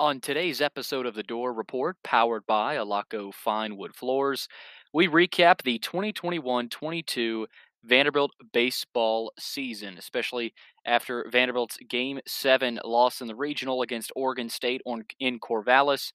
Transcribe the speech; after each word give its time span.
On 0.00 0.18
today's 0.18 0.62
episode 0.62 1.04
of 1.04 1.14
the 1.14 1.22
Dore 1.22 1.52
Report, 1.52 1.94
powered 2.02 2.46
by 2.46 2.76
Alaco 2.76 3.34
Fine 3.34 3.76
Wood 3.76 3.94
Floors, 3.94 4.48
we 4.94 5.06
recap 5.06 5.60
the 5.60 5.78
2021 5.78 6.70
22 6.70 7.46
Vanderbilt 7.84 8.30
baseball 8.50 9.30
season, 9.38 9.98
especially 9.98 10.54
after 10.86 11.26
Vanderbilt's 11.30 11.76
Game 11.86 12.18
7 12.26 12.80
loss 12.82 13.20
in 13.20 13.26
the 13.28 13.34
regional 13.34 13.82
against 13.82 14.10
Oregon 14.16 14.48
State 14.48 14.80
on, 14.86 15.04
in 15.18 15.38
Corvallis. 15.38 16.12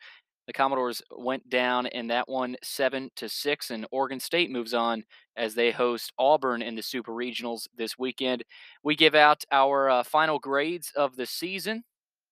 The 0.48 0.54
Commodores 0.54 1.04
went 1.16 1.48
down 1.48 1.86
in 1.86 2.08
that 2.08 2.28
one 2.28 2.56
7 2.64 3.12
to 3.18 3.30
6 3.30 3.70
and 3.70 3.86
Oregon 3.92 4.20
State 4.20 4.50
moves 4.50 4.74
on 4.74 5.04
as 5.38 5.54
they 5.54 5.70
host 5.70 6.12
Auburn 6.18 6.64
in 6.64 6.74
the 6.74 6.82
Super 6.82 7.12
Regionals 7.12 7.68
this 7.78 8.00
weekend. 8.00 8.46
We 8.82 8.96
give 8.96 9.14
out 9.14 9.44
our 9.52 9.92
uh, 9.92 10.02
final 10.02 10.40
grades 10.40 10.92
of 10.96 11.18
the 11.18 11.28
season 11.28 11.84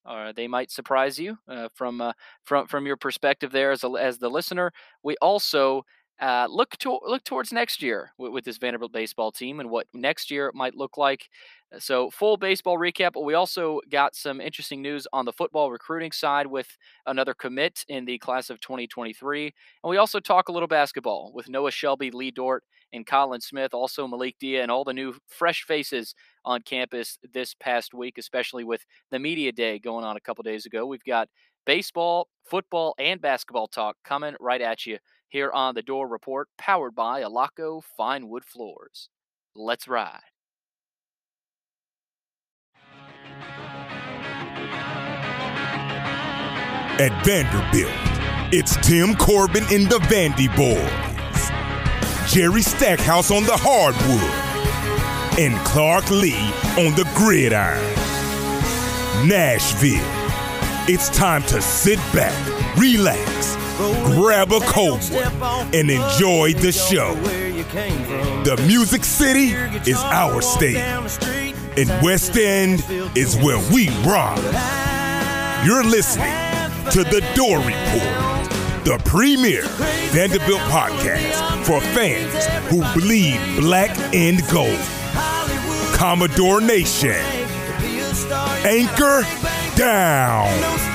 uh, 0.06 0.32
they 0.34 0.48
might 0.48 0.72
surprise 0.72 1.20
you 1.20 1.38
uh, 1.48 1.70
from 1.74 2.02
uh, 2.02 2.14
from 2.44 2.68
from 2.68 2.86
your 2.86 2.98
perspective 2.98 3.52
there 3.52 3.72
as 3.72 3.84
a, 3.84 3.90
as 3.90 4.18
the 4.18 4.30
listener. 4.30 4.72
We 5.04 5.16
also 5.22 5.86
uh, 6.24 6.48
look 6.50 6.78
to 6.78 6.98
look 7.06 7.22
towards 7.26 7.52
next 7.52 7.84
year 7.84 8.14
with, 8.18 8.32
with, 8.32 8.46
this 8.46 8.58
Vanderbilt 8.58 8.94
baseball 8.94 9.30
team 9.30 9.60
and 9.60 9.70
what 9.70 9.88
next 9.94 10.32
year 10.32 10.52
might 10.56 10.74
look 10.74 10.98
like. 10.98 11.28
Uh, 11.76 11.80
so 11.80 12.10
full 12.12 12.38
baseball 12.38 12.78
recap, 12.78 13.12
but 13.14 13.26
we 13.26 13.34
also 13.34 13.82
got 13.92 14.16
some 14.16 14.40
interesting 14.40 14.82
news 14.82 15.06
on 15.12 15.26
the 15.26 15.34
football 15.34 15.70
recruiting 15.70 16.14
side 16.14 16.48
with 16.48 16.78
another 17.06 17.34
commit 17.34 17.84
in 17.90 18.06
the 18.06 18.18
class 18.20 18.50
of 18.50 18.62
2023, 18.62 19.54
and 19.84 19.90
we 19.90 19.98
also 19.98 20.22
talk 20.22 20.48
a 20.48 20.52
little 20.54 20.68
basketball 20.68 21.34
with 21.36 21.50
Noah 21.50 21.72
Shelby, 21.72 22.10
Lee 22.10 22.32
Dort, 22.32 22.64
and 22.94 23.06
Colin 23.06 23.42
Smith, 23.42 23.74
also 23.74 24.08
Malik 24.08 24.38
Dia, 24.40 24.62
and 24.62 24.72
all 24.72 24.86
the 24.86 24.94
new 24.94 25.16
fresh 25.28 25.64
faces 25.64 26.16
on 26.46 26.62
campus 26.62 27.18
this 27.34 27.54
past 27.60 27.94
week, 27.94 28.18
especially 28.18 28.64
with 28.64 28.86
the 29.12 29.20
media 29.20 29.52
day 29.52 29.78
going 29.78 30.06
on 30.06 30.16
a 30.16 30.22
couple 30.22 30.44
days 30.44 30.66
ago. 30.66 30.86
We've 30.86 31.04
got 31.04 31.28
baseball, 31.66 32.30
football, 32.46 32.96
and 32.98 33.20
basketball 33.20 33.68
talk 33.68 33.98
coming 34.06 34.36
right 34.40 34.62
at 34.62 34.86
you 34.86 35.00
here 35.34 35.52
on 35.52 35.74
the 35.74 35.82
Dore 35.82 36.08
Report, 36.08 36.48
powered 36.60 36.94
by 36.94 37.24
Alaco 37.24 37.82
Fine 37.98 38.30
Wood 38.30 38.46
Floors. 38.46 39.10
Let's 39.56 39.88
ride. 39.88 40.22
At 47.00 47.26
Vanderbilt, 47.26 47.92
it's 48.54 48.78
Tim 48.88 49.16
Corbin 49.16 49.64
in 49.72 49.90
the 49.90 49.98
Vandy 50.04 50.48
Boys, 50.56 52.32
Jerry 52.32 52.62
Stackhouse 52.62 53.32
on 53.32 53.44
the 53.46 53.58
hardwood, 53.58 55.40
and 55.40 55.58
Clark 55.66 56.12
Lea 56.12 56.54
on 56.78 56.94
the 56.94 57.10
gridiron. 57.16 57.82
Nashville. 59.28 60.06
It's 60.86 61.10
time 61.10 61.42
to 61.44 61.62
sit 61.62 61.98
back, 62.14 62.36
relax, 62.78 63.56
grab 63.78 64.52
a 64.52 64.60
cold 64.62 65.02
one, 65.40 65.68
and 65.74 65.90
enjoy 65.90 66.54
the 66.54 66.72
show. 66.72 67.16
The 68.44 68.62
Music 68.68 69.04
City 69.04 69.54
is 69.90 69.98
our 69.98 70.42
state, 70.42 70.78
and 70.78 71.90
West 72.04 72.38
End 72.38 72.84
is 73.16 73.36
where 73.38 73.60
we 73.74 73.90
rock. 74.06 74.38
You're 75.66 75.84
listening 75.84 76.34
to 76.92 77.04
The 77.04 77.22
Dore 77.36 77.60
Report, 77.60 78.86
the 78.86 79.02
premier 79.06 79.64
Vanderbilt 80.12 80.62
podcast 80.62 81.66
for 81.66 81.82
fans 81.82 82.46
who 82.70 82.84
bleed 83.00 83.40
black 83.60 83.98
and 84.14 84.42
gold. 84.52 84.80
Commodore 85.96 86.62
Nation. 86.62 87.12
Anchor 88.66 89.24
down. 89.76 90.93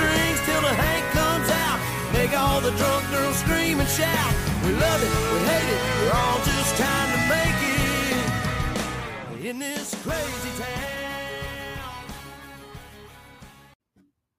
We 3.89 3.95
love 4.75 5.03
it, 5.03 5.09
we 5.33 5.39
hate 5.49 5.71
it, 5.73 5.81
we're 6.03 6.13
all 6.13 6.39
just 6.45 6.77
trying 6.77 7.11
to 7.11 7.21
make 7.27 7.59
it 9.41 9.47
in 9.47 9.59
this 9.59 9.95
crazy 10.05 10.63
town. 10.63 10.69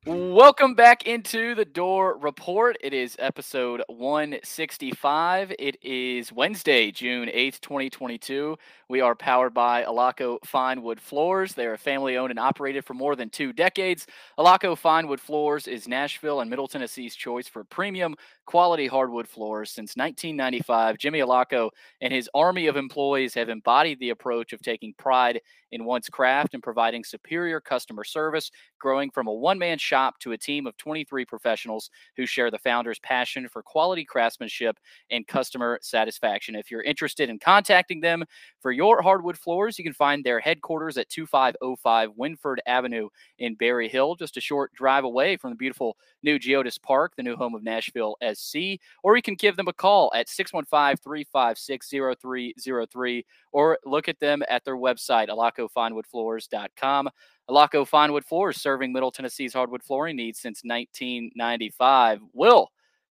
Welcome 0.06 0.76
back 0.76 1.08
into 1.08 1.56
the 1.56 1.66
Dore 1.66 2.16
Report. 2.20 2.78
It 2.80 2.94
is 2.94 3.16
episode 3.18 3.82
165. 3.88 5.52
It 5.58 5.78
is 5.82 6.32
Wednesday, 6.32 6.92
June 6.92 7.28
8th, 7.28 7.60
2022. 7.60 8.56
We 8.90 9.02
are 9.02 9.14
powered 9.14 9.54
by 9.54 9.84
Alaco 9.84 10.40
Fine 10.44 10.82
Wood 10.82 11.00
Floors. 11.00 11.54
They 11.54 11.68
are 11.68 11.78
family 11.78 12.18
owned 12.18 12.32
and 12.32 12.40
operated 12.40 12.84
for 12.84 12.96
more 12.96 13.16
than 13.16 13.30
two 13.30 13.54
decades. 13.54 14.08
Alaco 14.40 14.76
Fine 14.76 15.08
Wood 15.08 15.22
Floors 15.22 15.68
is 15.68 15.88
Nashville 15.88 16.42
and 16.42 16.50
Middle 16.50 16.68
Tennessee's 16.68 17.16
choice 17.16 17.48
for 17.48 17.64
premium 17.64 18.16
quality 18.48 18.88
hardwood 18.88 19.28
floors 19.28 19.70
since 19.70 19.96
1995. 19.96 20.98
Jimmy 20.98 21.20
Alaco 21.20 21.70
and 22.02 22.12
his 22.12 22.28
army 22.34 22.66
of 22.66 22.78
employees 22.78 23.36
have 23.36 23.48
embodied 23.48 24.00
the 24.00 24.10
approach 24.10 24.54
of 24.54 24.62
taking 24.64 24.92
pride 24.98 25.40
in 25.72 25.86
one's 25.86 26.10
craft 26.10 26.56
and 26.56 26.64
providing 26.64 27.04
superior 27.04 27.62
customer 27.62 28.04
service, 28.04 28.50
growing 28.80 29.12
from 29.12 29.28
a 29.28 29.32
one 29.32 29.60
man 29.60 29.78
shop 29.78 30.18
to 30.18 30.32
a 30.32 30.38
team 30.38 30.66
of 30.66 30.76
23 30.78 31.26
professionals 31.26 31.92
who 32.18 32.26
share 32.26 32.50
the 32.50 32.58
founder's 32.58 32.98
passion 32.98 33.48
for 33.48 33.62
quality 33.62 34.04
craftsmanship 34.04 34.80
and 35.12 35.28
customer 35.28 35.78
satisfaction. 35.84 36.56
If 36.56 36.72
you're 36.72 36.82
interested 36.82 37.30
in 37.30 37.38
contacting 37.38 38.02
them 38.02 38.24
for 38.60 38.72
your 38.80 39.02
hardwood 39.02 39.38
floors, 39.38 39.78
you 39.78 39.84
can 39.84 39.92
find 39.92 40.24
their 40.24 40.40
headquarters 40.40 40.98
at 40.98 41.10
2505 41.10 42.12
Winford 42.16 42.62
Avenue 42.66 43.10
in 43.38 43.56
Berry 43.56 43.90
Hill, 43.90 44.16
just 44.16 44.38
a 44.38 44.40
short 44.40 44.72
drive 44.74 45.04
away 45.04 45.36
from 45.36 45.50
the 45.50 45.58
beautiful 45.58 45.98
new 46.24 46.40
Geodis 46.40 46.82
Park, 46.82 47.12
the 47.18 47.24
new 47.24 47.36
home 47.36 47.56
of 47.56 47.62
Nashville 47.62 48.16
SC. 48.34 48.80
Or 49.04 49.18
you 49.18 49.22
can 49.22 49.36
give 49.36 49.58
them 49.58 49.68
a 49.68 49.74
call 49.74 50.10
at 50.16 50.30
615 50.30 50.96
356 50.96 51.90
0303 51.90 53.26
or 53.52 53.78
look 53.84 54.08
at 54.08 54.22
them 54.22 54.44
at 54.48 54.64
their 54.64 54.78
website, 54.78 55.28
alacofinewoodfloors.com. 55.28 57.10
Alaco 57.50 57.86
Finewood 57.86 58.24
Floors, 58.24 58.62
serving 58.62 58.94
Middle 58.94 59.12
Tennessee's 59.12 59.54
hardwood 59.54 59.84
flooring 59.84 60.16
needs 60.16 60.40
since 60.40 60.62
1995. 60.64 62.22
Will, 62.32 62.70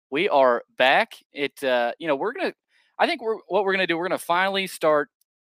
we 0.09 0.29
are 0.29 0.63
back. 0.77 1.15
It, 1.33 1.61
uh, 1.61 1.91
you 1.99 2.07
know, 2.07 2.15
we're 2.15 2.31
going 2.31 2.51
to, 2.51 2.55
I 2.97 3.05
think 3.05 3.21
we're, 3.21 3.35
what 3.49 3.65
we're 3.65 3.73
going 3.73 3.83
to 3.83 3.87
do, 3.87 3.97
we're 3.97 4.07
going 4.07 4.17
to 4.17 4.25
finally 4.25 4.67
start 4.67 5.09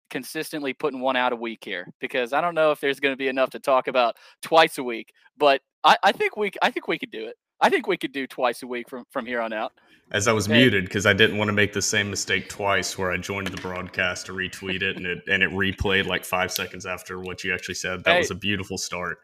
consistently 0.10 0.74
putting 0.74 1.00
one 1.00 1.16
out 1.16 1.34
a 1.34 1.36
week 1.36 1.64
here 1.64 1.88
because 2.00 2.34
I 2.34 2.42
don't 2.42 2.56
know 2.56 2.72
if 2.72 2.80
there's 2.80 3.00
going 3.00 3.14
to 3.14 3.18
be 3.18 3.28
enough 3.28 3.52
to 3.52 3.60
talk 3.60 3.88
about 3.88 4.16
twice 4.42 4.78
a 4.78 4.84
week, 4.84 5.14
but 5.38 5.62
I, 5.84 5.98
I 6.04 6.12
think 6.12 6.38
we 6.38 6.52
I 6.62 6.72
think 6.72 6.88
we 6.88 6.98
could 6.98 7.12
do 7.12 7.28
it. 7.28 7.36
I 7.62 7.70
think 7.70 7.88
we 7.88 7.98
could 7.98 8.12
do 8.12 8.28
twice 8.28 8.64
a 8.64 8.68
week 8.68 8.90
from 8.90 9.06
from 9.12 9.26
here 9.26 9.42
on 9.42 9.54
out. 9.54 9.74
As 10.12 10.28
I 10.28 10.34
was 10.34 10.46
and, 10.46 10.56
muted 10.56 10.86
because 10.86 11.06
I 11.06 11.14
didn't 11.14 11.38
want 11.38 11.48
to 11.50 11.54
make 11.54 11.74
the 11.74 11.82
same 11.82 12.10
mistake 12.10 12.50
twice, 12.50 12.98
where 12.98 13.12
I 13.12 13.18
joined 13.18 13.48
the 13.48 13.62
broadcast 13.62 14.28
to 14.28 14.34
retweet 14.34 14.82
it 14.82 14.98
and 14.98 15.06
it 15.06 15.24
and 15.28 15.42
it 15.42 15.50
replayed 15.52 16.06
like 16.06 16.26
five 16.26 16.52
seconds 16.52 16.86
after 16.86 17.20
what 17.20 17.44
you 17.44 17.54
actually 17.54 17.76
said. 17.76 18.04
That 18.04 18.14
hey, 18.14 18.20
was 18.20 18.32
a 18.32 18.36
beautiful 18.36 18.78
start 18.78 19.20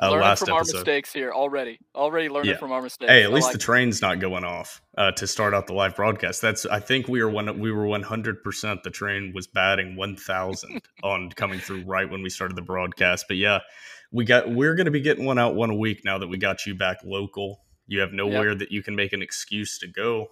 uh, 0.00 0.10
learning 0.10 0.22
last 0.22 0.38
from 0.40 0.56
episode. 0.56 0.76
our 0.76 0.80
mistakes 0.80 1.12
here 1.12 1.32
already. 1.32 1.78
Already 1.94 2.28
learning 2.28 2.52
yeah. 2.52 2.56
from 2.56 2.72
our 2.72 2.80
mistakes. 2.80 3.10
Hey, 3.10 3.22
at 3.22 3.32
least 3.32 3.46
like 3.46 3.52
the 3.52 3.58
train's 3.58 4.00
not 4.00 4.20
going 4.20 4.44
off 4.44 4.80
uh, 4.96 5.12
to 5.12 5.26
start 5.26 5.54
out 5.54 5.66
the 5.66 5.74
live 5.74 5.96
broadcast. 5.96 6.40
That's 6.40 6.64
I 6.66 6.80
think 6.80 7.08
we 7.08 7.22
were 7.22 7.30
one 7.30 7.58
we 7.58 7.72
were 7.72 7.86
one 7.86 8.02
hundred 8.02 8.42
percent. 8.42 8.82
The 8.82 8.90
train 8.90 9.32
was 9.34 9.46
batting 9.46 9.96
one 9.96 10.16
thousand 10.16 10.82
on 11.02 11.30
coming 11.30 11.58
through 11.60 11.84
right 11.84 12.08
when 12.08 12.22
we 12.22 12.30
started 12.30 12.56
the 12.56 12.62
broadcast. 12.62 13.26
But 13.28 13.36
yeah, 13.36 13.60
we 14.12 14.24
got 14.24 14.50
we're 14.50 14.74
going 14.74 14.86
to 14.86 14.92
be 14.92 15.00
getting 15.00 15.24
one 15.24 15.38
out 15.38 15.54
one 15.54 15.70
a 15.70 15.76
week 15.76 16.02
now 16.04 16.18
that 16.18 16.28
we 16.28 16.38
got 16.38 16.66
you 16.66 16.74
back 16.74 16.98
local. 17.04 17.60
You 17.86 18.00
have 18.00 18.12
nowhere 18.12 18.50
yep. 18.50 18.58
that 18.60 18.72
you 18.72 18.82
can 18.82 18.96
make 18.96 19.12
an 19.12 19.22
excuse 19.22 19.78
to 19.78 19.88
go. 19.88 20.28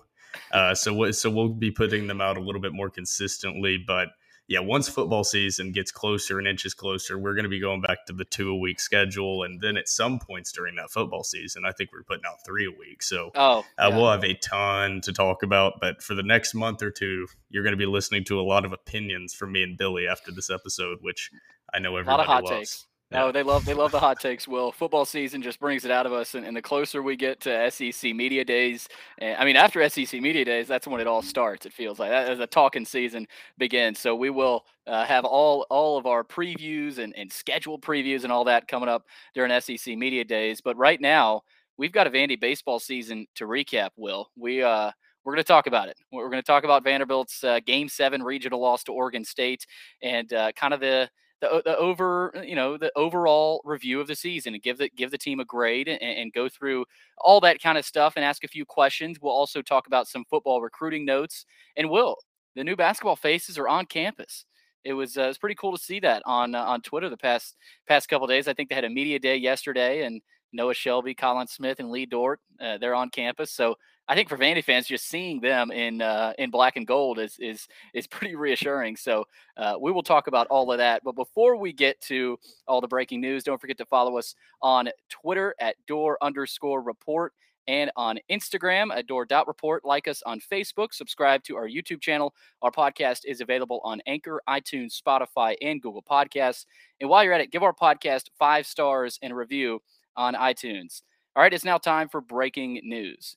Uh, 0.53 0.75
so 0.75 1.11
so 1.11 1.29
we'll 1.29 1.49
be 1.49 1.71
putting 1.71 2.07
them 2.07 2.21
out 2.21 2.37
a 2.37 2.41
little 2.41 2.61
bit 2.61 2.73
more 2.73 2.89
consistently, 2.89 3.83
but 3.85 4.09
yeah, 4.51 4.59
once 4.59 4.89
football 4.89 5.23
season 5.23 5.71
gets 5.71 5.93
closer 5.93 6.41
and 6.41 6.49
inches 6.49 6.75
closer, 6.75 7.17
we're 7.17 7.35
going 7.35 7.45
to 7.45 7.49
be 7.49 7.61
going 7.61 7.81
back 7.81 8.05
to 8.07 8.13
the 8.13 8.25
two 8.25 8.51
a 8.51 8.57
week 8.57 8.81
schedule. 8.81 9.45
And 9.45 9.61
then 9.61 9.77
at 9.77 9.89
some 9.89 10.19
points 10.19 10.51
during 10.51 10.75
that 10.75 10.91
football 10.91 11.23
season, 11.23 11.63
I 11.65 11.71
think 11.71 11.91
we're 11.93 12.03
putting 12.03 12.25
out 12.27 12.45
three 12.45 12.67
a 12.67 12.77
week. 12.77 13.01
So 13.01 13.31
oh, 13.37 13.65
yeah. 13.79 13.87
uh, 13.87 13.91
we'll 13.97 14.11
have 14.11 14.25
a 14.25 14.35
ton 14.35 15.03
to 15.03 15.13
talk 15.13 15.45
about. 15.45 15.75
But 15.81 16.03
for 16.03 16.17
the 16.17 16.25
next 16.25 16.53
month 16.53 16.83
or 16.83 16.91
two, 16.91 17.29
you're 17.49 17.63
going 17.63 17.75
to 17.75 17.79
be 17.79 17.87
listening 17.87 18.25
to 18.25 18.41
a 18.41 18.43
lot 18.43 18.65
of 18.65 18.73
opinions 18.73 19.35
from 19.35 19.53
me 19.53 19.63
and 19.63 19.79
Billy 19.79 20.09
after 20.09 20.33
this 20.33 20.51
episode, 20.51 20.99
which 21.01 21.31
I 21.73 21.79
know 21.79 21.97
everybody 21.97 22.09
a 22.13 22.17
lot 22.17 22.21
of 22.21 22.27
hot 22.27 22.45
loves. 22.45 22.59
Takes. 22.59 22.87
No, 23.13 23.33
they 23.33 23.43
love 23.43 23.65
they 23.65 23.75
love 23.75 23.91
the 23.91 23.99
hot 23.99 24.21
takes. 24.21 24.47
Will 24.47 24.71
football 24.71 25.05
season 25.05 25.43
just 25.43 25.59
brings 25.59 25.85
it 25.85 25.91
out 25.91 26.07
of 26.07 26.13
us, 26.13 26.37
and, 26.37 26.47
and 26.47 26.57
the 26.57 26.63
closer 26.63 27.03
we 27.03 27.17
get 27.17 27.41
to 27.41 27.69
SEC 27.69 28.15
media 28.15 28.45
days, 28.45 28.89
and, 29.19 29.37
I 29.37 29.45
mean 29.45 29.57
after 29.57 29.87
SEC 29.89 30.21
media 30.21 30.45
days, 30.45 30.69
that's 30.69 30.87
when 30.87 31.01
it 31.01 31.09
all 31.09 31.21
starts. 31.21 31.67
It 31.67 31.73
feels 31.73 31.99
like 31.99 32.11
that 32.11 32.29
as 32.31 32.39
the 32.39 32.47
talking 32.47 32.85
season 32.85 33.27
begins. 33.59 33.99
So 33.99 34.15
we 34.15 34.31
will 34.31 34.65
uh, 34.87 35.05
have 35.07 35.25
all 35.25 35.67
all 35.71 35.99
of 35.99 36.07
our 36.07 36.23
previews 36.23 36.99
and, 36.99 37.13
and 37.17 37.33
scheduled 37.33 37.83
previews 37.83 38.23
and 38.23 38.31
all 38.33 38.45
that 38.45 38.69
coming 38.69 38.89
up 38.89 39.07
during 39.35 39.61
SEC 39.61 39.97
media 39.97 40.25
days. 40.25 40.61
But 40.61 40.77
right 40.77 41.01
now, 41.01 41.43
we've 41.77 41.93
got 41.93 42.07
a 42.07 42.11
Vandy 42.11 42.39
baseball 42.39 42.79
season 42.79 43.27
to 43.35 43.47
recap. 43.47 43.91
Will 43.97 44.31
we? 44.37 44.63
Uh, 44.63 44.93
we're 45.25 45.35
going 45.35 45.43
to 45.43 45.49
talk 45.49 45.67
about 45.67 45.89
it. 45.89 45.99
We're 46.13 46.31
going 46.31 46.43
to 46.43 46.47
talk 46.47 46.63
about 46.65 46.85
Vanderbilt's 46.85 47.43
uh, 47.43 47.59
Game 47.67 47.89
Seven 47.89 48.23
regional 48.23 48.61
loss 48.61 48.85
to 48.85 48.93
Oregon 48.93 49.25
State 49.25 49.67
and 50.01 50.33
uh, 50.33 50.53
kind 50.53 50.73
of 50.73 50.81
the 50.81 51.11
the, 51.41 51.63
the 51.65 51.77
over 51.77 52.33
you 52.45 52.55
know 52.55 52.77
the 52.77 52.93
overall 52.97 53.61
review 53.65 54.01
of 54.01 54.07
the 54.07 54.15
season 54.15 54.55
and 54.55 54.63
give 54.63 54.79
the 54.79 54.89
give 54.91 55.11
the 55.11 55.19
team 55.19 55.41
a 55.41 55.45
grade 55.45 55.89
and, 55.89 56.01
and 56.01 56.33
go 56.33 56.49
through 56.49 56.85
all 57.19 57.41
that 57.41 57.63
kind 57.63 57.79
of 57.79 57.85
stuff 57.85 58.15
and 58.17 58.25
ask 58.25 58.45
a 58.45 58.49
few 58.49 58.65
questions. 58.65 59.19
We'll 59.21 59.33
also 59.33 59.63
talk 59.63 59.87
about 59.87 60.09
some 60.09 60.25
football 60.29 60.61
recruiting 60.61 61.05
notes 61.05 61.47
and 61.77 61.91
will 61.91 62.17
the 62.57 62.65
new 62.65 62.77
basketball 62.77 63.17
faces 63.17 63.59
are 63.59 63.69
on 63.69 63.87
campus. 63.87 64.45
It 64.85 64.95
was 64.95 65.17
uh, 65.17 65.23
it 65.23 65.29
was 65.29 65.39
pretty 65.39 65.55
cool 65.57 65.77
to 65.77 65.83
see 65.83 66.01
that 66.01 66.23
on 66.27 66.55
uh, 66.55 66.65
on 66.65 66.81
Twitter 66.83 67.09
the 67.09 67.17
past 67.17 67.57
past 67.87 68.09
couple 68.09 68.27
days. 68.27 68.49
I 68.49 68.55
think 68.55 68.69
they 68.69 68.75
had 68.75 68.85
a 68.85 68.91
media 68.91 69.19
day 69.19 69.37
yesterday 69.37 70.05
and 70.05 70.21
Noah 70.53 70.75
Shelby, 70.75 71.15
Colin 71.15 71.47
Smith, 71.47 71.81
and 71.81 71.91
Lee 71.91 72.07
Dort. 72.07 72.41
Uh, 72.61 72.79
they're 72.79 72.95
on 72.95 73.11
campus, 73.11 73.53
so 73.53 73.77
I 74.11 74.17
think 74.17 74.29
for 74.29 74.37
Vandy 74.37 74.65
fans, 74.65 74.89
just 74.89 75.07
seeing 75.07 75.39
them 75.41 75.71
in 75.71 76.03
uh, 76.03 76.33
in 76.37 76.51
black 76.51 76.77
and 76.77 76.85
gold 76.85 77.21
is 77.21 77.37
is 77.39 77.69
is 77.95 78.09
pretty 78.09 78.35
reassuring. 78.47 78.97
So 78.97 79.25
uh, 79.57 79.77
we 79.81 79.93
will 79.93 80.03
talk 80.03 80.27
about 80.27 80.49
all 80.49 80.73
of 80.73 80.79
that. 80.79 81.03
But 81.05 81.15
before 81.15 81.55
we 81.55 81.73
get 81.73 82.01
to 82.09 82.37
all 82.67 82.81
the 82.81 82.89
breaking 82.89 83.21
news, 83.21 83.45
don't 83.45 83.61
forget 83.61 83.79
to 83.79 83.85
follow 83.85 84.19
us 84.19 84.35
on 84.63 84.89
Twitter 85.11 85.55
at 85.61 85.77
door 85.87 86.19
underscore 86.23 86.83
report 86.83 87.35
and 87.69 87.93
on 87.95 88.19
Instagram 88.29 88.93
at 88.93 89.07
door.report. 89.07 89.85
Like 89.85 90.09
us 90.09 90.25
on 90.27 90.41
Facebook. 90.41 90.93
Subscribe 90.93 91.45
to 91.45 91.55
our 91.55 91.69
YouTube 91.69 92.01
channel. 92.01 92.35
Our 92.63 92.73
podcast 92.73 93.21
is 93.27 93.41
available 93.41 93.81
on 93.85 94.03
Anchor, 94.09 94.43
iTunes, 94.49 95.01
Spotify, 95.01 95.55
and 95.63 95.81
Google 95.81 96.03
Podcasts. 96.03 96.67
And 97.01 97.09
while 97.09 97.23
you're 97.23 97.33
at 97.33 97.43
it, 97.43 97.53
give 97.53 97.63
our 97.63 97.73
podcast 97.73 98.25
five 98.37 98.67
stars 98.67 99.21
and 99.23 99.33
a 99.33 99.37
review 99.37 99.81
on 100.17 100.35
iTunes. 100.35 101.03
All 101.37 101.45
right, 101.45 101.55
it's 101.55 101.65
now 101.65 101.79
time 101.79 102.09
for 102.09 102.21
breaking 102.21 102.81
news. 102.83 103.37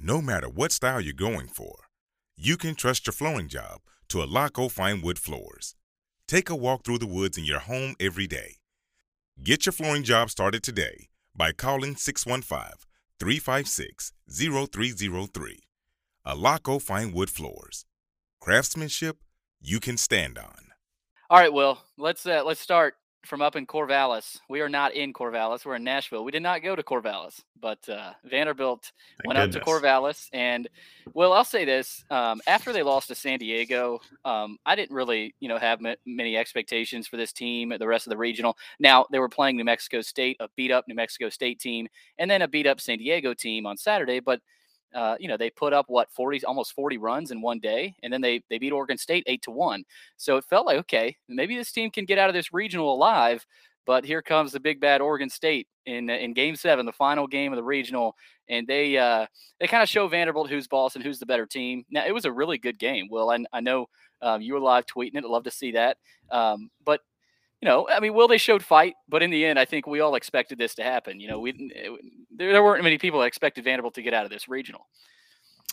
No 0.00 0.22
matter 0.22 0.48
what 0.48 0.70
style 0.70 1.00
you're 1.00 1.12
going 1.12 1.48
for, 1.48 1.74
you 2.36 2.56
can 2.56 2.76
trust 2.76 3.06
your 3.06 3.12
flooring 3.12 3.48
job 3.48 3.80
to 4.08 4.18
Alaco 4.18 4.70
Fine 4.70 5.02
Wood 5.02 5.18
Floors. 5.18 5.74
Take 6.28 6.48
a 6.48 6.54
walk 6.54 6.84
through 6.84 6.98
the 6.98 7.06
woods 7.06 7.36
in 7.36 7.44
your 7.44 7.58
home 7.58 7.96
every 7.98 8.28
day. 8.28 8.56
Get 9.42 9.66
your 9.66 9.72
flooring 9.72 10.04
job 10.04 10.30
started 10.30 10.62
today 10.62 11.08
by 11.34 11.50
calling 11.50 11.96
615 11.96 12.78
356 13.18 14.12
0303. 14.28 15.58
Alaco 16.24 16.80
Fine 16.80 17.12
Wood 17.12 17.30
Floors. 17.30 17.84
Craftsmanship 18.40 19.16
you 19.60 19.80
can 19.80 19.96
stand 19.96 20.38
on. 20.38 20.68
All 21.28 21.40
right, 21.40 21.52
Will, 21.52 21.78
let's 21.96 22.24
uh, 22.24 22.44
let's 22.44 22.60
start 22.60 22.94
from 23.28 23.42
up 23.42 23.54
in 23.54 23.66
Corvallis. 23.66 24.40
We 24.48 24.60
are 24.60 24.68
not 24.68 24.94
in 24.94 25.12
Corvallis. 25.12 25.64
We're 25.64 25.76
in 25.76 25.84
Nashville. 25.84 26.24
We 26.24 26.32
did 26.32 26.42
not 26.42 26.62
go 26.62 26.74
to 26.74 26.82
Corvallis, 26.82 27.42
but 27.60 27.86
uh, 27.88 28.12
Vanderbilt 28.24 28.90
Thank 29.18 29.26
went 29.26 29.38
goodness. 29.38 29.56
up 29.56 29.62
to 29.62 29.70
Corvallis. 29.70 30.28
And 30.32 30.68
well, 31.12 31.32
I'll 31.32 31.44
say 31.44 31.64
this: 31.64 32.04
um, 32.10 32.40
after 32.46 32.72
they 32.72 32.82
lost 32.82 33.08
to 33.08 33.14
San 33.14 33.38
Diego, 33.38 34.00
um, 34.24 34.58
I 34.64 34.74
didn't 34.74 34.96
really, 34.96 35.34
you 35.40 35.48
know, 35.48 35.58
have 35.58 35.84
m- 35.84 35.96
many 36.06 36.36
expectations 36.36 37.06
for 37.06 37.16
this 37.16 37.32
team. 37.32 37.70
At 37.70 37.78
the 37.78 37.86
rest 37.86 38.06
of 38.06 38.10
the 38.10 38.16
regional. 38.16 38.56
Now 38.80 39.06
they 39.12 39.18
were 39.18 39.28
playing 39.28 39.56
New 39.56 39.64
Mexico 39.64 40.00
State, 40.00 40.38
a 40.40 40.48
beat 40.56 40.70
up 40.70 40.88
New 40.88 40.94
Mexico 40.94 41.28
State 41.28 41.60
team, 41.60 41.86
and 42.18 42.30
then 42.30 42.42
a 42.42 42.48
beat 42.48 42.66
up 42.66 42.80
San 42.80 42.98
Diego 42.98 43.34
team 43.34 43.66
on 43.66 43.76
Saturday. 43.76 44.20
But 44.20 44.40
uh, 44.94 45.16
you 45.20 45.28
know, 45.28 45.36
they 45.36 45.50
put 45.50 45.72
up 45.72 45.86
what 45.88 46.10
40, 46.10 46.44
almost 46.44 46.72
40 46.72 46.98
runs 46.98 47.30
in 47.30 47.40
one 47.40 47.58
day, 47.58 47.94
and 48.02 48.12
then 48.12 48.20
they 48.20 48.42
they 48.48 48.58
beat 48.58 48.72
Oregon 48.72 48.98
State 48.98 49.24
eight 49.26 49.42
to 49.42 49.50
one. 49.50 49.84
So 50.16 50.36
it 50.36 50.44
felt 50.44 50.66
like 50.66 50.78
okay, 50.78 51.16
maybe 51.28 51.56
this 51.56 51.72
team 51.72 51.90
can 51.90 52.04
get 52.04 52.18
out 52.18 52.28
of 52.28 52.34
this 52.34 52.52
regional 52.52 52.92
alive. 52.92 53.44
But 53.86 54.04
here 54.04 54.20
comes 54.20 54.52
the 54.52 54.60
big 54.60 54.80
bad 54.80 55.00
Oregon 55.00 55.30
State 55.30 55.66
in 55.86 56.10
in 56.10 56.34
Game 56.34 56.56
Seven, 56.56 56.86
the 56.86 56.92
final 56.92 57.26
game 57.26 57.52
of 57.52 57.56
the 57.56 57.62
regional, 57.62 58.14
and 58.48 58.66
they 58.66 58.96
uh, 58.98 59.26
they 59.60 59.66
kind 59.66 59.82
of 59.82 59.88
show 59.88 60.08
Vanderbilt 60.08 60.50
who's 60.50 60.68
boss 60.68 60.94
and 60.94 61.04
who's 61.04 61.18
the 61.18 61.26
better 61.26 61.46
team. 61.46 61.84
Now 61.90 62.04
it 62.06 62.12
was 62.12 62.24
a 62.24 62.32
really 62.32 62.58
good 62.58 62.78
game. 62.78 63.08
well 63.10 63.30
I, 63.30 63.38
I 63.52 63.60
know 63.60 63.86
um, 64.20 64.42
you 64.42 64.54
were 64.54 64.60
live 64.60 64.86
tweeting 64.86 65.14
it. 65.14 65.24
I'd 65.24 65.30
love 65.30 65.44
to 65.44 65.50
see 65.50 65.72
that. 65.72 65.96
Um, 66.30 66.70
but 66.84 67.00
you 67.60 67.68
know, 67.68 67.88
I 67.88 68.00
mean, 68.00 68.14
Will 68.14 68.28
they 68.28 68.38
showed 68.38 68.62
fight, 68.62 68.94
but 69.08 69.22
in 69.22 69.30
the 69.30 69.44
end, 69.44 69.58
I 69.58 69.64
think 69.64 69.86
we 69.86 70.00
all 70.00 70.14
expected 70.14 70.58
this 70.58 70.74
to 70.76 70.82
happen. 70.82 71.20
You 71.20 71.28
know, 71.28 71.40
we 71.40 71.50
it, 71.50 72.00
there, 72.30 72.52
there 72.52 72.62
weren't 72.62 72.84
many 72.84 72.98
people 72.98 73.20
that 73.20 73.26
expected 73.26 73.64
Vanderbilt 73.64 73.94
to 73.94 74.02
get 74.02 74.14
out 74.14 74.24
of 74.24 74.30
this 74.30 74.48
regional. 74.48 74.86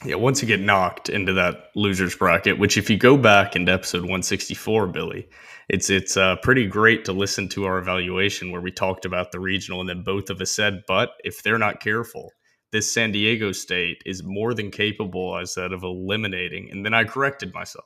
Yeah, 0.03 0.15
once 0.15 0.41
you 0.41 0.47
get 0.47 0.59
knocked 0.59 1.07
into 1.07 1.33
that 1.33 1.69
losers 1.75 2.15
bracket, 2.15 2.59
which 2.59 2.77
if 2.77 2.89
you 2.89 2.97
go 2.97 3.15
back 3.15 3.55
into 3.55 3.71
episode 3.71 4.01
164, 4.01 4.87
Billy, 4.87 5.29
it's 5.69 5.89
it's 5.89 6.17
uh, 6.17 6.35
pretty 6.37 6.67
great 6.67 7.05
to 7.05 7.13
listen 7.13 7.47
to 7.49 7.65
our 7.65 7.77
evaluation 7.77 8.51
where 8.51 8.61
we 8.61 8.71
talked 8.71 9.05
about 9.05 9.31
the 9.31 9.39
regional, 9.39 9.79
and 9.79 9.87
then 9.87 10.03
both 10.03 10.29
of 10.29 10.41
us 10.41 10.51
said, 10.51 10.81
but 10.87 11.11
if 11.23 11.43
they're 11.43 11.57
not 11.57 11.79
careful, 11.79 12.31
this 12.71 12.93
San 12.93 13.11
Diego 13.11 13.51
State 13.51 14.01
is 14.05 14.21
more 14.23 14.53
than 14.53 14.69
capable, 14.69 15.33
I 15.33 15.45
said, 15.45 15.71
of 15.71 15.83
eliminating. 15.83 16.69
And 16.71 16.83
then 16.85 16.93
I 16.93 17.05
corrected 17.05 17.53
myself. 17.53 17.85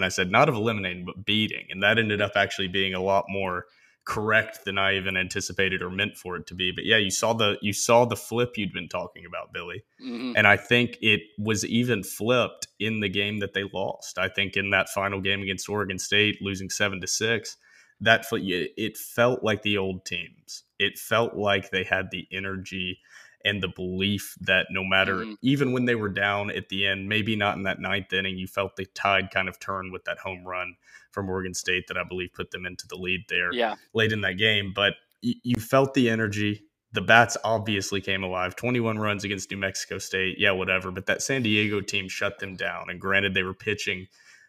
And 0.00 0.06
I 0.06 0.08
said, 0.08 0.30
not 0.30 0.48
of 0.48 0.54
eliminating, 0.54 1.04
but 1.04 1.26
beating. 1.26 1.66
And 1.70 1.82
that 1.82 1.98
ended 1.98 2.22
up 2.22 2.32
actually 2.34 2.68
being 2.68 2.94
a 2.94 3.02
lot 3.02 3.26
more 3.28 3.66
correct 4.06 4.64
than 4.64 4.78
I 4.78 4.96
even 4.96 5.14
anticipated 5.14 5.82
or 5.82 5.90
meant 5.90 6.16
for 6.16 6.36
it 6.36 6.46
to 6.46 6.54
be. 6.54 6.72
But 6.72 6.86
yeah, 6.86 6.96
you 6.96 7.10
saw 7.10 7.34
the 7.34 7.58
you 7.60 7.74
saw 7.74 8.06
the 8.06 8.16
flip 8.16 8.56
you'd 8.56 8.72
been 8.72 8.88
talking 8.88 9.26
about, 9.26 9.52
Billy. 9.52 9.84
Mm-hmm. 10.02 10.32
And 10.36 10.46
I 10.46 10.56
think 10.56 10.96
it 11.02 11.20
was 11.38 11.66
even 11.66 12.02
flipped 12.02 12.66
in 12.78 13.00
the 13.00 13.10
game 13.10 13.40
that 13.40 13.52
they 13.52 13.64
lost. 13.74 14.16
I 14.16 14.28
think 14.28 14.56
in 14.56 14.70
that 14.70 14.88
final 14.88 15.20
game 15.20 15.42
against 15.42 15.68
Oregon 15.68 15.98
State, 15.98 16.40
losing 16.40 16.70
seven 16.70 17.02
to 17.02 17.06
six, 17.06 17.58
that 18.00 18.24
it 18.32 18.96
felt 18.96 19.44
like 19.44 19.60
the 19.62 19.76
old 19.76 20.06
teams. 20.06 20.64
It 20.78 20.98
felt 20.98 21.34
like 21.34 21.70
they 21.70 21.84
had 21.84 22.10
the 22.10 22.26
energy 22.32 23.00
and 23.44 23.62
the 23.62 23.68
belief 23.68 24.36
that 24.40 24.66
no 24.70 24.84
matter, 24.84 25.16
mm-hmm. 25.16 25.34
even 25.42 25.72
when 25.72 25.86
they 25.86 25.94
were 25.94 26.08
down 26.08 26.50
at 26.50 26.68
the 26.68 26.86
end, 26.86 27.08
maybe 27.08 27.36
not 27.36 27.56
in 27.56 27.62
that 27.62 27.80
ninth 27.80 28.12
inning, 28.12 28.36
you 28.36 28.46
felt 28.46 28.76
the 28.76 28.86
tide 28.86 29.30
kind 29.30 29.48
of 29.48 29.58
turn 29.58 29.90
with 29.92 30.04
that 30.04 30.18
home 30.18 30.44
run 30.44 30.74
from 31.10 31.28
Oregon 31.28 31.54
State 31.54 31.86
that 31.88 31.96
I 31.96 32.04
believe 32.04 32.32
put 32.34 32.50
them 32.50 32.66
into 32.66 32.86
the 32.86 32.96
lead 32.96 33.20
there 33.28 33.52
yeah. 33.52 33.76
late 33.94 34.12
in 34.12 34.20
that 34.22 34.34
game. 34.34 34.72
But 34.74 34.94
y- 35.22 35.34
you 35.42 35.56
felt 35.56 35.94
the 35.94 36.10
energy. 36.10 36.64
The 36.92 37.00
bats 37.00 37.36
obviously 37.44 38.00
came 38.00 38.24
alive. 38.24 38.56
21 38.56 38.98
runs 38.98 39.24
against 39.24 39.50
New 39.50 39.56
Mexico 39.56 39.98
State. 39.98 40.36
Yeah, 40.38 40.50
whatever. 40.50 40.90
But 40.90 41.06
that 41.06 41.22
San 41.22 41.42
Diego 41.42 41.80
team 41.80 42.08
shut 42.08 42.40
them 42.40 42.56
down. 42.56 42.90
And 42.90 43.00
granted, 43.00 43.32
they 43.34 43.42
were 43.42 43.54
pitching 43.54 44.08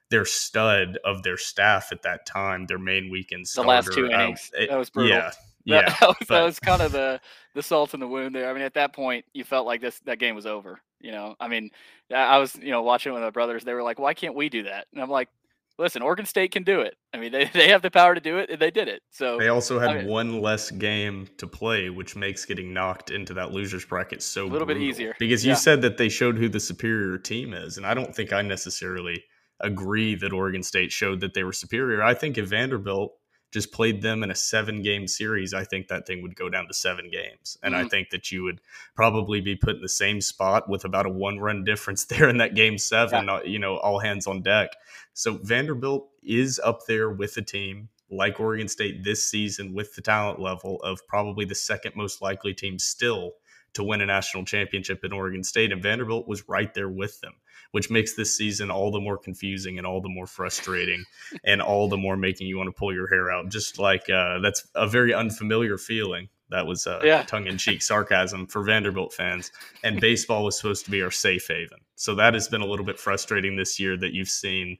their 0.09 0.25
stud 0.25 0.97
of 1.05 1.23
their 1.23 1.37
staff 1.37 1.91
at 1.91 2.01
that 2.01 2.25
time, 2.25 2.65
their 2.65 2.79
main 2.79 3.09
weekend 3.09 3.47
starter. 3.47 3.65
The 3.65 3.69
last 3.69 3.93
two 3.93 4.07
innings. 4.07 4.51
it, 4.53 4.69
that 4.69 4.77
was 4.77 4.89
brutal. 4.89 5.15
Yeah, 5.15 5.31
yeah, 5.65 5.95
that, 5.99 6.07
was, 6.07 6.27
that 6.27 6.43
was 6.43 6.59
kind 6.59 6.81
of 6.81 6.91
the 6.91 7.19
the 7.53 7.61
salt 7.61 7.93
in 7.93 7.99
the 7.99 8.07
wound 8.07 8.35
there. 8.35 8.49
I 8.49 8.53
mean, 8.53 8.63
at 8.63 8.73
that 8.75 8.93
point, 8.93 9.25
you 9.33 9.43
felt 9.43 9.65
like 9.65 9.81
this 9.81 9.99
that 10.05 10.19
game 10.19 10.35
was 10.35 10.45
over. 10.45 10.79
You 10.99 11.11
know, 11.11 11.35
I 11.39 11.47
mean, 11.47 11.71
I 12.13 12.37
was 12.37 12.55
you 12.55 12.71
know 12.71 12.81
watching 12.81 13.13
with 13.13 13.21
my 13.21 13.29
brothers. 13.29 13.63
They 13.63 13.73
were 13.73 13.83
like, 13.83 13.99
"Why 13.99 14.13
can't 14.13 14.35
we 14.35 14.49
do 14.49 14.63
that?" 14.63 14.87
And 14.93 15.01
I'm 15.01 15.09
like, 15.09 15.29
"Listen, 15.77 16.01
Oregon 16.01 16.25
State 16.25 16.51
can 16.51 16.63
do 16.63 16.81
it. 16.81 16.95
I 17.13 17.17
mean, 17.17 17.31
they 17.31 17.45
they 17.53 17.69
have 17.69 17.81
the 17.81 17.91
power 17.91 18.15
to 18.15 18.21
do 18.21 18.37
it, 18.37 18.49
and 18.49 18.59
they 18.59 18.71
did 18.71 18.87
it." 18.87 19.01
So 19.09 19.37
they 19.37 19.47
also 19.47 19.79
had 19.79 19.89
I 19.89 19.97
mean, 19.99 20.07
one 20.07 20.41
less 20.41 20.71
game 20.71 21.27
to 21.37 21.47
play, 21.47 21.89
which 21.89 22.15
makes 22.15 22.45
getting 22.45 22.73
knocked 22.73 23.09
into 23.09 23.33
that 23.35 23.51
losers 23.51 23.85
bracket 23.85 24.21
so 24.21 24.43
a 24.43 24.45
little 24.45 24.65
brutal. 24.65 24.81
bit 24.81 24.89
easier. 24.89 25.15
Because 25.19 25.43
you 25.45 25.51
yeah. 25.51 25.55
said 25.55 25.81
that 25.81 25.97
they 25.97 26.09
showed 26.09 26.37
who 26.37 26.49
the 26.49 26.59
superior 26.59 27.17
team 27.17 27.53
is, 27.53 27.77
and 27.77 27.85
I 27.85 27.93
don't 27.93 28.15
think 28.15 28.31
I 28.33 28.41
necessarily 28.41 29.23
agree 29.59 30.15
that 30.15 30.33
Oregon 30.33 30.63
State 30.63 30.91
showed 30.91 31.19
that 31.21 31.33
they 31.33 31.43
were 31.43 31.53
superior. 31.53 32.01
I 32.01 32.13
think 32.13 32.37
if 32.37 32.47
Vanderbilt 32.47 33.13
just 33.51 33.71
played 33.71 34.01
them 34.01 34.23
in 34.23 34.31
a 34.31 34.35
seven 34.35 34.81
game 34.81 35.07
series, 35.07 35.53
I 35.53 35.63
think 35.63 35.87
that 35.87 36.07
thing 36.07 36.21
would 36.21 36.35
go 36.35 36.49
down 36.49 36.67
to 36.67 36.73
seven 36.73 37.09
games. 37.11 37.57
And 37.61 37.73
mm-hmm. 37.73 37.85
I 37.85 37.89
think 37.89 38.09
that 38.09 38.31
you 38.31 38.43
would 38.43 38.61
probably 38.95 39.41
be 39.41 39.55
put 39.55 39.75
in 39.75 39.81
the 39.81 39.89
same 39.89 40.21
spot 40.21 40.69
with 40.69 40.85
about 40.85 41.05
a 41.05 41.09
one 41.09 41.39
run 41.39 41.63
difference 41.65 42.05
there 42.05 42.29
in 42.29 42.37
that 42.37 42.55
game 42.55 42.77
seven, 42.77 43.25
yeah. 43.25 43.43
you 43.43 43.59
know, 43.59 43.77
all 43.77 43.99
hands 43.99 44.27
on 44.27 44.41
deck. 44.41 44.69
So 45.13 45.37
Vanderbilt 45.43 46.09
is 46.23 46.59
up 46.63 46.85
there 46.87 47.09
with 47.09 47.35
a 47.37 47.41
team 47.41 47.89
like 48.09 48.39
Oregon 48.39 48.67
State 48.67 49.03
this 49.03 49.23
season 49.23 49.73
with 49.73 49.95
the 49.95 50.01
talent 50.01 50.39
level 50.39 50.81
of 50.83 51.05
probably 51.07 51.45
the 51.45 51.55
second 51.55 51.95
most 51.95 52.21
likely 52.21 52.53
team 52.53 52.77
still 52.79 53.33
to 53.73 53.83
win 53.83 54.01
a 54.01 54.05
national 54.05 54.43
championship 54.43 55.03
in 55.05 55.13
Oregon 55.13 55.43
State. 55.43 55.71
And 55.71 55.81
Vanderbilt 55.81 56.27
was 56.27 56.47
right 56.49 56.73
there 56.73 56.89
with 56.89 57.19
them 57.21 57.33
which 57.71 57.89
makes 57.89 58.15
this 58.15 58.35
season 58.35 58.69
all 58.69 58.91
the 58.91 58.99
more 58.99 59.17
confusing 59.17 59.77
and 59.77 59.87
all 59.87 60.01
the 60.01 60.09
more 60.09 60.27
frustrating 60.27 61.03
and 61.43 61.61
all 61.61 61.87
the 61.87 61.97
more 61.97 62.17
making 62.17 62.47
you 62.47 62.57
want 62.57 62.67
to 62.67 62.77
pull 62.77 62.93
your 62.93 63.07
hair 63.07 63.31
out. 63.31 63.49
Just 63.49 63.79
like 63.79 64.09
uh, 64.09 64.39
that's 64.39 64.67
a 64.75 64.87
very 64.87 65.13
unfamiliar 65.13 65.77
feeling. 65.77 66.29
That 66.49 66.67
was 66.67 66.85
uh, 66.85 66.99
yeah. 67.03 67.23
tongue 67.23 67.47
in 67.47 67.57
cheek 67.57 67.81
sarcasm 67.81 68.45
for 68.45 68.63
Vanderbilt 68.63 69.13
fans. 69.13 69.51
And 69.83 70.01
baseball 70.01 70.43
was 70.43 70.57
supposed 70.57 70.85
to 70.85 70.91
be 70.91 71.01
our 71.01 71.11
safe 71.11 71.47
haven. 71.47 71.79
So 71.95 72.15
that 72.15 72.33
has 72.33 72.47
been 72.47 72.61
a 72.61 72.65
little 72.65 72.85
bit 72.85 72.99
frustrating 72.99 73.55
this 73.55 73.79
year 73.79 73.97
that 73.97 74.13
you've 74.13 74.29
seen 74.29 74.77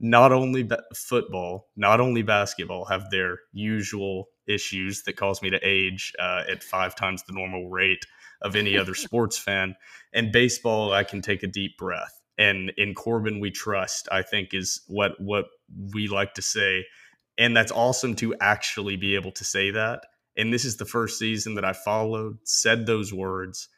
not 0.00 0.32
only 0.32 0.62
ba- 0.62 0.82
football, 0.94 1.68
not 1.76 2.00
only 2.00 2.22
basketball 2.22 2.86
have 2.86 3.10
their 3.10 3.40
usual 3.52 4.28
issues 4.46 5.02
that 5.02 5.16
cause 5.16 5.42
me 5.42 5.50
to 5.50 5.60
age 5.62 6.12
uh, 6.18 6.42
at 6.48 6.64
five 6.64 6.96
times 6.96 7.22
the 7.22 7.34
normal 7.34 7.68
rate 7.68 8.06
of 8.40 8.56
any 8.56 8.76
other 8.76 8.94
sports 9.06 9.38
fan. 9.38 9.76
And 10.12 10.32
baseball, 10.32 10.92
I 10.92 11.04
can 11.04 11.20
take 11.20 11.42
a 11.42 11.46
deep 11.46 11.76
breath. 11.76 12.19
And 12.40 12.72
in 12.76 12.94
Corbin, 12.94 13.38
we 13.38 13.52
trust. 13.52 14.08
I 14.10 14.22
think 14.22 14.52
is 14.52 14.80
what 14.88 15.20
what 15.20 15.46
we 15.94 16.08
like 16.08 16.34
to 16.34 16.42
say, 16.42 16.86
and 17.38 17.56
that's 17.56 17.70
awesome 17.70 18.16
to 18.16 18.34
actually 18.40 18.96
be 18.96 19.14
able 19.14 19.32
to 19.32 19.44
say 19.44 19.70
that. 19.70 20.06
And 20.36 20.52
this 20.52 20.64
is 20.64 20.76
the 20.76 20.84
first 20.84 21.20
season 21.20 21.54
that 21.54 21.64
I 21.64 21.72
followed, 21.72 22.38
said 22.42 22.86
those 22.86 23.12
words, 23.12 23.68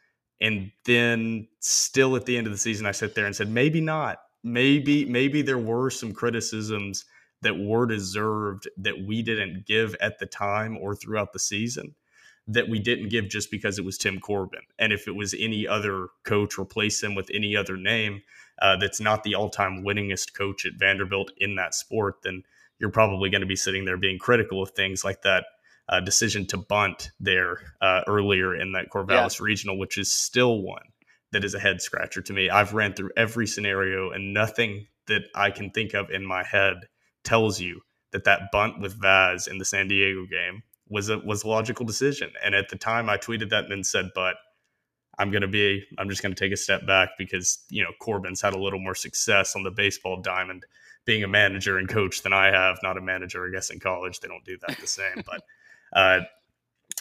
and 0.41 0.71
then 0.85 1.47
still 1.59 2.15
at 2.15 2.25
the 2.25 2.37
end 2.37 2.47
of 2.47 2.53
the 2.53 2.57
season, 2.57 2.87
I 2.87 2.91
sat 2.91 3.13
there 3.13 3.27
and 3.27 3.35
said, 3.35 3.49
maybe 3.49 3.81
not 3.81 4.19
maybe 4.43 5.05
maybe 5.05 5.41
there 5.41 5.57
were 5.57 5.89
some 5.89 6.13
criticisms 6.13 7.05
that 7.41 7.57
were 7.57 7.85
deserved 7.85 8.69
that 8.77 9.05
we 9.05 9.21
didn't 9.21 9.65
give 9.65 9.95
at 10.01 10.19
the 10.19 10.25
time 10.25 10.77
or 10.77 10.95
throughout 10.95 11.33
the 11.33 11.39
season 11.39 11.95
that 12.47 12.67
we 12.67 12.77
didn't 12.77 13.09
give 13.09 13.29
just 13.29 13.49
because 13.49 13.79
it 13.79 13.85
was 13.85 13.97
Tim 13.97 14.19
Corbin. 14.19 14.61
And 14.77 14.91
if 14.91 15.07
it 15.07 15.15
was 15.15 15.33
any 15.37 15.65
other 15.65 16.09
coach, 16.25 16.57
replace 16.57 17.01
him 17.01 17.15
with 17.15 17.29
any 17.33 17.55
other 17.55 17.77
name 17.77 18.21
uh, 18.61 18.75
that's 18.77 18.99
not 18.99 19.23
the 19.23 19.35
all 19.35 19.49
time 19.49 19.83
winningest 19.83 20.33
coach 20.33 20.65
at 20.65 20.73
Vanderbilt 20.77 21.31
in 21.37 21.55
that 21.55 21.73
sport, 21.73 22.15
then 22.23 22.43
you're 22.79 22.89
probably 22.89 23.29
going 23.29 23.41
to 23.41 23.47
be 23.47 23.55
sitting 23.55 23.85
there 23.85 23.97
being 23.97 24.19
critical 24.19 24.61
of 24.61 24.71
things 24.71 25.03
like 25.03 25.21
that 25.21 25.45
uh, 25.89 25.99
decision 25.99 26.45
to 26.47 26.57
bunt 26.57 27.11
there 27.19 27.59
uh, 27.81 28.01
earlier 28.07 28.55
in 28.55 28.71
that 28.73 28.89
Corvallis 28.89 29.39
yeah. 29.39 29.45
regional, 29.45 29.77
which 29.77 29.97
is 29.97 30.11
still 30.11 30.61
one 30.61 30.83
that 31.31 31.43
is 31.43 31.55
a 31.55 31.59
head 31.59 31.81
scratcher 31.81 32.21
to 32.21 32.33
me. 32.33 32.49
I've 32.49 32.73
ran 32.73 32.93
through 32.93 33.11
every 33.17 33.47
scenario, 33.47 34.11
and 34.11 34.33
nothing 34.33 34.87
that 35.07 35.23
I 35.35 35.51
can 35.51 35.71
think 35.71 35.93
of 35.93 36.09
in 36.09 36.25
my 36.25 36.43
head 36.43 36.87
tells 37.23 37.59
you 37.59 37.81
that 38.11 38.23
that 38.23 38.51
bunt 38.51 38.79
with 38.79 39.01
Vaz 39.01 39.47
in 39.47 39.57
the 39.57 39.65
San 39.65 39.87
Diego 39.87 40.25
game 40.25 40.63
was 40.87 41.09
a 41.09 41.17
was 41.19 41.43
a 41.43 41.47
logical 41.47 41.85
decision. 41.85 42.31
And 42.43 42.55
at 42.55 42.69
the 42.69 42.77
time, 42.77 43.09
I 43.09 43.17
tweeted 43.17 43.49
that 43.49 43.63
and 43.63 43.71
then 43.71 43.83
said, 43.83 44.11
"But 44.15 44.35
I'm 45.17 45.31
going 45.31 45.41
to 45.41 45.47
be 45.47 45.85
I'm 45.97 46.09
just 46.09 46.21
going 46.21 46.33
to 46.33 46.39
take 46.39 46.53
a 46.53 46.57
step 46.57 46.85
back 46.85 47.09
because 47.17 47.59
you 47.69 47.83
know 47.83 47.91
Corbin's 47.99 48.41
had 48.41 48.53
a 48.53 48.59
little 48.59 48.79
more 48.79 48.95
success 48.95 49.55
on 49.55 49.63
the 49.63 49.71
baseball 49.71 50.21
diamond." 50.21 50.65
Being 51.05 51.25
a 51.25 51.27
manager 51.27 51.77
and 51.77 51.89
coach 51.89 52.21
than 52.21 52.31
I 52.31 52.45
have, 52.45 52.77
not 52.81 52.97
a 52.97 53.01
manager, 53.01 53.45
I 53.45 53.51
guess 53.51 53.69
in 53.71 53.81
college 53.81 54.21
they 54.21 54.29
don't 54.29 54.45
do 54.45 54.57
that 54.65 54.77
the 54.79 54.87
same. 54.87 55.21
but 55.25 55.43
uh, 55.93 56.21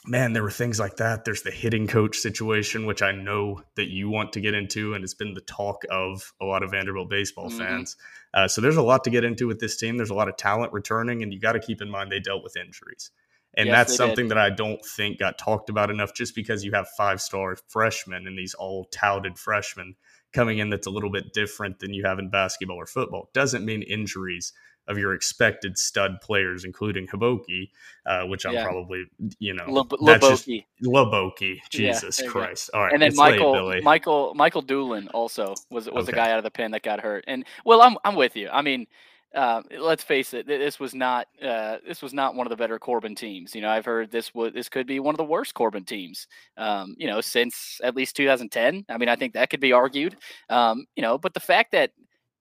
man, 0.05 0.33
there 0.33 0.43
were 0.43 0.51
things 0.51 0.81
like 0.81 0.97
that. 0.97 1.25
There's 1.25 1.43
the 1.43 1.51
hitting 1.51 1.87
coach 1.87 2.19
situation, 2.19 2.87
which 2.87 3.03
I 3.03 3.13
know 3.13 3.63
that 3.77 3.89
you 3.89 4.09
want 4.09 4.33
to 4.33 4.41
get 4.41 4.55
into, 4.55 4.95
and 4.95 5.05
it's 5.05 5.15
been 5.15 5.35
the 5.35 5.41
talk 5.43 5.85
of 5.91 6.33
a 6.41 6.45
lot 6.45 6.63
of 6.63 6.71
Vanderbilt 6.71 7.09
baseball 7.09 7.49
mm-hmm. 7.49 7.59
fans. 7.59 7.97
Uh, 8.35 8.49
so 8.49 8.61
there's 8.61 8.77
a 8.77 8.83
lot 8.83 9.05
to 9.05 9.11
get 9.11 9.25
into 9.25 9.47
with 9.47 9.61
this 9.61 9.77
team. 9.77 9.97
There's 9.97 10.11
a 10.11 10.15
lot 10.15 10.29
of 10.29 10.37
talent 10.37 10.73
returning, 10.73 11.23
and 11.23 11.33
you 11.33 11.39
got 11.39 11.53
to 11.53 11.61
keep 11.61 11.83
in 11.83 11.91
mind 11.91 12.11
they 12.11 12.21
dealt 12.21 12.43
with 12.43 12.57
injuries. 12.57 13.11
And 13.55 13.69
yes, 13.69 13.77
that's 13.77 13.97
something 13.97 14.29
did. 14.29 14.31
that 14.31 14.39
I 14.39 14.51
don't 14.51 14.85
think 14.85 15.19
got 15.19 15.39
talked 15.39 15.69
about 15.69 15.91
enough 15.91 16.15
just 16.15 16.35
because 16.35 16.65
you 16.65 16.73
have 16.73 16.89
five 16.97 17.21
star 17.21 17.57
freshmen 17.69 18.27
and 18.27 18.39
these 18.39 18.55
all 18.55 18.87
touted 18.87 19.39
freshmen 19.39 19.95
coming 20.33 20.59
in 20.59 20.71
that's 20.71 20.87
a 20.87 20.91
little 20.91 21.11
bit 21.11 21.33
different 21.35 21.79
than 21.79 21.93
you 21.93 22.05
have 22.05 22.19
in 22.19 22.31
basketball 22.31 22.77
or 22.77 22.87
football. 22.87 23.29
Doesn't 23.35 23.65
mean 23.65 23.83
injuries 23.83 24.53
of 24.89 24.99
your 24.99 25.15
expected 25.15 25.79
stud 25.79 26.21
players, 26.21 26.65
including 26.65 27.07
Heboki, 27.07 27.71
uh, 28.05 28.23
which 28.25 28.45
I'm 28.45 28.55
yeah. 28.55 28.65
probably, 28.65 29.05
you 29.39 29.55
know, 29.55 29.65
Hliboki. 29.65 30.65
Hliboki. 30.83 31.59
Jesus 31.71 32.21
yeah, 32.21 32.29
Christ. 32.29 32.71
All 32.75 32.83
right. 32.83 32.93
And 32.93 33.03
then 33.03 33.15
Michael, 33.15 33.69
late, 33.69 33.85
Michael, 33.85 34.35
Michael 34.35 34.63
Doolin 34.63 35.09
also 35.09 35.55
was 35.71 35.89
was 35.89 36.09
okay. 36.09 36.13
a 36.13 36.17
guy 36.17 36.33
out 36.33 36.39
of 36.39 36.45
the 36.45 36.51
pen 36.51 36.73
that 36.73 36.83
got 36.83 37.01
hurt. 37.01 37.25
And 37.29 37.45
well, 37.65 37.81
I'm 37.81 37.97
I'm 38.05 38.17
with 38.17 38.35
you. 38.35 38.49
I 38.49 38.63
mean, 38.63 38.87
uh, 39.35 39.63
let's 39.79 40.05
face 40.05 40.35
it, 40.35 40.47
this 40.47 40.79
was 40.79 40.95
not 40.95 41.27
uh, 41.43 41.79
this 41.87 42.03
was 42.03 42.13
not 42.13 42.35
one 42.35 42.47
of 42.47 42.51
the 42.51 42.57
better 42.57 42.79
Corbin 42.79 43.15
teams. 43.15 43.55
You 43.55 43.63
know, 43.63 43.71
I've 43.71 43.85
heard 43.85 44.11
this 44.11 44.35
was 44.35 44.53
this 44.53 44.69
could 44.69 44.87
be 44.87 45.01
one 45.01 45.15
of 45.15 45.19
the 45.19 45.25
worst 45.25 45.55
Corbin 45.55 45.85
teams. 45.85 46.27
Um, 46.57 46.95
you 46.99 47.07
know, 47.07 47.21
since 47.21 47.81
at 47.83 47.97
least 47.97 48.17
2010. 48.17 48.85
I 48.89 48.99
mean, 48.99 49.09
I 49.09 49.17
think 49.17 49.35
that 49.35 49.51
could 49.51 49.61
be 49.61 49.73
argued. 49.73 50.17
Um, 50.51 50.87
you 50.97 51.03
know, 51.03 51.19
but 51.19 51.35
the 51.35 51.41
fact 51.41 51.73
that 51.73 51.93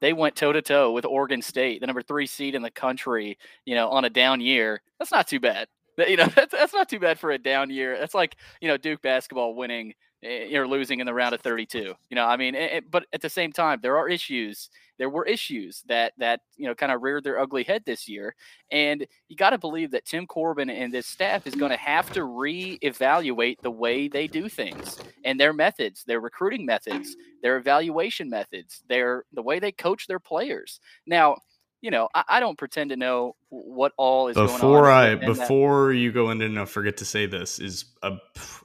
they 0.02 0.14
went 0.14 0.36
toe 0.36 0.52
to 0.52 0.62
toe 0.62 0.92
with 0.92 1.06
Oregon 1.06 1.42
State, 1.42 1.80
the 1.80 1.88
number 1.88 2.02
three 2.02 2.26
seed 2.26 2.56
in 2.56 2.64
the 2.64 2.72
country, 2.72 3.38
you 3.66 3.76
know, 3.76 3.90
on 3.90 4.06
a 4.06 4.10
down 4.10 4.42
year. 4.42 4.82
That's 5.00 5.12
not 5.12 5.28
too 5.28 5.40
bad. 5.40 5.68
You 5.98 6.18
know, 6.18 6.26
that's, 6.36 6.52
that's 6.52 6.74
not 6.74 6.90
too 6.90 7.00
bad 7.00 7.20
for 7.20 7.32
a 7.32 7.38
down 7.38 7.70
year. 7.70 7.98
That's 7.98 8.16
like, 8.16 8.36
you 8.60 8.68
know, 8.68 8.78
Duke 8.78 9.02
basketball 9.02 9.56
winning 9.56 9.94
Eh, 10.24 10.46
you're 10.50 10.68
losing 10.68 11.00
in 11.00 11.06
the 11.06 11.14
round 11.14 11.34
of 11.34 11.42
32. 11.42 11.80
You 12.10 12.16
know, 12.16 12.26
I 12.26 12.38
mean, 12.38 12.54
it, 12.56 12.90
but 12.92 13.06
at 13.14 13.22
the 13.22 13.30
same 13.30 13.52
time, 13.52 13.80
there 13.82 13.98
are 13.98 14.08
issues. 14.08 14.70
There 15.00 15.10
were 15.10 15.26
issues 15.26 15.84
that 15.88 16.14
that 16.20 16.42
you 16.58 16.68
know 16.68 16.76
kind 16.76 16.92
of 16.92 17.02
reared 17.02 17.24
their 17.24 17.40
ugly 17.40 17.64
head 17.64 17.84
this 17.86 18.08
year, 18.08 18.36
and 18.72 19.06
you 19.30 19.36
got 19.36 19.50
to 19.50 19.58
believe 19.58 19.90
that 19.92 20.06
Tim 20.06 20.28
Corbin 20.28 20.70
and 20.70 20.94
this 20.94 21.08
staff 21.08 21.48
is 21.48 21.56
going 21.56 21.72
to 21.72 21.78
have 21.78 22.12
to 22.14 22.20
reevaluate 22.22 23.62
the 23.62 23.72
way 23.72 24.08
they 24.08 24.28
do 24.28 24.48
things 24.48 25.00
and 25.26 25.40
their 25.40 25.54
methods, 25.54 26.04
their 26.04 26.20
recruiting 26.20 26.68
methods, 26.68 27.16
their 27.42 27.58
evaluation 27.58 28.30
methods, 28.30 28.84
their 28.90 29.26
the 29.34 29.42
way 29.42 29.58
they 29.58 29.72
coach 29.72 30.06
their 30.06 30.20
players. 30.20 30.80
Now, 31.08 31.38
you 31.82 31.90
know, 31.90 32.10
I, 32.14 32.24
I, 32.30 32.40
don't 32.40 32.58
pretend 32.58 32.92
to 32.92 32.96
know 32.96 33.36
what 33.50 33.92
all 33.98 34.28
is 34.28 34.36
before 34.36 34.90
I 34.90 35.16
before 35.16 35.92
that. 35.92 35.98
you 35.98 36.12
go 36.12 36.30
into 36.30 36.46
and 36.46 36.60
I 36.60 36.66
forget 36.66 36.98
to 36.98 37.06
say 37.06 37.26
this 37.26 37.60
is 37.60 37.86
a, 38.04 38.18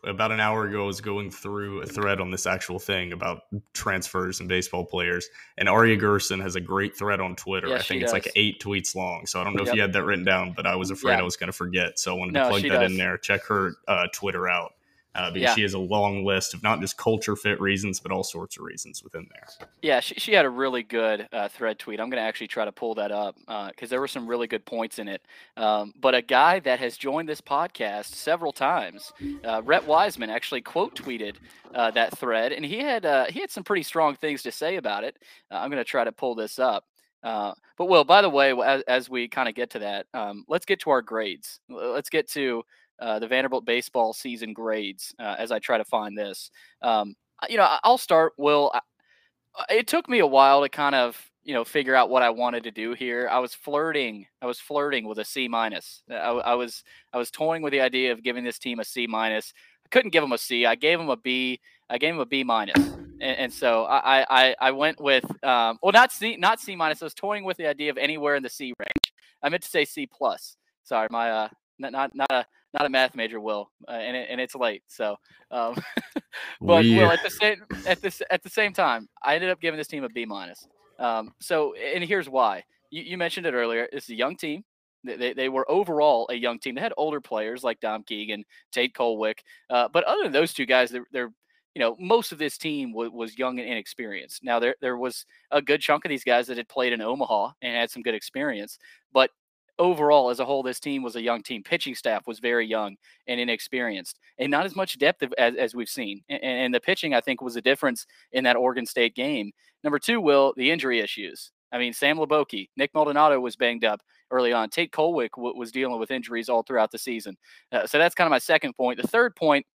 about 0.04 0.32
an 0.32 0.40
hour 0.40 0.66
ago 0.66 0.84
I 0.84 0.86
was 0.86 1.00
going 1.00 1.30
through 1.30 1.80
a 1.80 1.86
thread 1.86 2.20
on 2.20 2.30
this 2.30 2.46
actual 2.46 2.78
thing 2.78 3.12
about 3.12 3.42
transfers 3.72 4.40
and 4.40 4.48
baseball 4.48 4.84
players 4.84 5.28
and 5.56 5.68
Aria 5.68 5.96
Gerson 5.96 6.40
has 6.40 6.56
a 6.56 6.60
great 6.60 6.96
thread 6.96 7.20
on 7.20 7.36
Twitter. 7.36 7.74
I 7.74 7.78
think 7.78 8.02
it's 8.02 8.12
does. 8.12 8.24
like 8.24 8.32
eight 8.36 8.60
tweets 8.62 8.94
long, 8.94 9.26
so 9.26 9.40
I 9.40 9.44
don't 9.44 9.54
know 9.54 9.62
yep. 9.62 9.68
if 9.68 9.74
you 9.74 9.80
had 9.80 9.94
that 9.94 10.04
written 10.04 10.24
down, 10.24 10.52
but 10.52 10.66
I 10.66 10.76
was 10.76 10.90
afraid 10.90 11.14
yeah. 11.14 11.20
I 11.20 11.22
was 11.22 11.36
going 11.36 11.48
to 11.48 11.56
forget, 11.56 11.98
so 11.98 12.14
I 12.14 12.18
wanted 12.18 12.34
no, 12.34 12.44
to 12.44 12.48
plug 12.50 12.62
that 12.62 12.68
does. 12.68 12.92
in 12.92 12.98
there. 12.98 13.16
Check 13.16 13.44
her 13.46 13.72
uh, 13.88 14.06
Twitter 14.12 14.46
out 14.46 14.74
uh, 15.16 15.30
because 15.30 15.48
yeah. 15.48 15.54
she 15.54 15.62
has 15.62 15.74
a 15.74 15.78
long 15.78 16.24
list 16.24 16.54
of 16.54 16.62
not 16.62 16.80
just 16.80 16.96
culture 16.98 17.34
fit 17.34 17.60
reasons, 17.60 17.98
but 18.00 18.12
all 18.12 18.22
sorts 18.22 18.58
of 18.58 18.64
reasons 18.64 19.02
within 19.02 19.26
there. 19.30 19.68
Yeah, 19.82 20.00
she, 20.00 20.14
she 20.16 20.32
had 20.32 20.44
a 20.44 20.50
really 20.50 20.82
good 20.82 21.26
uh, 21.32 21.48
thread 21.48 21.78
tweet. 21.78 22.00
I'm 22.00 22.10
going 22.10 22.22
to 22.22 22.26
actually 22.26 22.48
try 22.48 22.64
to 22.64 22.72
pull 22.72 22.94
that 22.96 23.10
up 23.10 23.36
because 23.38 23.72
uh, 23.72 23.86
there 23.88 24.00
were 24.00 24.08
some 24.08 24.26
really 24.26 24.46
good 24.46 24.64
points 24.64 24.98
in 24.98 25.08
it. 25.08 25.22
Um, 25.56 25.94
but 26.00 26.14
a 26.14 26.22
guy 26.22 26.60
that 26.60 26.78
has 26.80 26.96
joined 26.96 27.28
this 27.28 27.40
podcast 27.40 28.14
several 28.14 28.52
times, 28.52 29.12
uh, 29.44 29.62
Rhett 29.64 29.86
Wiseman, 29.86 30.30
actually 30.30 30.60
quote 30.60 30.94
tweeted 30.94 31.36
uh, 31.74 31.90
that 31.92 32.16
thread, 32.18 32.52
and 32.52 32.64
he 32.64 32.78
had 32.78 33.06
uh, 33.06 33.24
he 33.26 33.40
had 33.40 33.50
some 33.50 33.64
pretty 33.64 33.82
strong 33.82 34.14
things 34.16 34.42
to 34.42 34.52
say 34.52 34.76
about 34.76 35.04
it. 35.04 35.16
I'm 35.50 35.70
going 35.70 35.82
to 35.82 35.84
try 35.84 36.04
to 36.04 36.12
pull 36.12 36.34
this 36.34 36.58
up. 36.58 36.84
Uh, 37.22 37.52
but 37.76 37.86
Will, 37.86 38.04
by 38.04 38.22
the 38.22 38.30
way, 38.30 38.52
as, 38.52 38.82
as 38.82 39.10
we 39.10 39.26
kind 39.26 39.48
of 39.48 39.54
get 39.54 39.70
to 39.70 39.80
that, 39.80 40.06
um, 40.14 40.44
let's 40.48 40.64
get 40.64 40.78
to 40.80 40.90
our 40.90 41.02
grades. 41.02 41.58
Let's 41.68 42.08
get 42.08 42.28
to 42.30 42.62
uh, 42.98 43.18
the 43.18 43.28
Vanderbilt 43.28 43.64
baseball 43.64 44.12
season 44.12 44.52
grades 44.52 45.14
uh, 45.18 45.36
as 45.38 45.52
I 45.52 45.58
try 45.58 45.78
to 45.78 45.84
find 45.84 46.16
this. 46.16 46.50
Um, 46.82 47.14
you 47.48 47.56
know, 47.56 47.76
I'll 47.84 47.98
start. 47.98 48.32
Will 48.38 48.70
uh, 48.74 49.64
it 49.70 49.86
took 49.86 50.08
me 50.08 50.20
a 50.20 50.26
while 50.26 50.62
to 50.62 50.68
kind 50.68 50.94
of 50.94 51.30
you 51.44 51.54
know 51.54 51.64
figure 51.64 51.94
out 51.94 52.10
what 52.10 52.22
I 52.22 52.30
wanted 52.30 52.64
to 52.64 52.70
do 52.70 52.92
here. 52.92 53.28
I 53.30 53.38
was 53.38 53.54
flirting. 53.54 54.26
I 54.42 54.46
was 54.46 54.58
flirting 54.58 55.06
with 55.06 55.18
a 55.18 55.24
C 55.24 55.48
minus. 55.48 56.02
I, 56.10 56.14
I 56.14 56.54
was 56.54 56.82
I 57.12 57.18
was 57.18 57.30
toying 57.30 57.62
with 57.62 57.72
the 57.72 57.80
idea 57.80 58.12
of 58.12 58.22
giving 58.22 58.44
this 58.44 58.58
team 58.58 58.80
a 58.80 58.84
C 58.84 59.06
minus. 59.06 59.52
I 59.84 59.88
couldn't 59.90 60.10
give 60.10 60.22
them 60.22 60.32
a 60.32 60.38
C. 60.38 60.66
I 60.66 60.74
gave 60.74 60.98
them 60.98 61.08
a 61.10 61.16
B. 61.16 61.60
I 61.88 61.98
gave 61.98 62.14
them 62.14 62.20
a 62.20 62.26
B 62.26 62.42
minus. 62.42 62.84
And, 63.20 63.38
and 63.38 63.52
so 63.52 63.84
I, 63.84 64.26
I 64.28 64.56
I 64.60 64.70
went 64.72 65.00
with 65.00 65.24
um, 65.44 65.78
well 65.82 65.92
not 65.92 66.12
C 66.12 66.36
not 66.36 66.60
C 66.60 66.74
minus. 66.74 67.00
I 67.02 67.06
was 67.06 67.14
toying 67.14 67.44
with 67.44 67.56
the 67.56 67.66
idea 67.66 67.90
of 67.90 67.98
anywhere 67.98 68.34
in 68.34 68.42
the 68.42 68.50
C 68.50 68.74
range. 68.78 69.14
I 69.42 69.48
meant 69.48 69.62
to 69.62 69.68
say 69.68 69.84
C 69.84 70.06
plus. 70.06 70.56
Sorry, 70.82 71.08
my 71.10 71.30
uh 71.30 71.48
not 71.78 71.92
not 71.92 72.14
not 72.14 72.30
a 72.30 72.46
not 72.74 72.86
a 72.86 72.88
math 72.88 73.14
major, 73.14 73.40
Will, 73.40 73.70
uh, 73.88 73.92
and 73.92 74.16
it, 74.16 74.28
and 74.30 74.40
it's 74.40 74.54
late. 74.54 74.82
So, 74.86 75.16
um, 75.50 75.76
but 76.60 76.82
we... 76.82 76.96
Will 76.96 77.10
at 77.10 77.22
the 77.22 77.30
same 77.30 77.62
at 77.86 78.00
this 78.02 78.22
at 78.30 78.42
the 78.42 78.50
same 78.50 78.72
time, 78.72 79.08
I 79.22 79.34
ended 79.34 79.50
up 79.50 79.60
giving 79.60 79.78
this 79.78 79.88
team 79.88 80.04
a 80.04 80.08
B 80.08 80.24
minus. 80.24 80.66
Um, 80.98 81.34
so, 81.40 81.74
and 81.74 82.04
here's 82.04 82.28
why. 82.28 82.64
You, 82.90 83.02
you 83.02 83.18
mentioned 83.18 83.46
it 83.46 83.54
earlier. 83.54 83.88
It's 83.92 84.08
a 84.08 84.14
young 84.14 84.36
team. 84.36 84.64
They, 85.04 85.34
they 85.34 85.48
were 85.48 85.70
overall 85.70 86.26
a 86.30 86.34
young 86.34 86.58
team. 86.58 86.74
They 86.74 86.80
had 86.80 86.94
older 86.96 87.20
players 87.20 87.62
like 87.62 87.80
Dom 87.80 88.02
Keegan, 88.02 88.44
Tate 88.72 88.92
Kolwyck, 88.92 89.38
uh, 89.70 89.88
but 89.92 90.04
other 90.04 90.24
than 90.24 90.32
those 90.32 90.52
two 90.52 90.66
guys, 90.66 90.90
they're, 90.90 91.06
they're 91.12 91.30
you 91.76 91.80
know, 91.80 91.94
most 92.00 92.32
of 92.32 92.38
this 92.38 92.56
team 92.56 92.92
w- 92.92 93.12
was 93.12 93.38
young 93.38 93.60
and 93.60 93.68
inexperienced. 93.68 94.42
Now 94.42 94.58
there 94.58 94.74
there 94.80 94.96
was 94.96 95.26
a 95.50 95.60
good 95.60 95.82
chunk 95.82 96.06
of 96.06 96.08
these 96.08 96.24
guys 96.24 96.46
that 96.46 96.56
had 96.56 96.68
played 96.68 96.94
in 96.94 97.02
Omaha 97.02 97.50
and 97.60 97.76
had 97.76 97.90
some 97.90 98.02
good 98.02 98.14
experience, 98.14 98.78
but 99.12 99.30
overall, 99.78 100.30
as 100.30 100.40
a 100.40 100.44
whole, 100.44 100.62
this 100.62 100.80
team 100.80 101.02
was 101.02 101.16
a 101.16 101.22
young 101.22 101.42
team. 101.42 101.62
Pitching 101.62 101.94
staff 101.94 102.26
was 102.26 102.38
very 102.38 102.66
young 102.66 102.96
and 103.26 103.40
inexperienced, 103.40 104.18
and 104.38 104.50
not 104.50 104.66
as 104.66 104.76
much 104.76 104.98
depth 104.98 105.22
as, 105.38 105.54
as 105.56 105.74
we've 105.74 105.88
seen. 105.88 106.22
And, 106.28 106.42
and 106.42 106.74
the 106.74 106.80
pitching, 106.80 107.14
I 107.14 107.20
think, 107.20 107.40
was 107.40 107.56
a 107.56 107.62
difference 107.62 108.06
in 108.32 108.44
that 108.44 108.56
Oregon 108.56 108.86
State 108.86 109.14
game. 109.14 109.52
Number 109.84 109.98
two, 109.98 110.20
Will, 110.20 110.54
the 110.56 110.70
injury 110.70 111.00
issues. 111.00 111.52
I 111.72 111.78
mean, 111.78 111.92
Sam 111.92 112.16
Hliboki, 112.16 112.68
Nick 112.76 112.94
Maldonado 112.94 113.40
was 113.40 113.56
banged 113.56 113.84
up 113.84 114.00
early 114.30 114.52
on. 114.52 114.70
Tate 114.70 114.92
Kolwyck 114.92 115.30
w- 115.36 115.56
was 115.56 115.72
dealing 115.72 115.98
with 115.98 116.10
injuries 116.10 116.48
all 116.48 116.62
throughout 116.62 116.90
the 116.90 116.98
season. 116.98 117.36
Uh, 117.72 117.86
so 117.86 117.98
that's 117.98 118.14
kind 118.14 118.26
of 118.26 118.30
my 118.30 118.38
second 118.38 118.74
point. 118.74 119.00
The 119.00 119.08
third 119.08 119.34
point, 119.36 119.66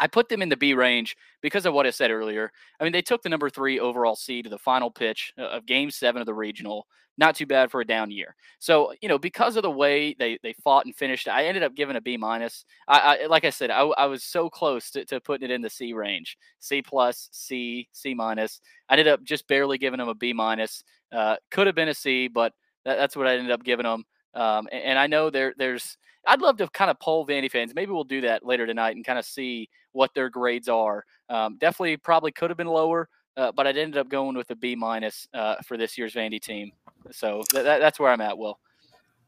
I 0.00 0.06
put 0.06 0.28
them 0.28 0.42
in 0.42 0.48
the 0.48 0.56
B 0.56 0.74
range 0.74 1.16
because 1.42 1.66
of 1.66 1.74
what 1.74 1.86
I 1.86 1.90
said 1.90 2.10
earlier. 2.10 2.50
I 2.80 2.84
mean, 2.84 2.92
they 2.92 3.02
took 3.02 3.22
the 3.22 3.28
number 3.28 3.50
three 3.50 3.80
overall 3.80 4.16
seed 4.16 4.44
to 4.44 4.50
the 4.50 4.58
final 4.58 4.90
pitch 4.90 5.32
uh, 5.38 5.48
of 5.48 5.66
Game 5.66 5.90
Seven 5.90 6.20
of 6.20 6.26
the 6.26 6.34
regional. 6.34 6.86
Not 7.18 7.34
too 7.34 7.46
bad 7.46 7.70
for 7.70 7.80
a 7.80 7.86
down 7.86 8.10
year. 8.10 8.36
So 8.58 8.92
you 9.00 9.08
know, 9.08 9.18
because 9.18 9.56
of 9.56 9.62
the 9.62 9.70
way 9.70 10.14
they 10.18 10.38
they 10.42 10.52
fought 10.52 10.84
and 10.84 10.94
finished, 10.94 11.28
I 11.28 11.46
ended 11.46 11.62
up 11.62 11.74
giving 11.74 11.96
a 11.96 12.00
B 12.00 12.18
minus. 12.18 12.64
I, 12.88 12.98
I, 13.22 13.26
like 13.26 13.44
I 13.46 13.50
said, 13.50 13.70
I, 13.70 13.80
I 13.80 14.04
was 14.04 14.22
so 14.22 14.50
close 14.50 14.90
to, 14.90 15.04
to 15.06 15.20
putting 15.20 15.50
it 15.50 15.54
in 15.54 15.62
the 15.62 15.70
C 15.70 15.94
range, 15.94 16.36
C 16.58 16.82
plus, 16.82 17.30
C, 17.32 17.88
C 17.92 18.12
minus. 18.12 18.60
I 18.88 18.94
ended 18.94 19.08
up 19.08 19.22
just 19.22 19.48
barely 19.48 19.78
giving 19.78 19.98
them 19.98 20.08
a 20.08 20.14
B 20.14 20.34
minus. 20.34 20.84
Uh, 21.10 21.36
could 21.50 21.66
have 21.66 21.76
been 21.76 21.88
a 21.88 21.94
C, 21.94 22.28
but 22.28 22.52
that, 22.84 22.96
that's 22.96 23.16
what 23.16 23.26
I 23.26 23.36
ended 23.36 23.50
up 23.50 23.64
giving 23.64 23.84
them. 23.84 24.04
Um, 24.36 24.68
and, 24.70 24.82
and 24.82 24.98
I 24.98 25.06
know 25.06 25.30
there 25.30 25.54
there's 25.56 25.96
I'd 26.26 26.40
love 26.40 26.56
to 26.58 26.68
kind 26.68 26.90
of 26.90 27.00
poll 27.00 27.26
Vandy 27.26 27.50
fans. 27.50 27.74
Maybe 27.74 27.92
we'll 27.92 28.04
do 28.04 28.20
that 28.22 28.44
later 28.44 28.66
tonight 28.66 28.96
and 28.96 29.04
kind 29.04 29.18
of 29.18 29.24
see 29.24 29.68
what 29.92 30.12
their 30.14 30.28
grades 30.28 30.68
are. 30.68 31.04
Um, 31.28 31.56
definitely, 31.58 31.96
probably 31.96 32.32
could 32.32 32.50
have 32.50 32.56
been 32.56 32.66
lower, 32.66 33.08
uh, 33.36 33.52
but 33.52 33.66
I 33.66 33.70
ended 33.70 33.96
up 33.96 34.08
going 34.08 34.36
with 34.36 34.50
a 34.50 34.56
B 34.56 34.74
minus 34.74 35.26
uh, 35.32 35.56
for 35.64 35.76
this 35.76 35.96
year's 35.96 36.14
Vandy 36.14 36.40
team. 36.40 36.72
So 37.10 37.42
th- 37.50 37.64
that's 37.64 37.98
where 37.98 38.10
I'm 38.10 38.20
at. 38.20 38.36
Will. 38.36 38.58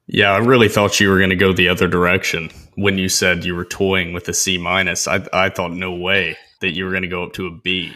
Yeah, 0.07 0.33
I 0.33 0.39
really 0.39 0.69
thought 0.69 1.01
you 1.01 1.11
were 1.11 1.19
going 1.19 1.31
to 1.31 1.37
go 1.37 1.53
the 1.53 1.69
other 1.69 1.87
direction 1.87 2.51
when 2.77 2.97
you 2.97 3.09
said 3.09 3.45
you 3.45 3.55
were 3.55 3.65
toying 3.65 4.13
with 4.13 4.29
a 4.29 4.35
C 4.35 4.59
minus. 4.59 5.07
I 5.07 5.27
I 5.33 5.51
thought 5.51 5.73
no 5.73 5.95
way 5.95 6.37
that 6.61 6.75
you 6.75 6.85
were 6.85 6.91
going 6.91 7.03
to 7.03 7.09
go 7.09 7.25
up 7.25 7.33
to 7.35 7.47
a 7.47 7.51
B. 7.51 7.93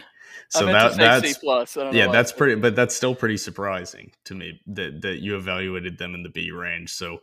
So 0.53 0.67
that 0.67 0.97
that's 0.97 1.37
plus. 1.39 1.75
yeah, 1.91 2.11
that's 2.11 2.31
pretty, 2.31 2.55
but 2.55 2.75
that's 2.75 2.95
still 2.95 3.15
pretty 3.15 3.37
surprising 3.37 4.11
to 4.25 4.35
me 4.35 4.61
that 4.67 5.01
that 5.01 5.21
you 5.21 5.35
evaluated 5.35 5.97
them 5.97 6.13
in 6.13 6.23
the 6.23 6.29
B 6.29 6.51
range. 6.51 6.91
So 6.91 7.19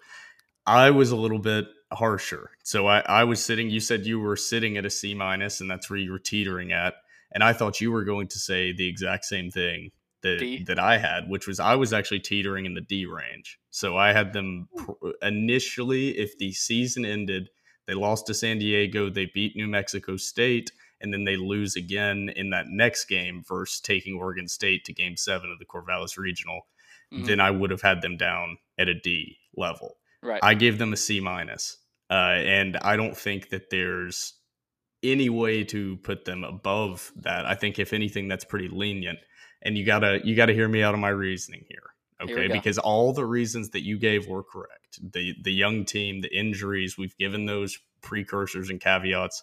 I 0.67 0.91
was 0.91 1.11
a 1.11 1.17
little 1.17 1.39
bit 1.39 1.67
harsher. 1.93 2.51
So 2.63 2.87
I, 2.87 3.01
I 3.01 3.25
was 3.25 3.45
sitting, 3.45 3.71
you 3.71 3.81
said 3.81 4.07
you 4.07 4.21
were 4.21 4.37
sitting 4.37 4.77
at 4.77 4.85
a 4.85 4.91
C 4.91 5.15
minus, 5.15 5.61
and 5.61 5.71
that's 5.71 5.91
where 5.91 5.99
you 5.99 6.13
were 6.13 6.19
teetering 6.19 6.73
at. 6.73 6.95
And 7.33 7.43
I 7.45 7.53
thought 7.53 7.81
you 7.81 7.93
were 7.93 8.05
going 8.05 8.29
to 8.29 8.39
say 8.39 8.73
the 8.73 8.89
exact 8.89 9.25
same 9.25 9.51
thing 9.51 9.91
that, 10.23 10.39
that 10.67 10.79
I 10.79 10.99
had, 10.99 11.29
which 11.29 11.47
was 11.47 11.61
I 11.61 11.77
was 11.77 11.93
actually 11.93 12.21
teetering 12.21 12.67
in 12.67 12.75
the 12.75 12.81
D 12.81 13.07
range. 13.07 13.59
So 13.71 13.97
I 13.97 14.13
had 14.13 14.33
them 14.33 14.69
pr- 14.77 15.11
initially, 15.23 16.19
if 16.19 16.37
the 16.39 16.53
season 16.53 17.05
ended, 17.05 17.51
they 17.87 17.95
lost 17.95 18.27
to 18.27 18.35
San 18.35 18.59
Diego, 18.59 19.11
they 19.11 19.27
beat 19.27 19.57
New 19.57 19.69
Mexico 19.69 20.17
State, 20.17 20.73
and 21.01 21.13
then 21.13 21.25
they 21.25 21.37
lose 21.37 21.77
again 21.77 22.31
in 22.35 22.51
that 22.51 22.67
next 22.69 23.07
game 23.07 23.43
versus 23.47 23.81
taking 23.81 24.19
Oregon 24.19 24.49
State 24.49 24.85
to 24.85 24.93
game 24.93 25.17
seven 25.17 25.51
of 25.51 25.59
the 25.59 25.65
Corvallis 25.65 26.19
Regional, 26.19 26.67
mm-hmm. 27.13 27.25
then 27.25 27.41
I 27.41 27.51
would 27.51 27.71
have 27.71 27.83
had 27.83 28.03
them 28.03 28.17
down 28.17 28.59
at 28.79 28.89
a 28.89 28.95
D 28.95 29.39
level. 29.57 29.97
Right. 30.23 30.41
I 30.43 30.55
gave 30.55 30.79
them 30.79 30.93
a 30.93 30.97
C 30.97 31.21
minus, 31.21 31.79
uh, 32.11 32.15
and 32.37 32.77
I 32.77 32.97
don't 32.97 33.17
think 33.17 33.51
that 33.51 33.71
there's 33.71 34.35
any 35.03 35.31
way 35.31 35.65
to 35.65 35.97
put 35.99 36.25
them 36.25 36.45
above 36.45 37.13
that. 37.17 37.47
I 37.47 37.55
think 37.55 37.79
if 37.79 37.93
anything, 37.93 38.29
that's 38.29 38.45
pretty 38.45 38.69
lenient. 38.69 39.19
And 39.63 39.77
you 39.77 39.85
gotta 39.85 40.21
you 40.25 40.35
gotta 40.35 40.53
hear 40.53 40.69
me 40.69 40.83
out 40.83 40.95
on 40.95 41.01
my 41.01 41.09
reasoning 41.11 41.65
here, 41.69 41.83
okay? 42.23 42.49
Because 42.49 42.79
all 42.79 43.13
the 43.13 43.27
reasons 43.27 43.71
that 43.71 43.83
you 43.83 43.99
gave 43.99 44.27
were 44.27 44.43
correct. 44.43 45.01
The 45.13 45.35
the 45.43 45.53
young 45.53 45.85
team, 45.85 46.21
the 46.21 46.35
injuries, 46.35 46.97
we've 46.99 47.17
given 47.17 47.47
those 47.47 47.79
precursors 48.03 48.71
and 48.71 48.81
caveats. 48.81 49.43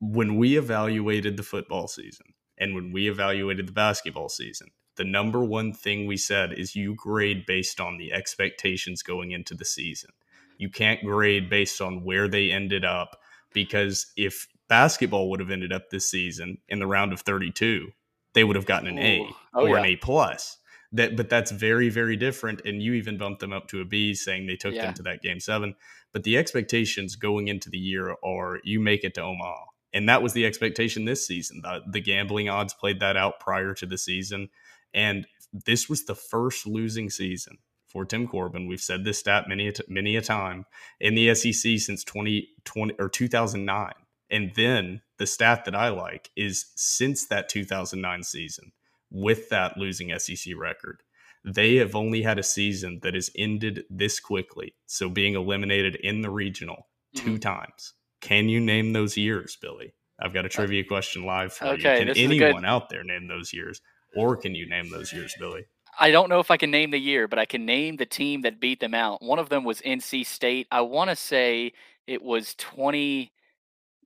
When 0.00 0.36
we 0.36 0.56
evaluated 0.56 1.36
the 1.36 1.42
football 1.42 1.86
season 1.88 2.26
and 2.58 2.74
when 2.74 2.92
we 2.92 3.08
evaluated 3.08 3.68
the 3.68 3.72
basketball 3.72 4.28
season, 4.28 4.68
the 4.96 5.04
number 5.04 5.42
one 5.42 5.72
thing 5.72 6.06
we 6.06 6.16
said 6.16 6.52
is 6.52 6.76
you 6.76 6.94
grade 6.94 7.46
based 7.46 7.80
on 7.80 7.96
the 7.96 8.12
expectations 8.12 9.02
going 9.02 9.30
into 9.30 9.54
the 9.54 9.64
season. 9.64 10.10
You 10.58 10.68
can't 10.68 11.02
grade 11.02 11.48
based 11.48 11.80
on 11.80 12.04
where 12.04 12.28
they 12.28 12.50
ended 12.50 12.84
up 12.84 13.18
because 13.52 14.12
if 14.16 14.46
basketball 14.68 15.30
would 15.30 15.40
have 15.40 15.50
ended 15.50 15.72
up 15.72 15.90
this 15.90 16.08
season 16.10 16.58
in 16.68 16.78
the 16.78 16.86
round 16.86 17.12
of 17.12 17.20
32, 17.20 17.88
they 18.34 18.44
would 18.44 18.56
have 18.56 18.66
gotten 18.66 18.88
an 18.88 18.98
A 18.98 19.26
oh, 19.54 19.62
or 19.62 19.68
yeah. 19.70 19.78
an 19.78 19.84
A 19.86 19.96
plus. 19.96 20.58
That, 20.92 21.16
but 21.16 21.30
that's 21.30 21.50
very, 21.50 21.88
very 21.88 22.16
different. 22.16 22.62
And 22.64 22.82
you 22.82 22.94
even 22.94 23.16
bumped 23.16 23.40
them 23.40 23.52
up 23.52 23.68
to 23.68 23.80
a 23.80 23.84
B, 23.84 24.14
saying 24.14 24.46
they 24.46 24.56
took 24.56 24.74
yeah. 24.74 24.86
them 24.86 24.94
to 24.94 25.02
that 25.04 25.22
game 25.22 25.40
seven. 25.40 25.76
But 26.12 26.24
the 26.24 26.36
expectations 26.36 27.16
going 27.16 27.48
into 27.48 27.70
the 27.70 27.78
year 27.78 28.16
are 28.24 28.58
you 28.64 28.80
make 28.80 29.04
it 29.04 29.14
to 29.14 29.22
Omaha, 29.22 29.64
and 29.92 30.08
that 30.08 30.22
was 30.22 30.32
the 30.32 30.46
expectation 30.46 31.04
this 31.04 31.26
season. 31.26 31.60
The, 31.62 31.82
the 31.86 32.00
gambling 32.00 32.48
odds 32.48 32.74
played 32.74 33.00
that 33.00 33.16
out 33.16 33.40
prior 33.40 33.74
to 33.74 33.86
the 33.86 33.98
season. 33.98 34.48
And 34.94 35.26
this 35.52 35.88
was 35.88 36.04
the 36.04 36.14
first 36.14 36.66
losing 36.66 37.10
season 37.10 37.58
for 37.86 38.04
Tim 38.04 38.26
Corbin. 38.26 38.68
We've 38.68 38.80
said 38.80 39.04
this 39.04 39.18
stat 39.18 39.48
many 39.48 39.68
a 39.68 39.72
t- 39.72 39.84
many 39.88 40.16
a 40.16 40.22
time 40.22 40.64
in 41.00 41.14
the 41.14 41.34
SEC 41.34 41.78
since 41.78 42.04
2020 42.04 42.94
or 42.98 43.08
2009. 43.08 43.92
And 44.30 44.52
then 44.54 45.02
the 45.18 45.26
stat 45.26 45.64
that 45.64 45.74
I 45.74 45.88
like 45.88 46.30
is 46.36 46.66
since 46.76 47.26
that 47.26 47.48
2009 47.48 48.22
season 48.22 48.72
with 49.10 49.48
that 49.48 49.76
losing 49.76 50.16
SEC 50.16 50.54
record, 50.56 51.02
they 51.44 51.76
have 51.76 51.96
only 51.96 52.22
had 52.22 52.38
a 52.38 52.44
season 52.44 53.00
that 53.02 53.14
has 53.14 53.30
ended 53.36 53.84
this 53.90 54.20
quickly. 54.20 54.74
So 54.86 55.08
being 55.08 55.34
eliminated 55.34 55.96
in 55.96 56.20
the 56.20 56.30
regional 56.30 56.86
mm-hmm. 57.16 57.26
two 57.26 57.38
times. 57.38 57.94
Can 58.20 58.48
you 58.48 58.60
name 58.60 58.92
those 58.92 59.16
years, 59.16 59.56
Billy? 59.60 59.92
I've 60.20 60.34
got 60.34 60.44
a 60.44 60.48
uh, 60.48 60.50
trivia 60.50 60.84
question 60.84 61.24
live 61.24 61.52
for 61.52 61.66
okay, 61.68 62.00
you. 62.00 62.06
Can 62.06 62.16
anyone 62.16 62.64
out 62.64 62.88
there 62.90 63.04
name 63.04 63.26
those 63.26 63.52
years? 63.52 63.80
Or 64.16 64.36
can 64.36 64.54
you 64.54 64.68
name 64.68 64.90
those 64.90 65.12
years, 65.12 65.34
Billy? 65.38 65.64
I 65.98 66.10
don't 66.10 66.28
know 66.28 66.40
if 66.40 66.50
I 66.50 66.56
can 66.56 66.70
name 66.70 66.90
the 66.90 66.98
year, 66.98 67.28
but 67.28 67.38
I 67.38 67.44
can 67.44 67.64
name 67.64 67.96
the 67.96 68.06
team 68.06 68.42
that 68.42 68.60
beat 68.60 68.80
them 68.80 68.94
out. 68.94 69.22
One 69.22 69.38
of 69.38 69.48
them 69.48 69.64
was 69.64 69.80
NC 69.80 70.26
State. 70.26 70.66
I 70.70 70.80
want 70.80 71.10
to 71.10 71.16
say 71.16 71.72
it 72.06 72.22
was 72.22 72.54
20 72.56 73.32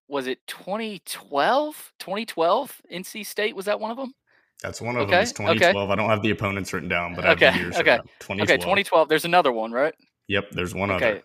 was 0.07 0.27
it 0.27 0.46
2012? 0.46 1.92
2012 1.98 2.83
NC 2.92 3.24
State 3.24 3.57
was 3.57 3.64
that 3.64 3.81
one 3.81 3.90
of 3.90 3.96
them? 3.96 4.12
That's 4.62 4.81
one 4.81 4.96
of 4.96 5.03
okay. 5.03 5.12
them. 5.12 5.22
It's 5.22 5.33
2012. 5.33 5.77
Okay. 5.77 5.92
I 5.92 5.96
don't 5.96 6.11
have 6.11 6.22
the 6.22 6.31
opponents 6.31 6.72
written 6.72 6.88
down, 6.88 7.14
but 7.14 7.24
I 7.24 7.31
have 7.31 7.40
the 7.40 7.53
years. 7.53 7.77
Okay. 7.77 7.98
2012. 8.20 8.40
Okay, 8.40 8.57
2012. 8.57 9.09
There's 9.09 9.24
another 9.24 9.53
one, 9.53 9.72
right? 9.72 9.94
Yep, 10.29 10.50
there's 10.53 10.74
one 10.74 10.90
okay. 10.90 11.11
other. 11.11 11.22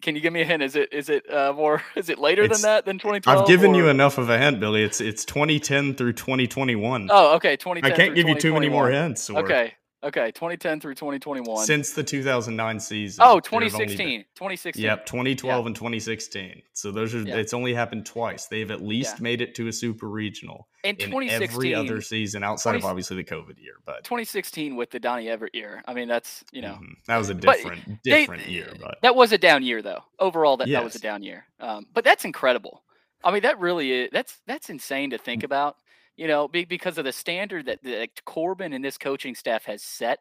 Can 0.00 0.14
you 0.14 0.20
give 0.20 0.32
me 0.32 0.42
a 0.42 0.44
hint? 0.44 0.62
Is 0.62 0.76
it 0.76 0.92
is 0.92 1.08
it 1.08 1.28
uh, 1.32 1.52
more? 1.52 1.82
Is 1.96 2.08
it 2.08 2.18
later 2.18 2.44
it's, 2.44 2.62
than 2.62 2.70
that 2.70 2.84
than 2.84 2.98
2012? 2.98 3.40
I've 3.40 3.48
given 3.48 3.72
or? 3.72 3.76
you 3.76 3.88
enough 3.88 4.18
of 4.18 4.30
a 4.30 4.38
hint, 4.38 4.60
Billy. 4.60 4.82
It's 4.82 5.00
it's 5.00 5.24
2010 5.24 5.94
through 5.94 6.12
2021. 6.12 7.08
Oh, 7.10 7.34
okay, 7.36 7.56
2010. 7.56 7.92
I 7.92 7.96
can't 7.96 8.14
give 8.14 8.28
you 8.28 8.36
too 8.36 8.52
many 8.52 8.68
more 8.68 8.90
hints. 8.90 9.28
Or... 9.28 9.40
Okay, 9.40 9.74
Okay, 10.00 10.30
2010 10.30 10.80
through 10.80 10.94
2021. 10.94 11.66
Since 11.66 11.92
the 11.92 12.04
2009 12.04 12.78
season. 12.78 13.24
Oh, 13.26 13.40
2016. 13.40 14.20
2016. 14.36 14.84
Yep, 14.84 15.06
2012 15.06 15.62
yeah. 15.64 15.66
and 15.66 15.74
2016. 15.74 16.62
So 16.72 16.92
those 16.92 17.16
are 17.16 17.22
yeah. 17.22 17.34
it's 17.36 17.52
only 17.52 17.74
happened 17.74 18.06
twice. 18.06 18.46
They've 18.46 18.70
at 18.70 18.80
least 18.80 19.16
yeah. 19.16 19.22
made 19.24 19.40
it 19.40 19.56
to 19.56 19.66
a 19.66 19.72
super 19.72 20.08
regional 20.08 20.68
in, 20.84 20.94
in 20.96 21.28
every 21.28 21.74
other 21.74 22.00
season 22.00 22.44
outside 22.44 22.72
20, 22.72 22.84
of 22.84 22.90
obviously 22.90 23.16
the 23.16 23.24
COVID 23.24 23.58
year, 23.60 23.74
but 23.84 24.04
2016 24.04 24.76
with 24.76 24.90
the 24.90 25.00
Donny 25.00 25.28
Everett 25.28 25.54
year. 25.54 25.82
I 25.88 25.94
mean, 25.94 26.06
that's, 26.06 26.44
you 26.52 26.62
know. 26.62 26.74
Mm-hmm. 26.74 26.92
That 27.08 27.16
was 27.16 27.30
a 27.30 27.34
different 27.34 28.02
different 28.04 28.44
they, 28.44 28.52
year, 28.52 28.72
but 28.80 28.98
That 29.02 29.16
was 29.16 29.32
a 29.32 29.38
down 29.38 29.64
year 29.64 29.82
though. 29.82 30.04
Overall 30.20 30.56
that, 30.58 30.68
yes. 30.68 30.78
that 30.78 30.84
was 30.84 30.94
a 30.94 31.00
down 31.00 31.24
year. 31.24 31.44
Um, 31.58 31.86
but 31.92 32.04
that's 32.04 32.24
incredible. 32.24 32.84
I 33.24 33.32
mean, 33.32 33.42
that 33.42 33.58
really 33.58 33.90
is 33.90 34.10
that's 34.12 34.38
that's 34.46 34.70
insane 34.70 35.10
to 35.10 35.18
think 35.18 35.42
mm. 35.42 35.46
about 35.46 35.76
you 36.18 36.26
know, 36.26 36.48
because 36.48 36.98
of 36.98 37.04
the 37.04 37.12
standard 37.12 37.66
that, 37.66 37.82
that 37.84 38.24
Corbin 38.24 38.72
and 38.72 38.84
this 38.84 38.98
coaching 38.98 39.36
staff 39.36 39.64
has 39.66 39.82
set 39.84 40.18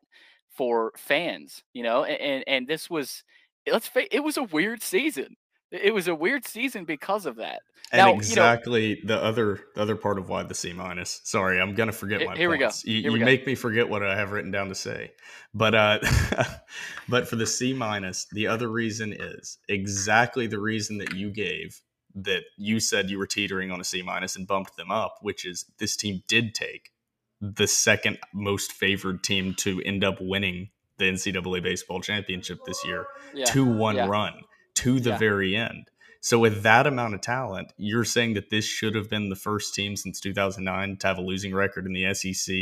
for 0.56 0.94
fans, 0.96 1.64
you 1.74 1.82
know, 1.82 2.04
and 2.04 2.44
and 2.48 2.68
this 2.68 2.88
was 2.88 3.24
let's 3.70 3.88
face 3.88 4.08
it 4.12 4.24
was 4.24 4.38
a 4.38 4.44
weird 4.44 4.84
season. 4.84 5.36
It 5.72 5.94
was 5.94 6.08
a 6.08 6.16
weird 6.16 6.46
season 6.46 6.86
because 6.86 7.26
of 7.26 7.38
that. 7.38 7.60
And 7.92 8.00
now, 8.00 8.14
exactly 8.14 8.90
you 8.90 9.06
know, 9.06 9.16
the 9.16 9.24
other 9.24 9.60
the 9.74 9.82
other 9.82 9.96
part 9.96 10.20
of 10.20 10.30
why 10.30 10.44
the 10.44 10.54
C 10.54 10.72
minus. 10.72 11.20
Sorry, 11.24 11.60
I'm 11.60 11.74
gonna 11.74 11.92
forget 11.92 12.24
my 12.24 12.38
here 12.38 12.56
points. 12.56 12.86
We 12.86 12.92
go. 12.92 13.00
Here 13.00 13.02
you, 13.02 13.14
we 13.14 13.20
you 13.20 13.26
make 13.26 13.48
me 13.48 13.56
forget 13.56 13.90
what 13.90 14.04
I 14.04 14.16
have 14.16 14.32
written 14.32 14.52
down 14.52 14.70
to 14.70 14.76
say. 14.76 15.14
But 15.56 15.74
uh 15.74 16.00
but 17.10 17.28
for 17.28 17.38
the 17.38 17.48
C 17.48 17.74
minus, 17.74 18.28
the 18.32 18.46
other 18.46 18.68
reason 18.68 19.14
is 19.14 19.58
exactly 19.68 20.46
the 20.46 20.60
reason 20.60 21.00
that 21.00 21.16
you 21.16 21.32
gave 21.32 21.82
that 22.24 22.44
you 22.58 22.80
said 22.80 23.10
you 23.10 23.20
were 23.20 23.28
teetering 23.28 23.72
on 23.72 23.80
a 23.80 23.84
C 23.84 24.02
minus 24.02 24.36
and 24.36 24.48
bumped 24.48 24.76
them 24.76 24.92
up, 24.92 25.18
which 25.22 25.46
is 25.46 25.66
this 25.78 25.96
team 25.96 26.24
did 26.28 26.56
take 26.56 26.92
the 27.40 27.68
second 27.68 28.18
most 28.34 28.72
favored 28.72 29.24
team 29.24 29.54
to 29.56 29.82
end 29.84 30.04
up 30.04 30.18
winning 30.20 30.70
the 30.98 31.06
NCAA 31.06 31.62
baseball 31.62 32.02
championship 32.02 32.60
this 32.66 32.84
year 32.84 33.06
yeah. 33.34 33.46
to 33.46 33.64
one 33.64 33.96
yeah. 33.96 34.08
run 34.08 34.34
to 34.76 35.00
the 35.00 35.12
yeah. 35.12 35.18
very 35.18 35.56
end. 35.56 35.90
So 36.22 36.40
with 36.40 36.64
that 36.64 36.88
amount 36.88 37.14
of 37.14 37.22
talent, 37.22 37.72
you're 37.78 38.04
saying 38.04 38.34
that 38.34 38.50
this 38.50 38.66
should 38.66 38.96
have 38.96 39.10
been 39.10 39.30
the 39.30 39.36
first 39.36 39.76
team 39.76 39.96
since 39.96 40.20
2009 40.20 40.98
to 40.98 41.08
have 41.08 41.20
a 41.20 41.22
losing 41.22 41.54
record 41.54 41.86
in 41.86 41.94
the 41.94 42.14
SEC. 42.14 42.56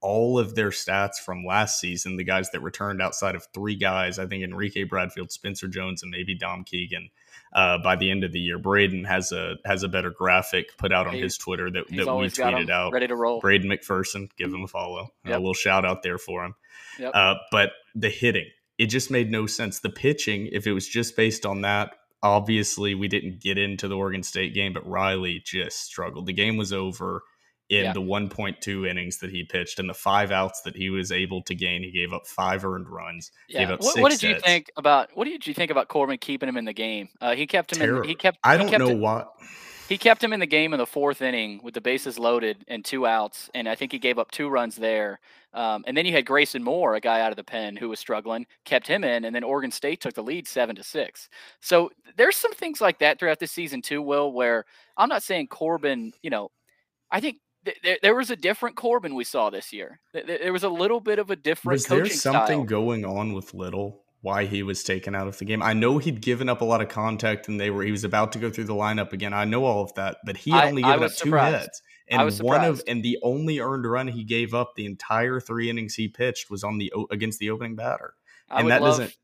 All 0.00 0.38
of 0.38 0.54
their 0.54 0.70
stats 0.70 1.14
from 1.24 1.44
last 1.44 1.80
season, 1.80 2.16
the 2.16 2.24
guys 2.24 2.50
that 2.50 2.60
returned 2.60 3.00
outside 3.00 3.34
of 3.34 3.46
three 3.54 3.76
guys, 3.76 4.18
I 4.18 4.26
think 4.26 4.42
Enrique 4.42 4.84
Bradfield, 4.84 5.30
Spencer 5.30 5.68
Jones, 5.68 6.02
and 6.02 6.10
maybe 6.10 6.36
Dom 6.36 6.64
Keegan, 6.64 7.08
uh, 7.52 7.78
by 7.78 7.96
the 7.96 8.10
end 8.10 8.24
of 8.24 8.32
the 8.32 8.40
year. 8.40 8.58
Braden 8.58 9.04
has 9.04 9.32
a 9.32 9.54
has 9.64 9.82
a 9.82 9.88
better 9.88 10.10
graphic 10.10 10.76
put 10.78 10.92
out 10.92 11.06
on 11.06 11.14
his 11.14 11.36
Twitter 11.36 11.70
that, 11.70 11.84
that 11.88 12.06
we 12.16 12.26
tweeted 12.26 12.70
out. 12.70 12.92
Ready 12.92 13.06
to 13.08 13.16
roll. 13.16 13.40
Braden 13.40 13.68
McPherson, 13.68 14.28
give 14.36 14.52
him 14.52 14.64
a 14.64 14.68
follow. 14.68 15.08
Yep. 15.24 15.34
A 15.34 15.38
little 15.38 15.54
shout 15.54 15.84
out 15.84 16.02
there 16.02 16.18
for 16.18 16.44
him. 16.44 16.54
Yep. 16.98 17.12
Uh, 17.14 17.34
but 17.50 17.70
the 17.94 18.10
hitting, 18.10 18.48
it 18.78 18.86
just 18.86 19.10
made 19.10 19.30
no 19.30 19.46
sense. 19.46 19.80
The 19.80 19.90
pitching, 19.90 20.48
if 20.52 20.66
it 20.66 20.72
was 20.72 20.86
just 20.88 21.16
based 21.16 21.46
on 21.46 21.62
that, 21.62 21.92
obviously 22.22 22.94
we 22.94 23.08
didn't 23.08 23.40
get 23.40 23.58
into 23.58 23.88
the 23.88 23.96
Oregon 23.96 24.22
State 24.22 24.54
game, 24.54 24.72
but 24.72 24.88
Reilly 24.88 25.42
just 25.44 25.82
struggled. 25.82 26.26
The 26.26 26.32
game 26.32 26.56
was 26.56 26.72
over 26.72 27.22
in 27.68 27.84
yeah. 27.84 27.92
the 27.92 28.00
1.2 28.00 28.88
innings 28.88 29.18
that 29.18 29.30
he 29.30 29.42
pitched 29.42 29.80
and 29.80 29.88
the 29.88 29.94
five 29.94 30.30
outs 30.30 30.62
that 30.62 30.76
he 30.76 30.88
was 30.88 31.10
able 31.10 31.42
to 31.42 31.54
gain. 31.54 31.82
He 31.82 31.90
gave 31.90 32.12
up 32.12 32.26
five 32.26 32.64
earned 32.64 32.88
runs. 32.88 33.32
Yeah. 33.48 33.76
What, 33.80 34.00
what, 34.00 34.12
did 34.12 34.22
you 34.22 34.38
think 34.38 34.70
about 34.76 35.10
what 35.14 35.24
did 35.24 35.46
you 35.46 35.54
think 35.54 35.70
about 35.70 35.88
Corbin 35.88 36.18
keeping 36.18 36.48
him 36.48 36.56
in 36.56 36.64
the 36.64 36.72
game? 36.72 37.08
Uh, 37.20 37.34
he 37.34 37.46
kept 37.46 37.72
him 37.72 37.78
Terror. 37.78 38.02
in. 38.02 38.08
He 38.08 38.14
kept. 38.14 38.38
I 38.44 38.56
don't 38.56 38.68
kept 38.68 38.80
know 38.80 38.94
what. 38.94 39.32
He 39.88 39.98
kept 39.98 40.22
him 40.22 40.32
in 40.32 40.40
the 40.40 40.46
game 40.46 40.72
in 40.74 40.78
the 40.78 40.86
fourth 40.86 41.22
inning 41.22 41.60
with 41.62 41.74
the 41.74 41.80
bases 41.80 42.18
loaded 42.18 42.64
and 42.66 42.84
two 42.84 43.06
outs, 43.06 43.48
and 43.54 43.68
I 43.68 43.76
think 43.76 43.92
he 43.92 44.00
gave 44.00 44.18
up 44.18 44.32
two 44.32 44.48
runs 44.48 44.74
there. 44.74 45.20
Um, 45.54 45.84
and 45.86 45.96
then 45.96 46.04
you 46.04 46.12
had 46.12 46.26
Grayson 46.26 46.62
Moore, 46.62 46.96
a 46.96 47.00
guy 47.00 47.20
out 47.20 47.30
of 47.30 47.36
the 47.36 47.44
pen 47.44 47.76
who 47.76 47.88
was 47.88 48.00
struggling, 48.00 48.46
kept 48.64 48.88
him 48.88 49.04
in, 49.04 49.24
and 49.24 49.34
then 49.34 49.44
Oregon 49.44 49.70
State 49.70 50.00
took 50.00 50.14
the 50.14 50.24
lead 50.24 50.48
seven 50.48 50.74
to 50.76 50.82
six. 50.82 51.28
So 51.60 51.90
there's 52.16 52.36
some 52.36 52.52
things 52.52 52.80
like 52.80 52.98
that 52.98 53.18
throughout 53.18 53.38
the 53.38 53.46
season 53.46 53.80
too, 53.80 54.02
Will, 54.02 54.32
where 54.32 54.64
I'm 54.96 55.08
not 55.08 55.22
saying 55.22 55.48
Corbin, 55.48 56.12
you 56.20 56.30
know, 56.30 56.50
I 57.10 57.20
think 57.20 57.38
there, 57.82 57.98
there 58.02 58.14
was 58.14 58.30
a 58.30 58.36
different 58.36 58.76
Corbin 58.76 59.14
we 59.14 59.24
saw 59.24 59.50
this 59.50 59.72
year. 59.72 60.00
There, 60.12 60.52
was 60.52 60.62
a 60.62 60.68
little 60.68 61.00
bit 61.00 61.18
of 61.18 61.30
a 61.30 61.36
different. 61.36 61.74
Was 61.74 61.86
there 61.86 62.06
something 62.06 62.60
style. 62.60 62.64
going 62.64 63.04
on 63.04 63.32
with 63.32 63.54
Little? 63.54 64.02
Why 64.22 64.46
he 64.46 64.64
was 64.64 64.82
taken 64.82 65.14
out 65.14 65.28
of 65.28 65.38
the 65.38 65.44
game? 65.44 65.62
I 65.62 65.72
know 65.72 65.98
he'd 65.98 66.20
given 66.20 66.48
up 66.48 66.60
a 66.60 66.64
lot 66.64 66.80
of 66.80 66.88
contact, 66.88 67.48
and 67.48 67.60
they 67.60 67.70
were 67.70 67.84
he 67.84 67.92
was 67.92 68.02
about 68.02 68.32
to 68.32 68.38
go 68.38 68.50
through 68.50 68.64
the 68.64 68.74
lineup 68.74 69.12
again. 69.12 69.32
I 69.32 69.44
know 69.44 69.64
all 69.64 69.84
of 69.84 69.94
that, 69.94 70.16
but 70.24 70.36
he 70.36 70.52
only 70.52 70.82
given 70.82 71.04
up 71.04 71.12
surprised. 71.12 71.54
two 71.54 71.60
hits, 71.60 71.82
and 72.08 72.44
one 72.44 72.64
of 72.64 72.82
and 72.88 73.04
the 73.04 73.18
only 73.22 73.60
earned 73.60 73.88
run 73.88 74.08
he 74.08 74.24
gave 74.24 74.52
up 74.52 74.72
the 74.74 74.86
entire 74.86 75.38
three 75.38 75.70
innings 75.70 75.94
he 75.94 76.08
pitched 76.08 76.50
was 76.50 76.64
on 76.64 76.78
the 76.78 76.92
against 77.10 77.38
the 77.38 77.50
opening 77.50 77.76
batter, 77.76 78.14
and 78.50 78.68
that 78.70 78.82
love, 78.82 78.98
doesn't. 78.98 79.16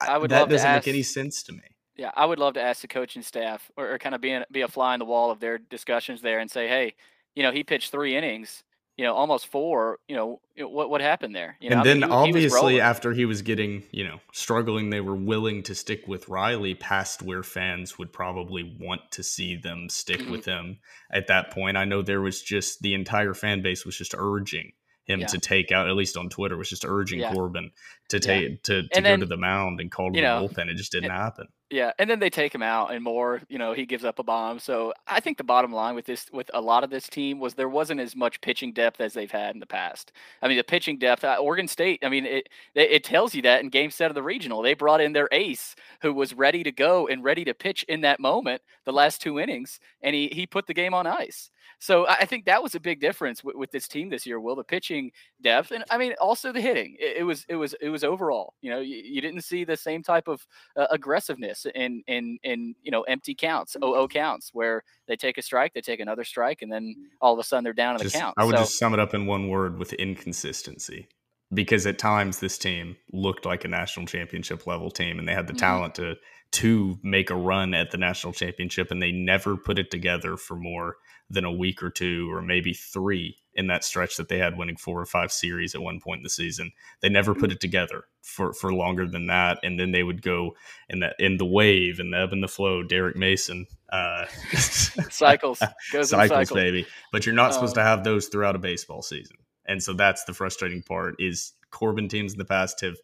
I 0.00 0.16
would 0.16 0.30
that 0.30 0.48
doesn't 0.48 0.66
ask, 0.66 0.86
make 0.86 0.94
any 0.94 1.02
sense 1.02 1.42
to 1.44 1.52
me. 1.52 1.76
Yeah, 1.96 2.10
I 2.14 2.24
would 2.24 2.38
love 2.38 2.54
to 2.54 2.62
ask 2.62 2.82
the 2.82 2.88
coaching 2.88 3.22
staff 3.22 3.70
or, 3.76 3.94
or 3.94 3.98
kind 3.98 4.14
of 4.14 4.20
be 4.20 4.30
in, 4.30 4.44
be 4.52 4.60
a 4.60 4.68
fly 4.68 4.92
on 4.92 4.98
the 4.98 5.06
wall 5.06 5.30
of 5.30 5.40
their 5.40 5.58
discussions 5.58 6.20
there 6.20 6.38
and 6.38 6.50
say, 6.50 6.68
hey, 6.68 6.94
you 7.36 7.42
know, 7.42 7.52
he 7.52 7.62
pitched 7.62 7.92
three 7.92 8.16
innings, 8.16 8.64
you 8.96 9.04
know, 9.04 9.14
almost 9.14 9.46
four. 9.46 9.98
You 10.08 10.16
know, 10.16 10.40
what 10.58 10.90
what 10.90 11.00
happened 11.00 11.36
there? 11.36 11.56
You 11.60 11.70
know, 11.70 11.76
and 11.76 11.86
then 11.86 12.02
I 12.02 12.06
mean, 12.06 12.10
he, 12.10 12.30
obviously 12.30 12.72
he 12.74 12.80
after 12.80 13.12
he 13.12 13.26
was 13.26 13.42
getting, 13.42 13.84
you 13.92 14.04
know, 14.04 14.18
struggling, 14.32 14.90
they 14.90 15.02
were 15.02 15.14
willing 15.14 15.62
to 15.64 15.74
stick 15.74 16.08
with 16.08 16.28
Reilly 16.28 16.74
past 16.74 17.22
where 17.22 17.42
fans 17.42 17.98
would 17.98 18.12
probably 18.12 18.76
want 18.80 19.02
to 19.12 19.22
see 19.22 19.54
them 19.54 19.88
stick 19.88 20.20
mm-hmm. 20.20 20.32
with 20.32 20.46
him 20.46 20.78
at 21.12 21.28
that 21.28 21.52
point. 21.52 21.76
I 21.76 21.84
know 21.84 22.02
there 22.02 22.22
was 22.22 22.42
just 22.42 22.80
the 22.80 22.94
entire 22.94 23.34
fan 23.34 23.62
base 23.62 23.84
was 23.84 23.96
just 23.96 24.14
urging 24.16 24.72
him 25.06 25.20
yeah. 25.20 25.26
to 25.26 25.38
take 25.38 25.72
out, 25.72 25.88
at 25.88 25.96
least 25.96 26.16
on 26.16 26.28
Twitter, 26.28 26.56
was 26.56 26.68
just 26.68 26.84
urging 26.84 27.20
yeah. 27.20 27.32
Corbin 27.32 27.70
to 28.08 28.20
take 28.20 28.42
yeah. 28.42 28.56
to, 28.64 28.88
to 28.88 29.00
go 29.00 29.16
to 29.16 29.26
the 29.26 29.36
mound 29.36 29.80
and 29.80 29.90
call 29.90 30.12
to 30.12 30.16
the 30.16 30.22
know, 30.22 30.48
bullpen. 30.48 30.68
It 30.68 30.76
just 30.76 30.92
didn't 30.92 31.10
and, 31.10 31.12
happen. 31.12 31.48
Yeah, 31.70 31.90
and 31.98 32.08
then 32.08 32.20
they 32.20 32.30
take 32.30 32.54
him 32.54 32.62
out, 32.62 32.92
and 32.94 33.02
more, 33.02 33.42
you 33.48 33.58
know, 33.58 33.72
he 33.72 33.86
gives 33.86 34.04
up 34.04 34.20
a 34.20 34.22
bomb. 34.22 34.60
So 34.60 34.92
I 35.06 35.18
think 35.18 35.36
the 35.36 35.44
bottom 35.44 35.72
line 35.72 35.96
with 35.96 36.06
this, 36.06 36.26
with 36.32 36.48
a 36.54 36.60
lot 36.60 36.84
of 36.84 36.90
this 36.90 37.08
team, 37.08 37.40
was 37.40 37.54
there 37.54 37.68
wasn't 37.68 38.00
as 38.00 38.14
much 38.14 38.40
pitching 38.40 38.72
depth 38.72 39.00
as 39.00 39.14
they've 39.14 39.30
had 39.30 39.54
in 39.54 39.60
the 39.60 39.66
past. 39.66 40.12
I 40.42 40.48
mean, 40.48 40.58
the 40.58 40.64
pitching 40.64 40.98
depth, 40.98 41.24
uh, 41.24 41.36
Oregon 41.40 41.66
State. 41.66 42.04
I 42.04 42.08
mean, 42.08 42.24
it 42.24 42.48
it 42.74 43.02
tells 43.02 43.34
you 43.34 43.42
that 43.42 43.62
in 43.62 43.68
Game 43.68 43.90
Set 43.90 44.12
of 44.12 44.14
the 44.14 44.22
regional, 44.22 44.62
they 44.62 44.74
brought 44.74 45.00
in 45.00 45.12
their 45.12 45.28
ace 45.32 45.74
who 46.02 46.12
was 46.12 46.34
ready 46.34 46.62
to 46.62 46.70
go 46.70 47.08
and 47.08 47.24
ready 47.24 47.44
to 47.44 47.54
pitch 47.54 47.84
in 47.88 48.02
that 48.02 48.20
moment, 48.20 48.62
the 48.84 48.92
last 48.92 49.20
two 49.20 49.40
innings, 49.40 49.80
and 50.00 50.14
he 50.14 50.28
he 50.32 50.46
put 50.46 50.68
the 50.68 50.74
game 50.74 50.94
on 50.94 51.06
ice. 51.06 51.50
So 51.78 52.06
I 52.08 52.24
think 52.24 52.46
that 52.46 52.62
was 52.62 52.74
a 52.74 52.80
big 52.80 53.00
difference 53.00 53.44
with, 53.44 53.54
with, 53.54 53.70
this 53.70 53.86
team 53.86 54.08
this 54.08 54.24
year. 54.24 54.40
Will 54.40 54.56
the 54.56 54.64
pitching 54.64 55.10
depth, 55.42 55.70
and 55.70 55.84
I 55.90 55.98
mean 55.98 56.14
also 56.20 56.50
the 56.52 56.60
hitting. 56.60 56.96
It, 56.98 57.18
it 57.18 57.22
was 57.24 57.44
it 57.48 57.56
was 57.56 57.74
it 57.80 57.90
was 57.90 58.02
overall. 58.02 58.54
You 58.62 58.70
know, 58.70 58.80
you, 58.80 58.96
you 58.96 59.20
didn't 59.20 59.42
see 59.42 59.64
the 59.64 59.76
same 59.76 60.02
type 60.02 60.26
of 60.26 60.46
uh, 60.76 60.86
aggressiveness 60.90 61.66
in 61.74 62.02
in 62.06 62.38
in 62.42 62.74
you 62.82 62.90
know 62.90 63.02
empty 63.02 63.34
counts, 63.34 63.76
OO 63.84 64.08
counts, 64.08 64.50
where 64.54 64.84
they 65.06 65.16
take 65.16 65.36
a 65.36 65.42
strike, 65.42 65.74
they 65.74 65.82
take 65.82 66.00
another 66.00 66.24
strike, 66.24 66.62
and 66.62 66.72
then 66.72 66.94
all 67.20 67.34
of 67.34 67.38
a 67.38 67.44
sudden 67.44 67.64
they're 67.64 67.72
down 67.74 67.96
in 67.96 68.02
just, 68.02 68.14
the 68.14 68.20
count. 68.20 68.34
I 68.38 68.44
would 68.44 68.54
so, 68.54 68.62
just 68.62 68.78
sum 68.78 68.94
it 68.94 69.00
up 69.00 69.12
in 69.12 69.26
one 69.26 69.48
word 69.48 69.78
with 69.78 69.92
inconsistency 69.92 71.08
because 71.52 71.86
at 71.86 71.98
times 71.98 72.40
this 72.40 72.58
team 72.58 72.96
looked 73.12 73.44
like 73.44 73.64
a 73.64 73.68
national 73.68 74.06
championship 74.06 74.66
level 74.66 74.90
team 74.90 75.18
and 75.18 75.28
they 75.28 75.34
had 75.34 75.46
the 75.46 75.52
mm-hmm. 75.52 75.60
talent 75.60 75.94
to 75.96 76.16
to 76.52 76.98
make 77.02 77.30
a 77.30 77.34
run 77.34 77.74
at 77.74 77.90
the 77.90 77.98
national 77.98 78.32
championship 78.32 78.90
and 78.90 79.02
they 79.02 79.12
never 79.12 79.56
put 79.56 79.78
it 79.78 79.90
together 79.90 80.36
for 80.36 80.56
more 80.56 80.96
than 81.30 81.44
a 81.44 81.52
week 81.52 81.82
or 81.82 81.90
two 81.90 82.32
or 82.32 82.40
maybe 82.40 82.72
three 82.72 83.36
in 83.56 83.66
that 83.68 83.84
stretch 83.84 84.16
that 84.16 84.28
they 84.28 84.38
had 84.38 84.56
winning 84.56 84.76
four 84.76 85.00
or 85.00 85.06
five 85.06 85.32
series 85.32 85.74
at 85.74 85.80
one 85.80 85.98
point 85.98 86.18
in 86.18 86.22
the 86.22 86.30
season. 86.30 86.70
They 87.00 87.08
never 87.08 87.34
put 87.34 87.50
it 87.50 87.58
together 87.58 88.04
for, 88.22 88.52
for 88.52 88.72
longer 88.72 89.08
than 89.08 89.26
that. 89.28 89.58
And 89.62 89.80
then 89.80 89.92
they 89.92 90.02
would 90.02 90.20
go 90.20 90.54
in 90.90 91.00
the 91.00 91.14
in 91.18 91.38
the 91.38 91.46
wave 91.46 91.98
and 91.98 92.12
the 92.12 92.18
ebb 92.18 92.32
and 92.32 92.42
the 92.42 92.48
flow, 92.48 92.82
Derek 92.82 93.16
Mason. 93.16 93.66
Uh, 93.88 94.26
cycles. 94.56 95.60
Goes 95.90 96.10
cycles, 96.10 96.28
cycles, 96.28 96.52
baby. 96.52 96.86
But 97.12 97.24
you're 97.24 97.34
not 97.34 97.54
supposed 97.54 97.74
to 97.76 97.80
um, 97.80 97.86
have 97.86 98.04
those 98.04 98.28
throughout 98.28 98.56
a 98.56 98.60
baseball 98.60 99.02
season. 99.02 99.36
And 99.66 99.82
so 99.82 99.94
that's 99.94 100.24
the 100.24 100.34
frustrating 100.34 100.82
part 100.82 101.16
is 101.18 101.52
Corbin 101.70 102.08
teams 102.08 102.32
in 102.32 102.38
the 102.38 102.44
past 102.44 102.80
have 102.82 102.96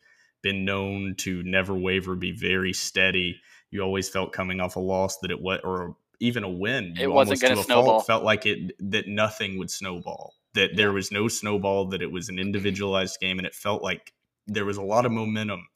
been 0.42 0.64
known 0.64 1.14
to 1.18 1.42
never 1.44 1.74
waver, 1.74 2.14
be 2.14 2.32
very 2.32 2.72
steady. 2.72 3.40
You 3.70 3.80
always 3.80 4.08
felt 4.08 4.32
coming 4.32 4.60
off 4.60 4.76
a 4.76 4.80
loss 4.80 5.18
that 5.18 5.30
it 5.30 5.40
was, 5.40 5.60
or 5.64 5.96
even 6.22 6.44
a 6.44 6.48
win, 6.48 6.94
it 6.98 7.08
wasn't 7.08 7.40
going 7.40 7.56
to 7.56 7.62
snowball. 7.62 7.98
Fault, 7.98 8.06
felt 8.06 8.24
like 8.24 8.46
it 8.46 8.72
that 8.90 9.08
nothing 9.08 9.58
would 9.58 9.70
snowball. 9.70 10.34
That 10.54 10.76
there 10.76 10.92
was 10.92 11.10
no 11.10 11.28
snowball. 11.28 11.86
That 11.86 12.00
it 12.00 12.12
was 12.12 12.28
an 12.28 12.38
individualized 12.38 13.20
game, 13.20 13.38
and 13.38 13.46
it 13.46 13.54
felt 13.54 13.82
like 13.82 14.12
there 14.46 14.64
was 14.64 14.76
a 14.76 14.82
lot 14.82 15.04
of 15.04 15.12
momentum 15.12 15.66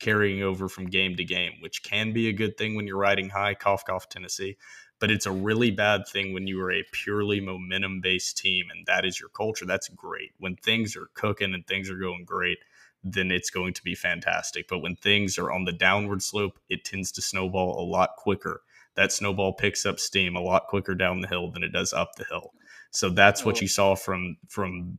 carrying 0.00 0.42
over 0.42 0.68
from 0.68 0.86
game 0.86 1.16
to 1.16 1.24
game, 1.24 1.52
which 1.60 1.82
can 1.82 2.12
be 2.12 2.28
a 2.28 2.32
good 2.32 2.58
thing 2.58 2.74
when 2.74 2.86
you're 2.86 2.98
riding 2.98 3.30
high. 3.30 3.54
Cough, 3.54 3.84
cough, 3.84 4.08
Tennessee. 4.08 4.56
But 5.00 5.10
it's 5.10 5.26
a 5.26 5.32
really 5.32 5.70
bad 5.70 6.06
thing 6.06 6.32
when 6.34 6.46
you 6.46 6.60
are 6.62 6.70
a 6.72 6.84
purely 6.92 7.40
momentum 7.40 8.00
based 8.00 8.36
team 8.36 8.66
and 8.70 8.86
that 8.86 9.04
is 9.04 9.18
your 9.18 9.28
culture. 9.30 9.66
That's 9.66 9.88
great. 9.88 10.32
When 10.38 10.56
things 10.56 10.96
are 10.96 11.10
cooking 11.14 11.52
and 11.52 11.66
things 11.66 11.90
are 11.90 11.98
going 11.98 12.24
great, 12.24 12.58
then 13.02 13.30
it's 13.30 13.50
going 13.50 13.74
to 13.74 13.82
be 13.82 13.94
fantastic. 13.94 14.66
But 14.68 14.78
when 14.78 14.96
things 14.96 15.36
are 15.36 15.50
on 15.50 15.64
the 15.64 15.72
downward 15.72 16.22
slope, 16.22 16.58
it 16.68 16.84
tends 16.84 17.12
to 17.12 17.22
snowball 17.22 17.78
a 17.78 17.84
lot 17.84 18.10
quicker 18.16 18.62
that 18.96 19.12
snowball 19.12 19.52
picks 19.52 19.84
up 19.86 19.98
steam 19.98 20.36
a 20.36 20.40
lot 20.40 20.66
quicker 20.66 20.94
down 20.94 21.20
the 21.20 21.28
hill 21.28 21.50
than 21.50 21.62
it 21.62 21.72
does 21.72 21.92
up 21.92 22.14
the 22.16 22.24
hill. 22.24 22.52
So 22.90 23.10
that's 23.10 23.44
what 23.44 23.56
mm. 23.56 23.62
you 23.62 23.68
saw 23.68 23.94
from 23.94 24.36
from 24.48 24.98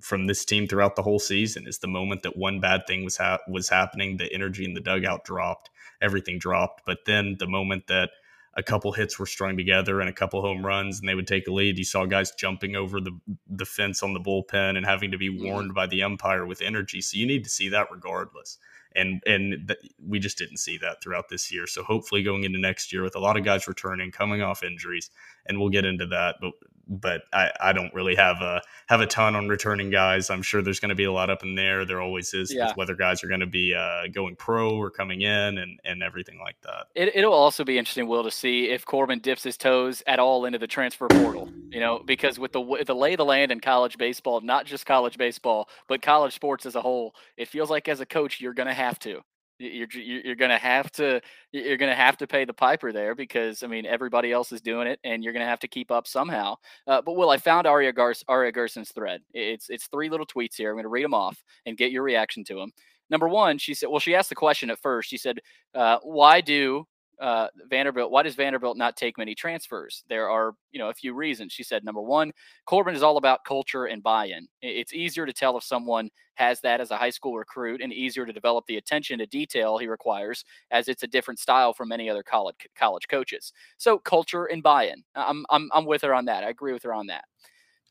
from 0.00 0.26
this 0.26 0.44
team 0.44 0.66
throughout 0.66 0.96
the 0.96 1.02
whole 1.02 1.20
season 1.20 1.66
is 1.66 1.78
the 1.78 1.86
moment 1.86 2.22
that 2.22 2.36
one 2.36 2.60
bad 2.60 2.86
thing 2.86 3.04
was 3.04 3.16
ha- 3.16 3.38
was 3.48 3.68
happening, 3.68 4.16
the 4.16 4.32
energy 4.32 4.64
in 4.64 4.74
the 4.74 4.80
dugout 4.80 5.24
dropped, 5.24 5.70
everything 6.00 6.38
dropped. 6.38 6.82
But 6.84 6.98
then 7.06 7.36
the 7.38 7.46
moment 7.46 7.86
that 7.86 8.10
a 8.54 8.62
couple 8.62 8.92
hits 8.92 9.18
were 9.18 9.26
strung 9.26 9.56
together 9.56 10.00
and 10.00 10.10
a 10.10 10.12
couple 10.12 10.42
home 10.42 10.64
runs 10.64 11.00
and 11.00 11.08
they 11.08 11.14
would 11.14 11.26
take 11.26 11.46
a 11.46 11.52
lead, 11.52 11.78
you 11.78 11.84
saw 11.84 12.04
guys 12.04 12.32
jumping 12.32 12.76
over 12.76 13.00
the 13.00 13.18
the 13.48 13.64
fence 13.64 14.02
on 14.02 14.12
the 14.12 14.20
bullpen 14.20 14.76
and 14.76 14.84
having 14.84 15.10
to 15.10 15.18
be 15.18 15.30
warned 15.30 15.74
by 15.74 15.86
the 15.86 16.02
umpire 16.02 16.44
with 16.44 16.60
energy. 16.60 17.00
So 17.00 17.16
you 17.16 17.26
need 17.26 17.44
to 17.44 17.50
see 17.50 17.68
that 17.70 17.88
regardless 17.90 18.58
and 18.94 19.22
and 19.26 19.68
th- 19.68 19.92
we 20.06 20.18
just 20.18 20.38
didn't 20.38 20.58
see 20.58 20.78
that 20.78 21.02
throughout 21.02 21.28
this 21.28 21.52
year. 21.52 21.66
So 21.66 21.82
hopefully 21.82 22.22
going 22.22 22.44
into 22.44 22.58
next 22.58 22.92
year 22.92 23.02
with 23.02 23.16
a 23.16 23.20
lot 23.20 23.36
of 23.36 23.44
guys 23.44 23.68
returning, 23.68 24.10
coming 24.10 24.42
off 24.42 24.62
injuries, 24.62 25.10
and 25.46 25.58
we'll 25.58 25.70
get 25.70 25.84
into 25.84 26.06
that. 26.06 26.36
But 26.40 26.52
but 27.00 27.22
I, 27.32 27.50
I 27.60 27.72
don't 27.72 27.92
really 27.94 28.14
have 28.16 28.40
a 28.42 28.60
have 28.86 29.00
a 29.00 29.06
ton 29.06 29.34
on 29.34 29.48
returning 29.48 29.90
guys. 29.90 30.30
I'm 30.30 30.42
sure 30.42 30.62
there's 30.62 30.80
going 30.80 30.90
to 30.90 30.94
be 30.94 31.04
a 31.04 31.12
lot 31.12 31.30
up 31.30 31.42
in 31.42 31.54
there. 31.54 31.84
There 31.84 32.00
always 32.00 32.34
is 32.34 32.52
yeah. 32.52 32.68
with 32.68 32.76
whether 32.76 32.94
guys 32.94 33.24
are 33.24 33.28
going 33.28 33.40
to 33.40 33.46
be 33.46 33.74
uh, 33.74 34.08
going 34.12 34.36
pro 34.36 34.76
or 34.76 34.90
coming 34.90 35.22
in 35.22 35.58
and 35.58 35.80
and 35.84 36.02
everything 36.02 36.38
like 36.40 36.56
that. 36.62 36.86
It, 36.94 37.16
it'll 37.16 37.32
also 37.32 37.64
be 37.64 37.78
interesting, 37.78 38.06
Will, 38.06 38.24
to 38.24 38.30
see 38.30 38.68
if 38.68 38.84
Corbin 38.84 39.20
dips 39.20 39.42
his 39.42 39.56
toes 39.56 40.02
at 40.06 40.18
all 40.18 40.44
into 40.44 40.58
the 40.58 40.66
transfer 40.66 41.08
portal. 41.08 41.50
You 41.70 41.80
know, 41.80 42.02
because 42.04 42.38
with 42.38 42.52
the 42.52 42.60
with 42.60 42.86
the 42.86 42.94
lay 42.94 43.14
of 43.14 43.18
the 43.18 43.24
land 43.24 43.50
in 43.50 43.60
college 43.60 43.96
baseball, 43.96 44.40
not 44.42 44.66
just 44.66 44.84
college 44.84 45.16
baseball, 45.16 45.68
but 45.88 46.02
college 46.02 46.34
sports 46.34 46.66
as 46.66 46.74
a 46.74 46.82
whole, 46.82 47.14
it 47.36 47.48
feels 47.48 47.70
like 47.70 47.88
as 47.88 48.00
a 48.00 48.06
coach 48.06 48.40
you're 48.40 48.54
going 48.54 48.68
to 48.68 48.74
have 48.74 48.98
to. 49.00 49.22
You're 49.62 49.88
you're 49.92 50.36
to 50.50 50.58
have 50.58 50.90
to 50.92 51.20
you're 51.52 51.76
to 51.90 51.96
have 51.96 52.16
to 52.18 52.26
pay 52.26 52.44
the 52.44 52.52
piper 52.52 52.92
there 52.92 53.14
because 53.14 53.62
I 53.62 53.66
mean 53.66 53.86
everybody 53.86 54.32
else 54.32 54.50
is 54.52 54.60
doing 54.60 54.86
it 54.86 54.98
and 55.04 55.22
you're 55.22 55.32
to 55.44 55.48
have 55.48 55.60
to 55.60 55.68
keep 55.68 55.90
up 55.90 56.06
somehow. 56.06 56.56
Uh, 56.86 57.00
but 57.02 57.16
Will, 57.16 57.30
I 57.30 57.36
found 57.36 57.66
Aria 57.66 57.92
Gar- 57.92 58.14
Aria 58.28 58.52
Gerson's 58.52 58.90
thread. 58.90 59.20
It's 59.32 59.70
it's 59.70 59.86
three 59.86 60.08
little 60.08 60.26
tweets 60.26 60.56
here. 60.56 60.70
I'm 60.70 60.76
to 60.84 60.88
read 60.88 61.04
them 61.04 61.14
off 61.14 61.42
and 61.66 61.76
get 61.76 61.92
your 61.92 62.02
reaction 62.02 62.44
to 62.44 62.54
them. 62.54 62.72
Number 63.10 63.28
one, 63.28 63.58
she 63.58 63.74
said, 63.74 63.90
well, 63.90 64.00
she 64.00 64.14
asked 64.14 64.30
the 64.30 64.34
question 64.34 64.70
at 64.70 64.78
first. 64.78 65.10
She 65.10 65.18
said, 65.18 65.38
uh, 65.74 65.98
why 66.02 66.40
do 66.40 66.86
uh, 67.20 67.48
Vanderbilt, 67.68 68.10
why 68.10 68.22
does 68.22 68.34
Vanderbilt 68.34 68.76
not 68.76 68.96
take 68.96 69.18
many 69.18 69.34
transfers? 69.34 70.04
There 70.08 70.28
are, 70.28 70.54
you 70.70 70.78
know, 70.78 70.88
a 70.88 70.94
few 70.94 71.14
reasons. 71.14 71.52
She 71.52 71.62
said, 71.62 71.84
number 71.84 72.02
one, 72.02 72.32
Corbin 72.66 72.94
is 72.94 73.02
all 73.02 73.16
about 73.16 73.44
culture 73.46 73.84
and 73.84 74.02
buy-in. 74.02 74.48
It's 74.60 74.92
easier 74.92 75.26
to 75.26 75.32
tell 75.32 75.56
if 75.56 75.64
someone 75.64 76.10
has 76.34 76.60
that 76.62 76.80
as 76.80 76.90
a 76.90 76.96
high 76.96 77.10
school 77.10 77.36
recruit, 77.36 77.80
and 77.82 77.92
easier 77.92 78.24
to 78.26 78.32
develop 78.32 78.66
the 78.66 78.76
attention 78.76 79.18
to 79.18 79.26
detail 79.26 79.78
he 79.78 79.86
requires, 79.86 80.44
as 80.70 80.88
it's 80.88 81.02
a 81.02 81.06
different 81.06 81.38
style 81.38 81.72
from 81.72 81.88
many 81.88 82.08
other 82.08 82.22
college 82.22 82.56
college 82.76 83.06
coaches. 83.08 83.52
So 83.76 83.98
culture 83.98 84.46
and 84.46 84.62
buy-in. 84.62 85.04
I'm 85.14 85.44
I'm 85.50 85.68
I'm 85.72 85.84
with 85.84 86.02
her 86.02 86.14
on 86.14 86.24
that. 86.26 86.44
I 86.44 86.48
agree 86.48 86.72
with 86.72 86.82
her 86.84 86.94
on 86.94 87.08
that. 87.08 87.24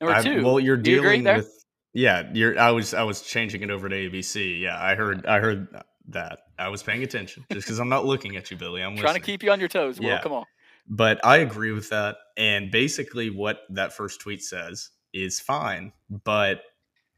Number 0.01 0.21
two, 0.23 0.39
I, 0.39 0.43
well, 0.43 0.59
you're 0.59 0.77
dealing 0.77 1.25
you 1.25 1.33
with 1.33 1.63
yeah. 1.93 2.29
You're 2.33 2.59
I 2.59 2.71
was 2.71 2.93
I 2.93 3.03
was 3.03 3.21
changing 3.21 3.61
it 3.61 3.69
over 3.69 3.87
to 3.87 3.95
ABC. 3.95 4.59
Yeah, 4.59 4.77
I 4.81 4.95
heard 4.95 5.25
I 5.25 5.39
heard 5.39 5.67
that. 6.13 6.39
I 6.57 6.69
was 6.69 6.83
paying 6.83 7.03
attention 7.03 7.45
just 7.51 7.67
because 7.67 7.79
I'm 7.79 7.89
not 7.89 8.05
looking 8.05 8.35
at 8.35 8.51
you, 8.51 8.57
Billy. 8.57 8.81
I'm 8.81 8.95
trying 8.95 9.03
listening. 9.03 9.21
to 9.21 9.25
keep 9.25 9.43
you 9.43 9.51
on 9.51 9.59
your 9.59 9.69
toes. 9.69 9.99
Will, 9.99 10.07
Yeah. 10.07 10.21
come 10.21 10.33
on. 10.33 10.45
But 10.87 11.23
I 11.25 11.37
agree 11.37 11.71
with 11.71 11.89
that. 11.89 12.17
And 12.37 12.71
basically, 12.71 13.29
what 13.29 13.61
that 13.69 13.93
first 13.93 14.19
tweet 14.19 14.43
says 14.43 14.89
is 15.13 15.39
fine. 15.39 15.93
But 16.09 16.63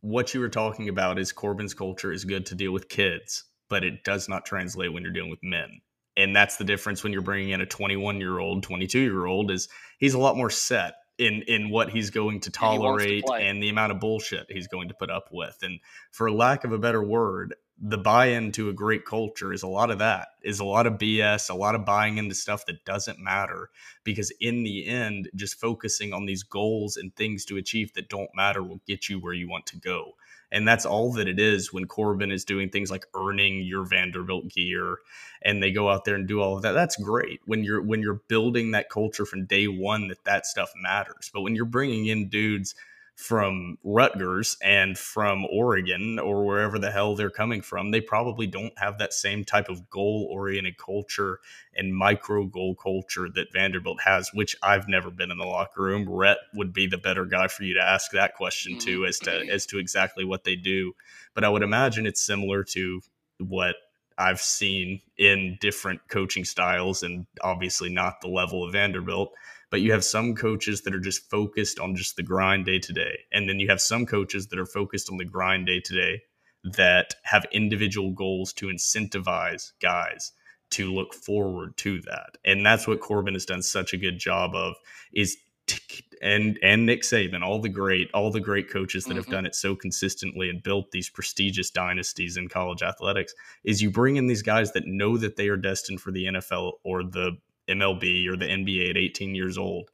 what 0.02 0.34
you 0.34 0.42
were 0.42 0.50
talking 0.50 0.90
about 0.90 1.18
is 1.18 1.32
Corbin's 1.32 1.74
culture 1.74 2.12
is 2.12 2.26
good 2.26 2.46
to 2.48 2.56
deal 2.56 2.72
with 2.72 2.90
kids, 2.90 3.46
but 3.70 3.84
it 3.84 4.04
does 4.04 4.28
not 4.28 4.46
translate 4.46 4.92
when 4.92 5.04
you're 5.04 5.14
dealing 5.14 5.30
with 5.32 5.44
men. 5.44 5.82
And 6.18 6.36
that's 6.36 6.58
the 6.58 6.64
difference 6.66 7.04
when 7.04 7.14
you're 7.14 7.22
bringing 7.22 7.50
in 7.52 7.62
a 7.62 7.66
21 7.66 8.20
year 8.20 8.38
old, 8.38 8.64
22 8.64 9.00
year 9.00 9.26
old. 9.26 9.50
Is 9.50 9.70
he's 9.98 10.14
a 10.14 10.20
lot 10.20 10.38
more 10.38 10.50
set 10.50 10.96
in 11.18 11.44
in 11.48 11.70
what 11.70 11.90
he's 11.90 12.10
going 12.10 12.42
to 12.42 12.48
And 12.48 12.54
to 12.54 12.60
tolerate 12.60 13.24
and 13.40 13.64
the 13.64 13.70
amount 13.70 13.92
of 13.92 14.00
bullshit 14.00 14.48
he's 14.50 14.68
going 14.68 14.90
to 14.90 14.94
put 14.94 15.10
up 15.10 15.30
with. 15.32 15.58
And 15.62 15.80
for 16.12 16.30
lack 16.32 16.64
of 16.66 16.72
a 16.72 16.78
better 16.78 17.02
word, 17.02 17.56
the 17.86 17.98
buy-in 17.98 18.54
to 18.54 18.70
a 18.70 18.74
great 18.74 19.06
culture 19.06 19.52
is 19.52 19.62
a 19.62 19.68
lot 19.68 19.92
of 19.92 20.00
that. 20.00 20.30
Is 20.42 20.62
a 20.62 20.66
lot 20.66 20.88
of 20.88 20.94
BS, 20.94 21.50
a 21.50 21.54
lot 21.54 21.76
of 21.76 21.86
buying 21.86 22.18
into 22.18 22.34
stuff 22.34 22.66
that 22.66 22.86
doesn't 22.86 23.20
matter 23.20 23.70
because 24.06 24.32
in 24.40 24.64
the 24.64 24.88
end 24.88 25.30
just 25.36 25.60
focusing 25.60 26.14
on 26.14 26.26
these 26.26 26.44
goals 26.44 26.96
and 26.96 27.14
things 27.16 27.44
to 27.46 27.58
achieve 27.58 27.94
that 27.94 28.08
don't 28.08 28.30
matter 28.36 28.64
will 28.64 28.80
get 28.88 29.10
you 29.10 29.20
where 29.20 29.34
you 29.34 29.50
want 29.50 29.66
to 29.68 29.78
go 29.78 30.14
and 30.54 30.68
that's 30.68 30.86
all 30.86 31.12
that 31.12 31.28
it 31.28 31.40
is 31.40 31.74
when 31.74 31.86
corbin 31.86 32.32
is 32.32 32.46
doing 32.46 32.70
things 32.70 32.92
like 32.92 33.08
earning 33.16 33.62
your 33.62 33.84
vanderbilt 33.84 34.48
gear 34.48 35.00
and 35.42 35.62
they 35.62 35.72
go 35.72 35.90
out 35.90 36.06
there 36.06 36.16
and 36.16 36.28
do 36.28 36.40
all 36.40 36.56
of 36.56 36.62
that 36.62 36.74
that's 36.74 36.96
great 36.98 37.42
when 37.46 37.64
you're 37.64 37.82
when 37.82 38.02
you're 38.02 38.22
building 38.28 38.72
that 38.72 38.90
culture 38.90 39.26
from 39.26 39.46
day 39.46 39.68
one 39.68 40.08
that 40.08 40.24
that 40.24 40.46
stuff 40.46 40.72
matters 40.82 41.30
but 41.34 41.42
when 41.42 41.56
you're 41.56 41.66
bringing 41.66 42.06
in 42.06 42.30
dudes 42.30 42.76
from 43.16 43.78
Rutgers 43.84 44.58
and 44.62 44.98
from 44.98 45.46
Oregon 45.46 46.18
or 46.18 46.46
wherever 46.46 46.80
the 46.80 46.92
hell 46.92 47.16
they're 47.16 47.30
coming 47.30 47.62
from, 47.62 47.92
they 47.92 48.02
probably 48.02 48.48
don't 48.48 48.78
have 48.78 48.98
that 48.98 49.14
same 49.14 49.46
type 49.46 49.70
of 49.70 49.90
goal 49.90 50.28
oriented 50.32 50.78
culture 50.78 51.40
and 51.76 51.96
micro 51.96 52.46
goal 52.46 52.76
culture 52.76 53.30
that 53.36 53.54
Vanderbilt 53.54 54.02
has, 54.02 54.32
which 54.34 54.56
I've 54.64 54.88
never 54.88 55.12
been 55.12 55.32
in 55.32 55.38
the 55.38 55.46
locker 55.46 55.84
room. 55.84 56.10
Rhett 56.10 56.40
would 56.56 56.74
be 56.74 56.88
the 56.88 56.98
better 56.98 57.26
guy 57.26 57.48
for 57.48 57.64
you 57.64 57.76
to 57.76 57.84
ask 57.84 58.12
that 58.12 58.36
question 58.36 58.80
to 58.80 59.06
as 59.06 59.20
to 59.20 59.30
mm-hmm. 59.30 59.50
as 59.50 59.66
to 59.68 59.78
exactly 59.78 60.26
what 60.26 60.44
they 60.44 60.56
do. 60.56 60.94
But 61.36 61.44
I 61.44 61.50
would 61.50 61.64
imagine 61.64 62.08
it's 62.08 62.26
similar 62.26 62.64
to 62.66 63.02
what 63.38 63.76
I've 64.18 64.42
seen 64.42 65.02
in 65.18 65.58
different 65.60 66.02
coaching 66.08 66.46
styles 66.46 67.04
and 67.04 67.26
obviously 67.42 67.90
not 67.90 68.22
the 68.22 68.28
level 68.28 68.64
of 68.64 68.74
Vanderbilt 68.74 69.34
but 69.74 69.82
you 69.82 69.92
have 69.92 70.04
some 70.04 70.36
coaches 70.36 70.84
that 70.84 70.94
are 70.94 71.00
just 71.00 71.28
focused 71.32 71.80
on 71.80 71.96
just 71.96 72.16
the 72.16 72.22
grind 72.22 72.64
day 72.64 72.78
to 72.78 72.94
day 72.94 73.18
and 73.32 73.50
then 73.50 73.60
you 73.60 73.68
have 73.68 73.82
some 73.82 74.06
coaches 74.06 74.50
that 74.50 74.60
are 74.60 74.68
focused 74.68 75.10
on 75.10 75.18
the 75.18 75.26
grind 75.26 75.66
day 75.66 75.80
to 75.80 75.96
day 75.96 76.22
that 76.64 77.16
have 77.24 77.44
individual 77.52 78.12
goals 78.12 78.54
to 78.54 78.68
incentivize 78.68 79.72
guys 79.82 80.32
to 80.70 80.94
look 80.94 81.12
forward 81.16 81.76
to 81.76 82.00
that 82.02 82.38
and 82.46 82.64
that's 82.64 82.86
what 82.88 83.02
corbin 83.02 83.34
has 83.34 83.48
done 83.48 83.64
such 83.64 83.94
a 83.94 83.98
good 83.98 84.20
job 84.20 84.54
of 84.54 84.76
is 85.12 85.38
t- 85.66 86.04
and 86.22 86.60
and 86.62 86.86
nick 86.86 87.02
saban 87.02 87.42
all 87.42 87.60
the 87.60 87.68
great 87.68 88.12
all 88.14 88.30
the 88.32 88.40
great 88.40 88.70
coaches 88.70 89.06
that 89.06 89.18
have 89.18 89.26
Mhm. 89.26 89.32
done 89.32 89.46
it 89.48 89.56
so 89.56 89.76
consistently 89.76 90.50
and 90.52 90.62
built 90.62 90.92
these 90.92 91.10
prestigious 91.10 91.72
dynasties 91.72 92.38
in 92.38 92.48
college 92.48 92.84
athletics 92.84 93.34
is 93.64 93.82
you 93.82 93.90
bring 93.90 94.18
in 94.18 94.28
these 94.28 94.44
guys 94.44 94.72
that 94.74 94.86
know 94.86 95.18
that 95.18 95.36
they 95.36 95.48
are 95.48 95.58
destined 95.58 96.00
for 96.00 96.12
the 96.12 96.26
nfl 96.26 96.74
or 96.84 97.04
the 97.04 97.38
MLB 97.70 98.28
or 98.28 98.36
the 98.36 98.46
NBA 98.46 98.92
at 98.92 98.98
18 98.98 99.36
years 99.36 99.58
old, 99.58 99.90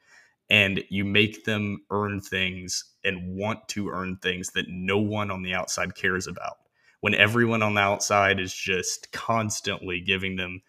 and 0.49 0.83
you 0.89 1.05
make 1.05 1.45
them 1.45 1.81
earn 1.91 2.21
things 2.21 2.83
and 3.03 3.35
want 3.35 3.67
to 3.69 3.89
earn 3.89 4.17
things 4.17 4.49
that 4.51 4.65
no 4.67 4.97
one 4.97 5.31
on 5.31 5.43
the 5.43 5.53
outside 5.53 5.95
cares 5.95 6.27
about. 6.27 6.57
When 7.01 7.15
everyone 7.15 7.63
on 7.63 7.75
the 7.75 7.81
outside 7.81 8.39
is 8.39 8.53
just 8.53 9.11
constantly 9.11 10.01
giving 10.01 10.35
them 10.35 10.61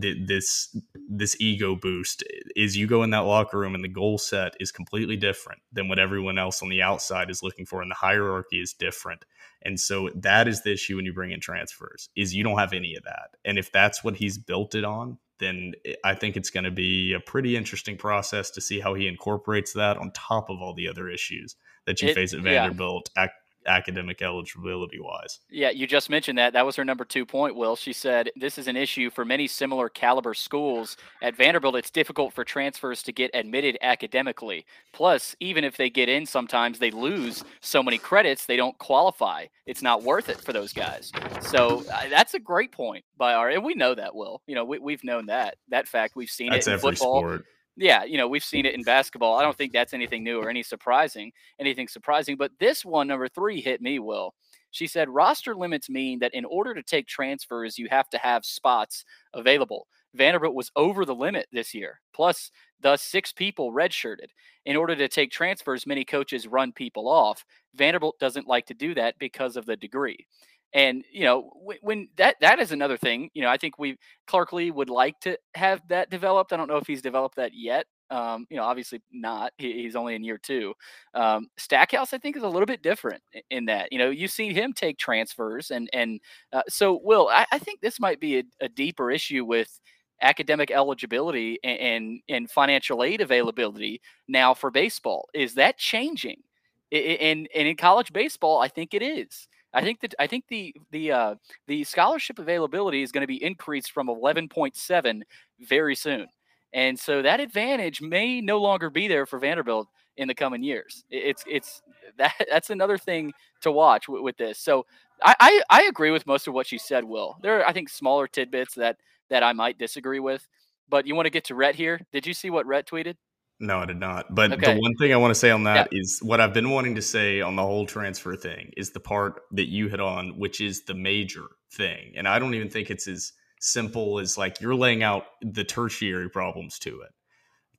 th- 0.00 0.26
this 0.26 0.76
this 1.08 1.36
ego 1.40 1.76
boost, 1.76 2.22
is 2.56 2.76
you 2.76 2.86
go 2.86 3.02
in 3.02 3.10
that 3.10 3.20
locker 3.20 3.58
room 3.58 3.74
and 3.74 3.82
the 3.82 3.88
goal 3.88 4.18
set 4.18 4.54
is 4.60 4.70
completely 4.70 5.16
different 5.16 5.62
than 5.72 5.88
what 5.88 5.98
everyone 5.98 6.38
else 6.38 6.62
on 6.62 6.68
the 6.68 6.82
outside 6.82 7.30
is 7.30 7.42
looking 7.42 7.64
for, 7.64 7.80
and 7.80 7.90
the 7.90 7.96
hierarchy 7.96 8.60
is 8.60 8.74
different. 8.74 9.24
And 9.62 9.80
so 9.80 10.10
that 10.14 10.46
is 10.46 10.62
the 10.62 10.72
issue 10.72 10.96
when 10.96 11.04
you 11.04 11.12
bring 11.12 11.32
in 11.32 11.40
transfers 11.40 12.10
is 12.16 12.34
you 12.34 12.44
don't 12.44 12.58
have 12.58 12.72
any 12.72 12.94
of 12.94 13.04
that. 13.04 13.30
And 13.44 13.58
if 13.58 13.72
that's 13.72 14.04
what 14.04 14.16
he's 14.16 14.38
built 14.38 14.74
it 14.74 14.84
on, 14.84 15.18
then 15.38 15.72
I 16.04 16.14
think 16.14 16.36
it's 16.36 16.50
going 16.50 16.64
to 16.64 16.70
be 16.70 17.12
a 17.12 17.20
pretty 17.20 17.56
interesting 17.56 17.96
process 17.96 18.50
to 18.50 18.60
see 18.60 18.80
how 18.80 18.94
he 18.94 19.06
incorporates 19.06 19.72
that 19.74 19.96
on 19.96 20.10
top 20.12 20.50
of 20.50 20.60
all 20.60 20.74
the 20.74 20.88
other 20.88 21.08
issues 21.08 21.56
that 21.86 22.02
you 22.02 22.08
It- 22.08 22.14
face 22.14 22.34
at. 22.34 22.40
Vanderbilt 22.40 23.10
ac- 23.16 23.30
academic 23.68 24.22
eligibility 24.22 24.98
wise. 25.00 25.40
Yeah, 25.50 25.70
you 25.70 25.86
just 25.86 26.10
mentioned 26.10 26.38
that. 26.38 26.52
That 26.52 26.66
was 26.66 26.76
her 26.76 26.84
number 26.84 27.04
two 27.04 27.24
point, 27.26 27.54
Will. 27.54 27.76
She 27.76 27.92
said 27.92 28.30
this 28.36 28.58
is 28.58 28.66
an 28.66 28.76
issue 28.76 29.10
for 29.10 29.24
many 29.24 29.46
similar 29.46 29.88
caliber 29.88 30.34
schools. 30.34 30.96
At 31.22 31.36
Vanderbilt, 31.36 31.76
it's 31.76 31.90
difficult 31.90 32.32
for 32.32 32.44
transfers 32.44 33.02
to 33.04 33.12
get 33.12 33.30
admitted 33.34 33.78
academically. 33.82 34.66
Plus, 34.92 35.36
even 35.40 35.64
if 35.64 35.76
they 35.76 35.90
get 35.90 36.08
in, 36.08 36.26
sometimes 36.26 36.78
they 36.78 36.90
lose 36.90 37.44
so 37.60 37.82
many 37.82 37.98
credits 37.98 38.46
they 38.46 38.56
don't 38.56 38.78
qualify. 38.78 39.46
It's 39.66 39.82
not 39.82 40.02
worth 40.02 40.28
it 40.28 40.40
for 40.40 40.52
those 40.52 40.72
guys. 40.72 41.12
So 41.42 41.84
uh, 41.92 42.08
that's 42.08 42.34
a 42.34 42.38
great 42.40 42.72
point 42.72 43.04
by 43.16 43.34
our, 43.34 43.50
and 43.50 43.62
we 43.62 43.74
know 43.74 43.94
that, 43.94 44.14
Will. 44.14 44.42
You 44.46 44.54
know, 44.54 44.64
we, 44.64 44.78
we've 44.78 45.04
known 45.04 45.26
that. 45.26 45.56
That 45.68 45.86
fact, 45.86 46.16
we've 46.16 46.30
seen 46.30 46.50
That's 46.50 46.66
it 46.66 46.70
in 46.70 46.74
every 46.78 46.92
football. 46.92 47.20
sport. 47.20 47.44
Yeah, 47.80 48.02
you 48.02 48.18
know, 48.18 48.26
we've 48.26 48.42
seen 48.42 48.66
it 48.66 48.74
in 48.74 48.82
basketball. 48.82 49.36
I 49.38 49.42
don't 49.42 49.56
think 49.56 49.72
that's 49.72 49.94
anything 49.94 50.24
new 50.24 50.40
or 50.40 50.50
any 50.50 50.64
surprising, 50.64 51.30
anything 51.60 51.86
surprising. 51.86 52.36
But 52.36 52.50
this 52.58 52.84
one, 52.84 53.06
number 53.06 53.28
three, 53.28 53.60
hit 53.60 53.80
me, 53.80 54.00
Will. 54.00 54.34
She 54.72 54.88
said 54.88 55.08
roster 55.08 55.54
limits 55.54 55.88
mean 55.88 56.18
that 56.18 56.34
in 56.34 56.44
order 56.44 56.74
to 56.74 56.82
take 56.82 57.06
transfers, 57.06 57.78
you 57.78 57.86
have 57.88 58.08
to 58.10 58.18
have 58.18 58.44
spots 58.44 59.04
available. 59.32 59.86
Vanderbilt 60.12 60.56
was 60.56 60.72
over 60.74 61.04
the 61.04 61.14
limit 61.14 61.46
this 61.52 61.72
year. 61.72 62.00
Plus, 62.12 62.50
thus 62.80 63.00
six 63.00 63.32
people 63.32 63.72
redshirted. 63.72 64.26
In 64.66 64.76
order 64.76 64.96
to 64.96 65.08
take 65.08 65.30
transfers, 65.30 65.86
many 65.86 66.04
coaches 66.04 66.48
run 66.48 66.72
people 66.72 67.08
off. 67.08 67.44
Vanderbilt 67.76 68.18
doesn't 68.18 68.48
like 68.48 68.66
to 68.66 68.74
do 68.74 68.92
that 68.96 69.18
because 69.20 69.56
of 69.56 69.66
the 69.66 69.76
degree. 69.76 70.26
And 70.74 71.04
you 71.12 71.24
know, 71.24 71.50
when, 71.54 71.78
when 71.82 72.08
that 72.16 72.36
that 72.40 72.58
is 72.58 72.72
another 72.72 72.96
thing. 72.96 73.30
You 73.34 73.42
know, 73.42 73.48
I 73.48 73.56
think 73.56 73.78
we 73.78 73.96
Clark 74.26 74.52
Lea 74.52 74.70
would 74.70 74.90
like 74.90 75.18
to 75.20 75.38
have 75.54 75.80
that 75.88 76.10
developed. 76.10 76.52
I 76.52 76.56
don't 76.56 76.68
know 76.68 76.76
if 76.76 76.86
he's 76.86 77.02
developed 77.02 77.36
that 77.36 77.52
yet. 77.54 77.86
Um, 78.10 78.46
you 78.48 78.56
know, 78.56 78.62
obviously 78.64 79.02
not. 79.12 79.52
He, 79.58 79.82
he's 79.82 79.94
only 79.96 80.14
in 80.14 80.24
year 80.24 80.38
two. 80.38 80.72
Um, 81.14 81.48
Stackhouse, 81.58 82.14
I 82.14 82.18
think, 82.18 82.36
is 82.36 82.42
a 82.42 82.48
little 82.48 82.66
bit 82.66 82.82
different 82.82 83.22
in 83.50 83.66
that. 83.66 83.92
You 83.92 83.98
know, 83.98 84.10
you've 84.10 84.30
seen 84.30 84.54
him 84.54 84.72
take 84.72 84.98
transfers, 84.98 85.70
and 85.70 85.88
and 85.92 86.20
uh, 86.52 86.62
so 86.68 87.00
Will, 87.02 87.28
I, 87.28 87.46
I 87.52 87.58
think 87.58 87.80
this 87.80 88.00
might 88.00 88.20
be 88.20 88.38
a, 88.38 88.42
a 88.60 88.68
deeper 88.68 89.10
issue 89.10 89.44
with 89.44 89.80
academic 90.20 90.70
eligibility 90.70 91.58
and, 91.62 91.78
and 91.80 92.20
and 92.28 92.50
financial 92.50 93.04
aid 93.04 93.20
availability 93.20 94.00
now 94.26 94.54
for 94.54 94.70
baseball. 94.70 95.28
Is 95.34 95.54
that 95.54 95.78
changing? 95.78 96.42
And 96.90 97.48
and 97.54 97.68
in 97.68 97.76
college 97.76 98.12
baseball, 98.12 98.60
I 98.60 98.68
think 98.68 98.94
it 98.94 99.02
is. 99.02 99.48
I 99.74 99.82
think 99.82 100.00
that 100.00 100.14
I 100.18 100.26
think 100.26 100.44
the 100.48 100.74
the 100.90 101.12
uh, 101.12 101.34
the 101.66 101.84
scholarship 101.84 102.38
availability 102.38 103.02
is 103.02 103.12
going 103.12 103.22
to 103.22 103.26
be 103.26 103.42
increased 103.42 103.92
from 103.92 104.08
11.7 104.08 105.22
very 105.60 105.94
soon, 105.94 106.26
and 106.72 106.98
so 106.98 107.22
that 107.22 107.40
advantage 107.40 108.00
may 108.00 108.40
no 108.40 108.58
longer 108.58 108.90
be 108.90 109.08
there 109.08 109.26
for 109.26 109.38
Vanderbilt 109.38 109.88
in 110.16 110.28
the 110.28 110.34
coming 110.34 110.62
years. 110.62 111.04
It's 111.10 111.44
it's 111.46 111.82
that 112.18 112.34
that's 112.50 112.70
another 112.70 112.98
thing 112.98 113.32
to 113.62 113.72
watch 113.72 114.08
with, 114.08 114.22
with 114.22 114.36
this. 114.38 114.58
So 114.58 114.86
I, 115.22 115.34
I 115.40 115.62
I 115.70 115.82
agree 115.84 116.10
with 116.10 116.26
most 116.26 116.48
of 116.48 116.54
what 116.54 116.66
she 116.66 116.78
said. 116.78 117.04
Will 117.04 117.36
there 117.42 117.60
are 117.60 117.66
I 117.66 117.72
think 117.72 117.88
smaller 117.90 118.26
tidbits 118.26 118.74
that 118.74 118.96
that 119.30 119.42
I 119.42 119.52
might 119.52 119.78
disagree 119.78 120.20
with, 120.20 120.48
but 120.88 121.06
you 121.06 121.14
want 121.14 121.26
to 121.26 121.30
get 121.30 121.44
to 121.44 121.54
Rhett 121.54 121.74
here? 121.74 122.00
Did 122.12 122.26
you 122.26 122.34
see 122.34 122.50
what 122.50 122.66
Rhett 122.66 122.86
tweeted? 122.88 123.16
No, 123.60 123.78
I 123.80 123.86
did 123.86 123.98
not. 123.98 124.32
But 124.34 124.52
Okay. 124.52 124.74
the 124.74 124.80
one 124.80 124.94
thing 124.96 125.12
I 125.12 125.16
want 125.16 125.32
to 125.32 125.38
say 125.38 125.50
on 125.50 125.64
that 125.64 125.88
is 125.90 126.20
what 126.22 126.40
I've 126.40 126.54
been 126.54 126.70
wanting 126.70 126.94
to 126.94 127.02
say 127.02 127.40
on 127.40 127.56
the 127.56 127.62
whole 127.62 127.86
transfer 127.86 128.36
thing 128.36 128.72
is 128.76 128.90
the 128.90 129.00
part 129.00 129.42
that 129.52 129.68
you 129.68 129.88
hit 129.88 130.00
on, 130.00 130.38
which 130.38 130.60
is 130.60 130.84
the 130.84 130.94
major 130.94 131.44
thing. 131.72 132.12
And 132.16 132.28
I 132.28 132.38
don't 132.38 132.54
even 132.54 132.70
think 132.70 132.88
it's 132.90 133.08
as 133.08 133.32
simple 133.60 134.20
as 134.20 134.38
like 134.38 134.60
you're 134.60 134.76
laying 134.76 135.02
out 135.02 135.24
the 135.42 135.64
tertiary 135.64 136.30
problems 136.30 136.78
to 136.80 137.00
it, 137.00 137.10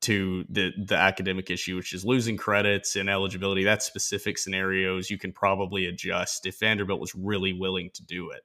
to 0.01 0.45
the 0.49 0.71
the 0.85 0.95
academic 0.97 1.49
issue, 1.49 1.77
which 1.77 1.93
is 1.93 2.05
losing 2.05 2.35
credits 2.37 2.97
and 2.97 3.09
eligibility. 3.09 3.63
That's 3.63 3.85
specific 3.85 4.37
scenarios 4.37 5.09
you 5.09 5.17
can 5.17 5.31
probably 5.31 5.85
adjust 5.85 6.45
if 6.45 6.59
Vanderbilt 6.59 6.99
was 6.99 7.15
really 7.15 7.53
willing 7.53 7.89
to 7.93 8.03
do 8.05 8.31
it. 8.31 8.41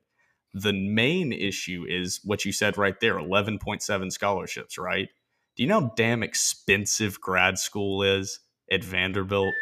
The 0.54 0.72
main 0.72 1.32
issue 1.32 1.84
is 1.88 2.20
what 2.24 2.44
you 2.44 2.52
said 2.52 2.78
right 2.78 2.98
there 3.00 3.18
11.7 3.18 4.12
scholarships, 4.12 4.78
right? 4.78 5.08
Do 5.56 5.62
you 5.62 5.68
know 5.68 5.80
how 5.82 5.92
damn 5.96 6.22
expensive 6.22 7.20
grad 7.20 7.58
school 7.58 8.02
is 8.02 8.40
at 8.70 8.82
Vanderbilt? 8.82 9.54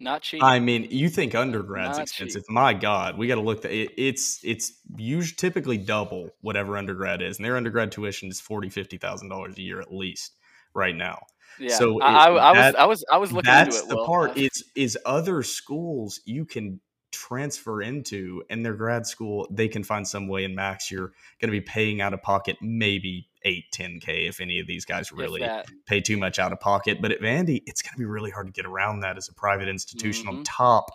Not 0.00 0.22
cheap. 0.22 0.42
I 0.42 0.60
mean, 0.60 0.86
you 0.90 1.08
think 1.08 1.32
undergrad's 1.32 1.98
Not 1.98 2.02
expensive. 2.02 2.44
My 2.48 2.72
God, 2.72 3.18
we 3.18 3.26
got 3.26 3.34
to 3.34 3.40
look. 3.40 3.64
It, 3.64 3.90
it's 3.96 4.38
it's 4.44 4.72
usually 4.96 5.34
typically 5.36 5.76
double 5.76 6.30
whatever 6.40 6.76
undergrad 6.76 7.20
is, 7.20 7.38
and 7.38 7.44
their 7.44 7.56
undergrad 7.56 7.90
tuition 7.90 8.28
is 8.28 8.40
forty 8.40 8.68
fifty 8.68 8.96
thousand 8.96 9.28
dollars 9.28 9.58
a 9.58 9.62
year 9.62 9.80
at 9.80 9.92
least 9.92 10.36
right 10.72 10.94
now. 10.94 11.22
yeah, 11.58 11.74
so 11.76 12.00
I, 12.00 12.12
I, 12.12 12.30
it- 12.30 12.38
I 12.38 12.52
was 12.52 12.60
that- 12.60 12.78
I 12.80 12.84
was 12.86 13.04
I 13.12 13.16
was 13.16 13.32
looking 13.32 13.50
That's 13.50 13.74
into 13.80 13.86
it. 13.86 13.88
the 13.90 13.96
Will. 13.96 14.06
part. 14.06 14.30
Uh, 14.30 14.34
Is 14.36 14.64
is 14.76 14.98
other 15.04 15.42
schools 15.42 16.20
you 16.24 16.44
can 16.44 16.80
transfer 17.10 17.80
into 17.80 18.42
and 18.50 18.64
their 18.64 18.74
grad 18.74 19.06
school 19.06 19.46
they 19.50 19.68
can 19.68 19.82
find 19.82 20.06
some 20.06 20.28
way 20.28 20.44
in 20.44 20.54
max 20.54 20.90
you're 20.90 21.12
going 21.40 21.48
to 21.48 21.50
be 21.50 21.60
paying 21.60 22.00
out 22.00 22.12
of 22.12 22.22
pocket 22.22 22.56
maybe 22.60 23.26
8 23.44 23.64
10k 23.74 24.28
if 24.28 24.40
any 24.40 24.60
of 24.60 24.66
these 24.66 24.84
guys 24.84 25.10
really 25.10 25.40
pay 25.86 26.02
too 26.02 26.18
much 26.18 26.38
out 26.38 26.52
of 26.52 26.60
pocket 26.60 27.00
but 27.00 27.10
at 27.10 27.20
vandy 27.20 27.62
it's 27.66 27.80
going 27.80 27.92
to 27.92 27.98
be 27.98 28.04
really 28.04 28.30
hard 28.30 28.46
to 28.46 28.52
get 28.52 28.66
around 28.66 29.00
that 29.00 29.16
as 29.16 29.28
a 29.28 29.32
private 29.32 29.68
institution 29.68 30.26
mm-hmm. 30.26 30.38
on 30.38 30.44
top 30.44 30.90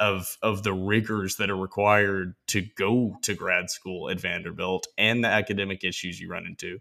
of 0.00 0.38
of 0.42 0.62
the 0.62 0.72
rigors 0.72 1.36
that 1.36 1.50
are 1.50 1.56
required 1.56 2.34
to 2.48 2.62
go 2.76 3.16
to 3.22 3.34
grad 3.34 3.70
school 3.70 4.10
at 4.10 4.20
Vanderbilt 4.20 4.86
and 4.96 5.24
the 5.24 5.28
academic 5.28 5.84
issues 5.84 6.20
you 6.20 6.30
run 6.30 6.46
into. 6.46 6.78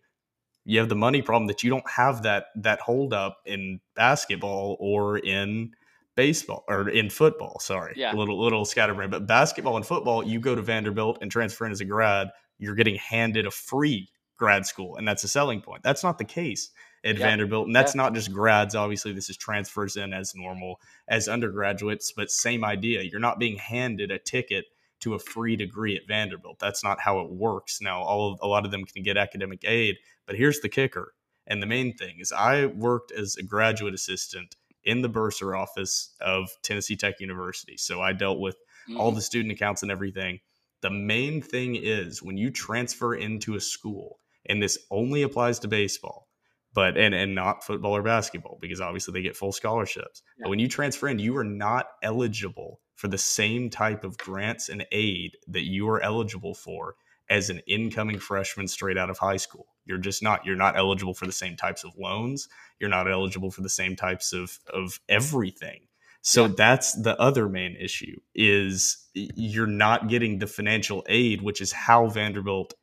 You 0.66 0.80
have 0.80 0.90
the 0.90 0.96
money 0.96 1.22
problem 1.22 1.48
that 1.48 1.64
you 1.64 1.70
don't 1.70 1.90
have 1.90 2.24
that 2.24 2.48
that 2.56 2.82
hold 2.82 3.14
up 3.14 3.40
in 3.46 3.80
basketball 3.96 4.78
or 4.80 5.18
in 5.18 5.72
baseball 6.18 6.66
or 6.68 6.90
in 6.90 7.10
football. 7.10 7.60
Sorry, 7.62 7.94
yeah. 7.96 8.14
a 8.14 8.16
little 8.16 8.44
little 8.44 8.66
scatterbrain. 8.66 9.10
But 9.10 9.26
basketball 9.26 9.78
and 9.78 9.86
football, 9.86 10.26
you 10.26 10.42
go 10.42 10.56
to 10.56 10.62
Vanderbilt 10.62 11.20
and 11.22 11.32
transfer 11.32 11.66
in 11.66 11.72
as 11.72 11.80
a 11.80 11.86
grad, 11.86 12.28
you're 12.58 12.76
getting 12.76 12.96
handed 12.96 13.46
a 13.46 13.52
free 13.52 14.10
grad 14.36 14.66
school, 14.66 14.98
and 14.98 15.08
that's 15.08 15.24
a 15.24 15.30
selling 15.30 15.62
point. 15.62 15.84
That's 15.84 16.04
not 16.04 16.18
the 16.18 16.26
case 16.26 16.72
at 17.06 17.18
Vanderbilt. 17.18 17.68
And 17.68 17.76
that's 17.76 17.96
not 17.96 18.14
just 18.14 18.34
grads. 18.34 18.76
Obviously, 18.76 19.14
this 19.14 19.30
is 19.30 19.38
transfers 19.38 19.96
in 19.96 20.14
as 20.14 20.36
normal 20.36 20.82
as 21.08 21.28
undergraduates, 21.28 22.12
but 22.12 22.30
same 22.30 22.66
idea. 22.66 23.04
You're 23.04 23.20
not 23.20 23.40
being 23.40 23.58
handed 23.58 24.12
a 24.12 24.20
ticket 24.20 24.66
to 25.00 25.14
a 25.14 25.20
free 25.20 25.56
degree 25.56 25.96
at 25.96 26.08
Vanderbilt. 26.08 26.58
That's 26.60 26.84
not 26.84 27.00
how 27.00 27.20
it 27.20 27.30
works. 27.30 27.80
Now, 27.80 28.02
all 28.02 28.34
of, 28.34 28.40
a 28.42 28.48
lot 28.48 28.66
of 28.66 28.72
them 28.72 28.84
can 28.84 29.04
get 29.04 29.16
academic 29.16 29.64
aid, 29.64 29.98
but 30.26 30.36
here's 30.36 30.60
the 30.60 30.70
kicker. 30.70 31.14
And 31.46 31.62
the 31.62 31.68
main 31.68 31.96
thing 31.96 32.18
is 32.20 32.32
I 32.32 32.66
worked 32.66 33.12
as 33.12 33.38
a 33.38 33.44
graduate 33.44 33.94
assistant 33.94 34.56
in 34.88 35.02
the 35.02 35.10
bursar 35.10 35.54
office 35.54 36.16
of 36.22 36.50
Tennessee 36.64 36.96
Tech 36.96 37.20
University. 37.20 37.76
So 37.78 38.02
I 38.02 38.14
dealt 38.14 38.40
with 38.40 38.56
mm-hmm. 38.90 39.00
all 39.00 39.12
the 39.12 39.22
student 39.22 39.52
accounts 39.52 39.84
and 39.84 39.92
everything. 39.92 40.40
The 40.82 40.90
main 40.90 41.42
thing 41.42 41.76
is 41.76 42.24
when 42.24 42.38
you 42.38 42.50
transfer 42.50 43.14
into 43.14 43.56
a 43.56 43.60
school, 43.60 44.20
and 44.48 44.64
this 44.64 44.78
only 44.90 45.24
applies 45.24 45.60
to 45.60 45.68
baseball, 45.68 46.30
but 46.74 46.98
and 46.98 47.14
and 47.14 47.36
not 47.36 47.66
football 47.66 47.96
or 47.96 48.02
basketball 48.02 48.58
because 48.62 48.80
obviously 48.80 49.12
they 49.12 49.22
get 49.22 49.36
full 49.36 49.52
scholarships. 49.52 50.24
Yeah. 50.38 50.44
But 50.44 50.52
when 50.52 50.60
you 50.60 50.70
transfer 50.70 51.10
in, 51.10 51.20
you 51.20 51.36
are 51.38 51.44
not 51.44 51.88
eligible 52.02 52.80
for 52.96 53.10
the 53.10 53.18
same 53.18 53.70
type 53.70 54.04
of 54.06 54.18
grants 54.18 54.70
and 54.70 54.86
aid 54.92 55.38
that 55.48 55.66
you 55.66 55.90
are 55.90 56.02
eligible 56.02 56.56
for 56.56 56.96
as 57.30 57.50
an 57.50 57.60
incoming 57.68 58.20
freshman 58.20 58.68
straight 58.68 58.98
out 58.98 59.10
of 59.10 59.18
high 59.18 59.38
school. 59.38 59.68
You're 59.88 59.98
just 59.98 60.22
not. 60.22 60.46
You're 60.46 60.56
not 60.56 60.78
eligible 60.78 61.14
for 61.14 61.26
the 61.26 61.32
same 61.32 61.56
types 61.56 61.84
of 61.84 61.94
loans. 61.98 62.48
You're 62.80 62.90
not 62.90 63.10
eligible 63.10 63.52
for 63.52 63.62
the 63.62 63.70
same 63.70 63.96
types 63.96 64.34
of 64.34 64.60
of 64.72 65.00
everything. 65.10 65.82
So 66.22 66.46
yeah. 66.46 66.54
that's 66.58 66.94
the 67.02 67.20
other 67.22 67.48
main 67.48 67.76
issue 67.76 68.20
is 68.36 68.98
you're 69.14 69.66
not 69.66 70.10
getting 70.10 70.40
the 70.40 70.48
financial 70.48 71.06
aid, 71.08 71.42
which 71.42 71.62
is 71.62 71.72
how 71.72 72.08
Vanderbilt 72.08 72.74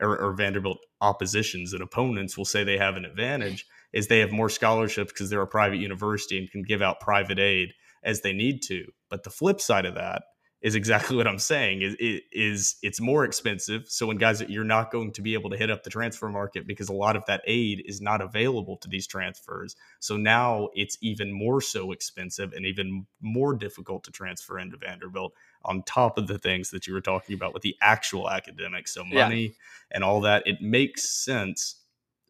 or, 0.00 0.18
or 0.18 0.32
Vanderbilt 0.34 0.78
oppositions 1.00 1.72
and 1.72 1.82
opponents 1.82 2.36
will 2.36 2.44
say 2.44 2.64
they 2.64 2.78
have 2.78 2.96
an 2.96 3.04
advantage 3.04 3.66
is 3.92 4.06
they 4.06 4.20
have 4.20 4.32
more 4.32 4.48
scholarships 4.48 5.12
because 5.12 5.30
they're 5.30 5.42
a 5.42 5.46
private 5.46 5.78
university 5.78 6.38
and 6.38 6.50
can 6.50 6.62
give 6.62 6.82
out 6.82 7.00
private 7.00 7.38
aid 7.38 7.72
as 8.02 8.20
they 8.20 8.32
need 8.32 8.62
to. 8.62 8.84
But 9.10 9.22
the 9.22 9.30
flip 9.30 9.60
side 9.60 9.86
of 9.86 9.94
that 9.94 10.22
is 10.62 10.76
exactly 10.76 11.16
what 11.16 11.26
I'm 11.26 11.40
saying 11.40 11.82
is, 11.82 11.96
is 11.98 12.76
it's 12.82 13.00
more 13.00 13.24
expensive. 13.24 13.88
So 13.88 14.06
when 14.06 14.16
guys 14.16 14.40
you're 14.42 14.62
not 14.62 14.92
going 14.92 15.10
to 15.12 15.22
be 15.22 15.34
able 15.34 15.50
to 15.50 15.56
hit 15.56 15.70
up 15.70 15.82
the 15.82 15.90
transfer 15.90 16.28
market 16.28 16.68
because 16.68 16.88
a 16.88 16.94
lot 16.94 17.16
of 17.16 17.26
that 17.26 17.42
aid 17.46 17.82
is 17.84 18.00
not 18.00 18.20
available 18.20 18.76
to 18.78 18.88
these 18.88 19.08
transfers. 19.08 19.74
So 19.98 20.16
now 20.16 20.68
it's 20.74 20.96
even 21.00 21.32
more 21.32 21.60
so 21.60 21.90
expensive 21.90 22.52
and 22.52 22.64
even 22.64 23.06
more 23.20 23.54
difficult 23.54 24.04
to 24.04 24.12
transfer 24.12 24.56
into 24.56 24.76
Vanderbilt 24.76 25.32
on 25.64 25.82
top 25.82 26.16
of 26.16 26.28
the 26.28 26.38
things 26.38 26.70
that 26.70 26.86
you 26.86 26.94
were 26.94 27.00
talking 27.00 27.34
about 27.34 27.54
with 27.54 27.62
the 27.62 27.76
actual 27.82 28.30
academics. 28.30 28.94
So 28.94 29.04
money 29.04 29.42
yeah. 29.42 29.48
and 29.90 30.04
all 30.04 30.20
that, 30.20 30.46
it 30.46 30.62
makes 30.62 31.10
sense 31.10 31.80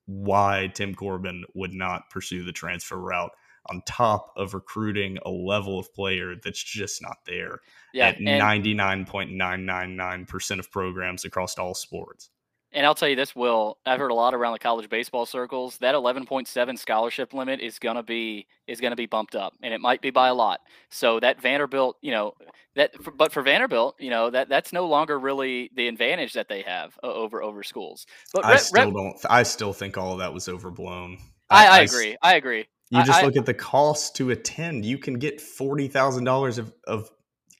why 0.06 0.70
Tim 0.74 0.94
Corbin 0.94 1.44
would 1.54 1.74
not 1.74 2.08
pursue 2.08 2.44
the 2.44 2.52
transfer 2.52 2.96
route 2.96 3.32
on 3.66 3.82
top 3.86 4.32
of 4.36 4.54
recruiting 4.54 5.18
a 5.24 5.30
level 5.30 5.78
of 5.78 5.94
player 5.94 6.34
that's 6.42 6.60
just 6.62 7.00
not 7.02 7.18
there 7.26 7.60
yeah, 7.92 8.08
at 8.08 8.18
99.999% 8.18 10.58
of 10.58 10.70
programs 10.70 11.24
across 11.24 11.56
all 11.58 11.74
sports. 11.74 12.30
And 12.74 12.86
I'll 12.86 12.94
tell 12.94 13.08
you 13.08 13.16
this, 13.16 13.36
Will. 13.36 13.76
I've 13.84 13.98
heard 13.98 14.10
a 14.10 14.14
lot 14.14 14.32
around 14.32 14.54
the 14.54 14.58
college 14.58 14.88
baseball 14.88 15.26
circles. 15.26 15.76
That 15.78 15.94
11.7 15.94 16.78
scholarship 16.78 17.34
limit 17.34 17.60
is 17.60 17.78
gonna 17.78 18.02
be 18.02 18.46
is 18.66 18.80
gonna 18.80 18.96
be 18.96 19.04
bumped 19.04 19.36
up, 19.36 19.52
and 19.62 19.74
it 19.74 19.80
might 19.80 20.00
be 20.00 20.10
by 20.10 20.28
a 20.28 20.34
lot. 20.34 20.60
So 20.88 21.20
that 21.20 21.40
Vanderbilt, 21.40 21.98
you 22.00 22.12
know, 22.12 22.32
that 22.74 22.92
but 23.16 23.30
for 23.30 23.42
Vanderbilt, 23.42 23.96
you 23.98 24.08
know, 24.08 24.30
that 24.30 24.48
that's 24.48 24.72
no 24.72 24.86
longer 24.86 25.18
really 25.18 25.70
the 25.76 25.86
advantage 25.86 26.32
that 26.32 26.48
they 26.48 26.62
have 26.62 26.98
uh, 27.04 27.12
over 27.12 27.42
over 27.42 27.62
schools. 27.62 28.06
But 28.32 28.46
I 28.46 28.56
still 28.56 28.90
don't. 28.90 29.16
I 29.28 29.42
still 29.42 29.74
think 29.74 29.98
all 29.98 30.14
of 30.14 30.20
that 30.20 30.32
was 30.32 30.48
overblown. 30.48 31.18
I, 31.50 31.66
I, 31.66 31.78
I 31.78 31.80
agree. 31.80 32.16
I 32.22 32.34
agree. 32.36 32.66
You 32.92 33.04
just 33.04 33.22
look 33.22 33.36
at 33.36 33.46
the 33.46 33.54
cost 33.54 34.16
to 34.16 34.30
attend. 34.30 34.84
You 34.84 34.98
can 34.98 35.14
get 35.14 35.40
forty 35.40 35.88
thousand 35.88 36.24
dollars 36.24 36.58
of 36.58 36.72
of 36.86 37.10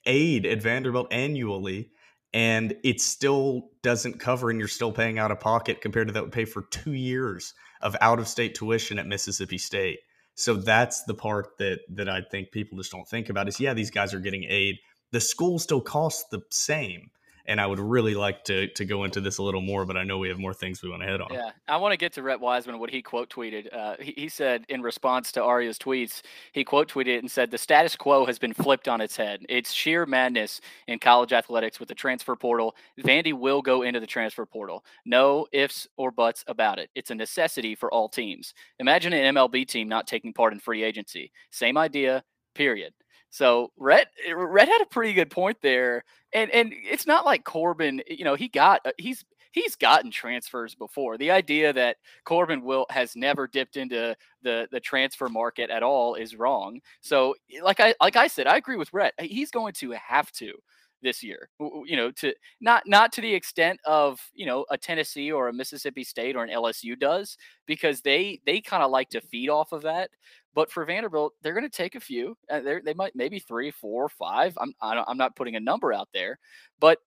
aid 0.05 0.45
at 0.45 0.61
Vanderbilt 0.61 1.07
annually 1.11 1.89
and 2.33 2.75
it 2.83 2.99
still 2.99 3.69
doesn't 3.83 4.19
cover 4.19 4.49
and 4.49 4.59
you're 4.59 4.67
still 4.67 4.91
paying 4.91 5.19
out 5.19 5.31
of 5.31 5.39
pocket 5.39 5.81
compared 5.81 6.07
to 6.07 6.13
that 6.13 6.23
would 6.23 6.31
pay 6.31 6.45
for 6.45 6.63
two 6.63 6.93
years 6.93 7.53
of 7.81 7.95
out 8.01 8.19
of 8.19 8.27
state 8.27 8.55
tuition 8.55 8.97
at 8.97 9.07
Mississippi 9.07 9.57
State. 9.57 9.99
So 10.35 10.55
that's 10.55 11.03
the 11.03 11.13
part 11.13 11.57
that 11.59 11.79
that 11.89 12.09
I 12.09 12.21
think 12.31 12.51
people 12.51 12.77
just 12.77 12.91
don't 12.91 13.07
think 13.07 13.29
about 13.29 13.47
is 13.47 13.59
yeah, 13.59 13.73
these 13.73 13.91
guys 13.91 14.13
are 14.13 14.19
getting 14.19 14.45
aid. 14.45 14.77
The 15.11 15.21
school 15.21 15.59
still 15.59 15.81
costs 15.81 16.25
the 16.31 16.41
same 16.49 17.11
and 17.45 17.59
I 17.59 17.67
would 17.67 17.79
really 17.79 18.15
like 18.15 18.43
to 18.45 18.67
to 18.67 18.85
go 18.85 19.03
into 19.03 19.19
this 19.21 19.37
a 19.37 19.43
little 19.43 19.61
more, 19.61 19.85
but 19.85 19.97
I 19.97 20.03
know 20.03 20.17
we 20.17 20.29
have 20.29 20.39
more 20.39 20.53
things 20.53 20.81
we 20.81 20.89
want 20.89 21.01
to 21.01 21.07
hit 21.07 21.21
on. 21.21 21.33
Yeah, 21.33 21.51
I 21.67 21.77
want 21.77 21.91
to 21.91 21.97
get 21.97 22.13
to 22.13 22.23
Rhett 22.23 22.39
Wiseman 22.39 22.79
what 22.79 22.89
he 22.89 23.01
quote 23.01 23.29
tweeted. 23.29 23.73
Uh, 23.73 23.95
he, 23.99 24.13
he 24.15 24.29
said 24.29 24.65
in 24.69 24.81
response 24.81 25.31
to 25.33 25.43
Aria's 25.43 25.77
tweets, 25.77 26.21
he 26.53 26.63
quote 26.63 26.89
tweeted 26.89 27.19
and 27.19 27.29
said, 27.29 27.51
"The 27.51 27.57
status 27.57 27.95
quo 27.95 28.25
has 28.25 28.39
been 28.39 28.53
flipped 28.53 28.87
on 28.87 29.01
its 29.01 29.15
head. 29.15 29.45
It's 29.49 29.73
sheer 29.73 30.05
madness 30.05 30.61
in 30.87 30.99
college 30.99 31.33
athletics 31.33 31.79
with 31.79 31.89
the 31.89 31.95
transfer 31.95 32.35
portal. 32.35 32.75
Vandy 32.99 33.33
will 33.33 33.61
go 33.61 33.81
into 33.81 33.99
the 33.99 34.07
transfer 34.07 34.45
portal. 34.45 34.85
No 35.05 35.45
ifs 35.51 35.87
or 35.97 36.11
buts 36.11 36.43
about 36.47 36.79
it. 36.79 36.89
It's 36.95 37.11
a 37.11 37.15
necessity 37.15 37.75
for 37.75 37.93
all 37.93 38.07
teams. 38.07 38.53
Imagine 38.79 39.13
an 39.13 39.35
MLB 39.35 39.67
team 39.67 39.89
not 39.89 40.07
taking 40.07 40.33
part 40.33 40.53
in 40.53 40.59
free 40.59 40.83
agency. 40.83 41.31
Same 41.51 41.77
idea. 41.77 42.23
Period." 42.55 42.93
So 43.33 43.71
Rhett 43.77 44.09
eh, 44.27 44.31
Rhett 44.35 44.67
had 44.67 44.81
a 44.83 44.85
pretty 44.85 45.13
good 45.13 45.31
point 45.31 45.57
there, 45.63 46.03
and 46.33 46.51
and 46.51 46.71
it's 46.75 47.07
not 47.07 47.25
like 47.25 47.43
Corbin. 47.43 48.01
Eh, 48.01 48.15
you 48.19 48.25
know, 48.25 48.35
he 48.35 48.47
got 48.47 48.81
uh, 48.85 48.91
he's 48.99 49.25
he's 49.53 49.75
gotten 49.75 50.11
transfers 50.11 50.75
before. 50.75 51.17
The 51.17 51.31
idea 51.31 51.73
that 51.73 51.97
Corbin 52.25 52.61
will 52.63 52.85
has 52.91 53.15
never 53.15 53.47
dipped 53.47 53.75
into 53.75 54.15
the 54.43 54.67
the 54.71 54.79
transfer 54.79 55.29
market 55.29 55.71
at 55.71 55.81
all 55.81 56.13
is 56.13 56.35
wrong. 56.35 56.79
So 57.01 57.33
eh, 57.51 57.63
like 57.63 57.79
I 57.79 57.95
like 57.99 58.15
I 58.17 58.27
said, 58.27 58.45
I 58.45 58.57
agree 58.57 58.77
with 58.77 58.93
Rhett. 58.93 59.15
He's 59.19 59.49
going 59.49 59.73
to 59.79 59.93
have 59.93 60.31
to 60.33 60.53
this 61.01 61.23
year. 61.23 61.49
You 61.59 61.97
know, 61.97 62.11
to 62.11 62.33
not 62.61 62.83
not 62.87 63.11
to 63.13 63.21
the 63.21 63.33
extent 63.33 63.79
of 63.85 64.19
you 64.33 64.45
know 64.45 64.65
a 64.69 64.77
Tennessee 64.77 65.31
or 65.31 65.47
a 65.49 65.53
Mississippi 65.53 66.03
State 66.03 66.35
or 66.35 66.43
an 66.43 66.49
LSU 66.51 66.97
does, 66.97 67.35
because 67.65 68.01
they 68.01 68.39
they 68.45 68.61
kind 68.61 68.83
of 68.83 68.91
like 68.91 69.09
to 69.09 69.21
feed 69.21 69.49
off 69.49 69.71
of 69.71 69.81
that. 69.83 70.11
But 70.53 70.71
for 70.71 70.85
Vanderbilt, 70.85 71.33
they're 71.41 71.53
going 71.53 71.69
to 71.69 71.69
take 71.69 71.95
a 71.95 71.99
few. 71.99 72.37
Uh, 72.49 72.61
they 72.83 72.93
might 72.93 73.15
maybe 73.15 73.39
three, 73.39 73.71
four, 73.71 74.09
five. 74.09 74.57
I'm 74.59 74.73
I'm 74.81 75.17
not 75.17 75.35
putting 75.35 75.55
a 75.55 75.59
number 75.59 75.93
out 75.93 76.09
there, 76.13 76.37
but 76.79 76.99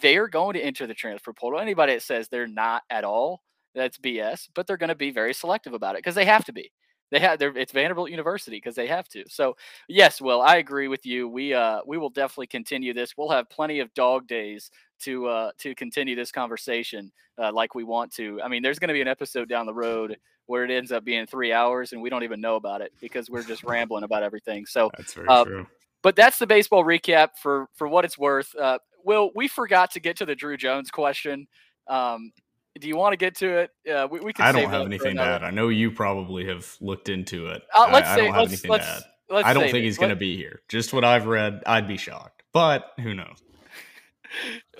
they're 0.00 0.28
going 0.28 0.54
to 0.54 0.64
enter 0.64 0.86
the 0.86 0.94
transfer 0.94 1.32
portal. 1.32 1.60
Anybody 1.60 1.94
that 1.94 2.02
says 2.02 2.28
they're 2.28 2.46
not 2.46 2.82
at 2.90 3.04
all, 3.04 3.42
that's 3.74 3.98
BS. 3.98 4.48
But 4.54 4.66
they're 4.66 4.76
going 4.76 4.88
to 4.88 4.94
be 4.94 5.10
very 5.10 5.34
selective 5.34 5.74
about 5.74 5.96
it 5.96 5.98
because 5.98 6.14
they 6.14 6.24
have 6.24 6.44
to 6.46 6.52
be. 6.52 6.70
They 7.10 7.20
have 7.20 7.40
it's 7.40 7.72
Vanderbilt 7.72 8.10
University 8.10 8.56
because 8.56 8.74
they 8.74 8.88
have 8.88 9.08
to. 9.10 9.24
So 9.28 9.56
yes, 9.88 10.20
Will, 10.20 10.42
I 10.42 10.56
agree 10.56 10.88
with 10.88 11.06
you. 11.06 11.28
We 11.28 11.54
uh 11.54 11.80
we 11.86 11.98
will 11.98 12.10
definitely 12.10 12.48
continue 12.48 12.92
this. 12.92 13.14
We'll 13.16 13.28
have 13.30 13.48
plenty 13.50 13.80
of 13.80 13.92
dog 13.94 14.26
days 14.26 14.70
to 15.02 15.26
uh 15.26 15.50
to 15.58 15.74
continue 15.74 16.16
this 16.16 16.32
conversation 16.32 17.12
uh, 17.38 17.52
like 17.52 17.74
we 17.74 17.84
want 17.84 18.12
to. 18.14 18.40
I 18.42 18.48
mean, 18.48 18.62
there's 18.62 18.78
going 18.78 18.88
to 18.88 18.94
be 18.94 19.00
an 19.00 19.08
episode 19.08 19.48
down 19.48 19.66
the 19.66 19.74
road 19.74 20.16
where 20.46 20.64
it 20.64 20.70
ends 20.70 20.92
up 20.92 21.04
being 21.04 21.26
three 21.26 21.52
hours 21.52 21.92
and 21.92 22.02
we 22.02 22.10
don't 22.10 22.22
even 22.22 22.40
know 22.40 22.56
about 22.56 22.80
it 22.80 22.92
because 23.00 23.30
we're 23.30 23.42
just 23.42 23.64
rambling 23.64 24.04
about 24.04 24.22
everything. 24.22 24.66
So 24.66 24.90
that's 24.96 25.14
very 25.14 25.28
uh, 25.28 25.44
true. 25.44 25.66
But 26.02 26.16
that's 26.16 26.38
the 26.38 26.46
baseball 26.46 26.84
recap 26.84 27.30
for 27.40 27.68
for 27.74 27.88
what 27.88 28.04
it's 28.04 28.18
worth. 28.18 28.54
Uh, 28.54 28.78
Will, 29.04 29.30
we 29.34 29.48
forgot 29.48 29.90
to 29.92 30.00
get 30.00 30.16
to 30.18 30.26
the 30.26 30.34
Drew 30.34 30.56
Jones 30.56 30.90
question. 30.90 31.46
Um, 31.88 32.32
do 32.80 32.88
you 32.88 32.96
want 32.96 33.12
to 33.12 33.16
get 33.16 33.36
to 33.36 33.58
it? 33.58 33.70
Uh, 33.90 34.08
we, 34.10 34.20
we 34.20 34.32
can. 34.32 34.44
I 34.44 34.52
don't 34.52 34.70
have 34.70 34.86
anything 34.86 35.16
to 35.16 35.22
add. 35.22 35.44
I 35.44 35.50
know 35.50 35.68
you 35.68 35.90
probably 35.90 36.46
have 36.46 36.76
looked 36.80 37.08
into 37.08 37.46
it. 37.46 37.62
Uh, 37.74 37.88
let's 37.92 38.08
I, 38.08 38.16
say, 38.16 38.22
I 38.22 38.24
don't 38.24 38.34
have 38.34 38.48
anything 38.48 38.70
to 38.72 38.82
add. 38.82 39.02
I 39.30 39.52
don't 39.52 39.70
think 39.70 39.84
he's 39.84 39.98
going 39.98 40.10
to 40.10 40.16
be 40.16 40.36
here. 40.36 40.60
Just 40.68 40.92
what 40.92 41.04
I've 41.04 41.26
read, 41.26 41.62
I'd 41.66 41.88
be 41.88 41.96
shocked. 41.96 42.42
But 42.52 42.92
who 43.00 43.14
knows? 43.14 43.42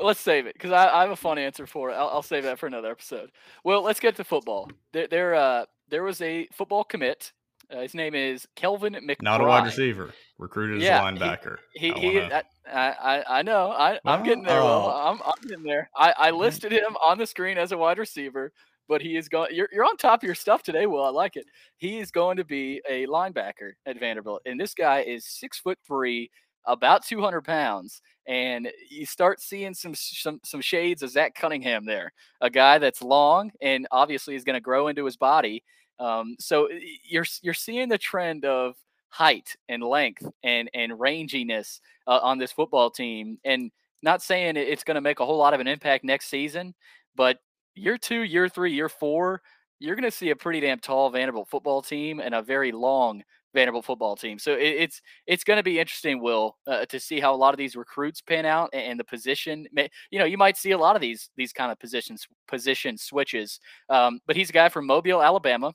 Let's 0.01 0.21
save 0.21 0.47
it 0.47 0.55
because 0.55 0.73
I, 0.73 0.89
I, 0.89 1.03
have 1.03 1.11
a 1.11 1.17
fun 1.17 1.39
answer 1.39 1.67
for 1.67 1.91
it. 1.91 1.95
I'll, 1.95 2.09
I'll, 2.09 2.23
save 2.23 2.45
that 2.45 2.59
for 2.59 2.67
another 2.67 2.91
episode. 2.91 3.31
Well, 3.65 3.83
let's 3.83 4.01
get 4.01 4.17
to 4.17 4.25
football. 4.25 4.71
There, 4.93 5.07
there, 5.07 5.35
uh, 5.35 5.65
there 5.89 6.03
was 6.03 6.21
a 6.23 6.49
football 6.53 6.85
commit 6.85 7.33
Uh, 7.71 7.81
his 7.81 7.95
name 7.95 8.15
is 8.15 8.47
Kelvin 8.57 8.95
McBride. 8.95 9.23
Not 9.23 9.41
a 9.41 9.45
wide 9.45 9.65
receiver, 9.65 10.13
recruited 10.39 10.83
Yeah, 10.83 11.07
as 11.07 11.15
a 11.15 11.19
linebacker. 11.19 11.57
He, 11.75 11.91
I 11.91 12.23
wanna- 12.23 12.45
I, 12.67 12.91
I, 12.91 13.39
I 13.39 13.43
know. 13.43 13.71
I, 13.71 13.99
I'm 14.05 14.23
getting 14.23 14.45
there. 14.45 14.61
Will. 14.61 14.69
Oh. 14.69 15.13
I'm, 15.13 15.21
I'm 15.25 15.49
getting 15.49 15.65
there. 15.65 15.91
I, 15.97 16.15
I 16.17 16.31
listed 16.31 16.73
him 16.73 16.97
on 17.05 17.19
the 17.19 17.27
screen 17.27 17.59
as 17.59 17.73
a 17.73 17.79
wide 17.79 17.99
receiver, 17.99 18.53
but 18.89 19.03
he 19.03 19.17
is 19.17 19.29
going. 19.29 19.55
You're, 19.55 19.69
you're 19.73 19.85
on 19.85 19.97
top 19.97 20.23
of 20.23 20.27
your 20.27 20.35
stuff 20.35 20.63
today, 20.63 20.87
Well, 20.87 21.05
I 21.05 21.11
like 21.11 21.37
it. 21.37 21.47
He 21.77 21.99
is 21.99 22.11
going 22.11 22.37
to 22.39 22.45
be 22.45 22.81
a 22.89 23.07
linebacker 23.07 23.73
at 23.87 23.99
Vanderbilt, 23.99 24.43
and 24.47 24.59
this 24.59 24.75
guy 24.75 25.01
is 25.01 25.27
six 25.27 25.59
foot 25.59 25.79
three, 25.87 26.31
about 26.67 27.05
200 27.05 27.43
pounds, 27.43 28.01
and 28.27 28.69
you 28.91 29.07
start 29.07 29.41
seeing 29.41 29.75
some 29.75 29.95
some 29.95 30.41
some 30.45 30.61
shades 30.61 31.03
of 31.03 31.11
Zach 31.11 31.35
Cunningham 31.35 31.85
there, 31.85 32.13
a 32.41 32.51
guy 32.51 32.79
that's 32.79 33.03
long 33.03 33.51
and 33.61 33.87
obviously 33.91 34.35
is 34.35 34.45
going 34.45 34.55
to 34.55 34.61
grow 34.61 34.89
into 34.89 35.05
his 35.05 35.17
body. 35.17 35.63
Um, 35.99 36.37
so 36.39 36.69
you're 37.05 37.27
you're 37.43 37.55
seeing 37.55 37.89
the 37.89 37.99
trend 37.99 38.45
of 38.45 38.75
height 39.09 39.57
and 39.69 39.83
length 39.83 40.27
and 40.43 40.69
and 40.75 40.93
ranginess 40.93 41.81
uh, 42.07 42.19
on 42.23 42.39
this 42.39 42.53
football 42.53 42.91
team. 42.91 43.39
And 43.45 43.71
not 44.03 44.23
saying 44.23 44.57
it's 44.57 44.85
going 44.85 44.97
to 44.97 45.01
make 45.01 45.21
a 45.21 45.27
whole 45.27 45.39
lot 45.39 45.55
of 45.55 45.61
an 45.61 45.69
impact 45.69 46.05
next 46.05 46.27
season, 46.29 46.75
but 47.17 47.39
year 47.75 47.97
two, 47.97 48.23
year 48.23 48.49
three, 48.49 48.73
year 48.73 48.89
four, 48.89 49.41
you're 49.79 49.97
going 49.97 50.11
to 50.11 50.17
see 50.17 50.31
a 50.31 50.37
pretty 50.37 50.61
damn 50.61 50.79
tall 50.79 51.11
Vanderbilt 51.11 51.49
football 51.49 51.81
team 51.81 52.21
and 52.21 52.35
a 52.35 52.43
very 52.43 52.73
long 52.73 53.23
Vanderbilt 53.55 53.85
football 53.85 54.17
team. 54.17 54.39
So 54.39 54.53
it, 54.53 54.63
it's 54.63 55.01
it's 55.27 55.45
going 55.45 55.57
to 55.57 55.63
be 55.63 55.79
interesting, 55.79 56.21
Will, 56.21 56.59
uh, 56.67 56.85
to 56.87 57.01
see 57.01 57.21
how 57.21 57.35
a 57.35 57.37
lot 57.37 57.55
of 57.55 57.59
these 57.59 57.77
recruits 57.77 58.21
pan 58.21 58.45
out 58.45 58.71
and, 58.73 58.83
and 58.83 59.01
the 59.01 59.05
position. 59.05 59.67
You 60.11 60.19
know, 60.19 60.25
you 60.25 60.37
might 60.37 60.57
see 60.57 60.73
a 60.73 60.79
lot 60.79 60.97
of 60.97 61.03
these 61.03 61.31
these 61.37 61.53
kind 61.53 61.73
of 61.73 61.79
positions 61.79 62.27
position 62.49 62.99
switches. 62.99 63.61
Um, 63.89 64.21
but 64.27 64.37
he's 64.37 64.51
a 64.51 64.53
guy 64.53 64.69
from 64.69 64.87
Mobile, 64.87 65.23
Alabama. 65.23 65.73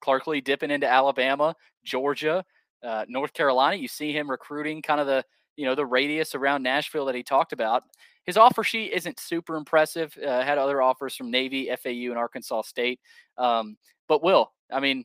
Clark 0.00 0.26
Lea 0.26 0.40
dipping 0.40 0.72
into 0.72 0.90
Alabama, 0.90 1.54
Georgia, 1.84 2.44
uh, 2.82 3.04
North 3.08 3.32
Carolina. 3.32 3.76
You 3.76 3.86
see 3.88 4.12
him 4.12 4.28
recruiting 4.28 4.82
kind 4.82 5.00
of 5.00 5.06
the 5.06 5.24
you 5.56 5.64
know 5.64 5.74
the 5.74 5.86
radius 5.86 6.34
around 6.34 6.62
Nashville 6.62 7.06
that 7.06 7.14
he 7.14 7.22
talked 7.22 7.52
about. 7.52 7.84
His 8.24 8.36
offer 8.36 8.62
sheet 8.62 8.92
isn't 8.92 9.18
super 9.18 9.56
impressive. 9.56 10.16
Uh, 10.18 10.42
had 10.42 10.58
other 10.58 10.82
offers 10.82 11.16
from 11.16 11.30
Navy, 11.30 11.70
FAU, 11.82 12.10
and 12.10 12.18
Arkansas 12.18 12.62
State. 12.62 13.00
Um, 13.38 13.76
but 14.08 14.22
Will, 14.22 14.52
I 14.70 14.80
mean, 14.80 15.04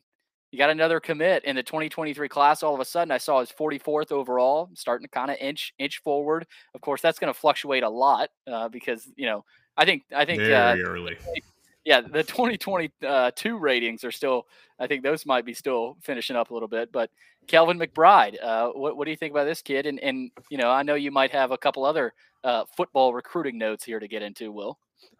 you 0.50 0.58
got 0.58 0.70
another 0.70 1.00
commit 1.00 1.44
in 1.44 1.56
the 1.56 1.62
2023 1.62 2.28
class. 2.28 2.62
All 2.62 2.74
of 2.74 2.80
a 2.80 2.84
sudden, 2.84 3.10
I 3.10 3.18
saw 3.18 3.40
his 3.40 3.50
44th 3.50 4.12
overall, 4.12 4.70
starting 4.74 5.04
to 5.04 5.10
kind 5.10 5.30
of 5.30 5.36
inch 5.40 5.74
inch 5.78 5.98
forward. 5.98 6.46
Of 6.74 6.80
course, 6.80 7.02
that's 7.02 7.18
going 7.18 7.32
to 7.32 7.38
fluctuate 7.38 7.82
a 7.82 7.88
lot 7.88 8.30
uh, 8.46 8.68
because 8.68 9.08
you 9.16 9.26
know 9.26 9.44
I 9.76 9.84
think 9.84 10.04
I 10.14 10.24
think 10.24 10.42
uh, 10.42 10.76
early. 10.84 11.16
yeah, 11.84 12.02
the 12.02 12.22
2022 12.22 13.56
ratings 13.56 14.04
are 14.04 14.10
still, 14.10 14.46
I 14.78 14.86
think 14.86 15.02
those 15.02 15.24
might 15.24 15.46
be 15.46 15.54
still 15.54 15.96
finishing 16.02 16.36
up 16.36 16.50
a 16.50 16.52
little 16.52 16.68
bit. 16.68 16.92
But 16.92 17.10
Kelvin 17.46 17.78
McBride, 17.78 18.36
uh, 18.42 18.68
what, 18.70 18.98
what 18.98 19.06
do 19.06 19.10
you 19.10 19.16
think 19.16 19.30
about 19.30 19.44
this 19.44 19.62
kid? 19.62 19.86
And, 19.86 19.98
and, 20.00 20.30
you 20.50 20.58
know, 20.58 20.70
I 20.70 20.82
know 20.82 20.96
you 20.96 21.10
might 21.10 21.30
have 21.30 21.50
a 21.50 21.56
couple 21.56 21.86
other 21.86 22.12
uh, 22.44 22.64
football 22.76 23.14
recruiting 23.14 23.56
notes 23.56 23.84
here 23.84 24.00
to 24.00 24.06
get 24.06 24.20
into, 24.20 24.52
Will. 24.52 24.78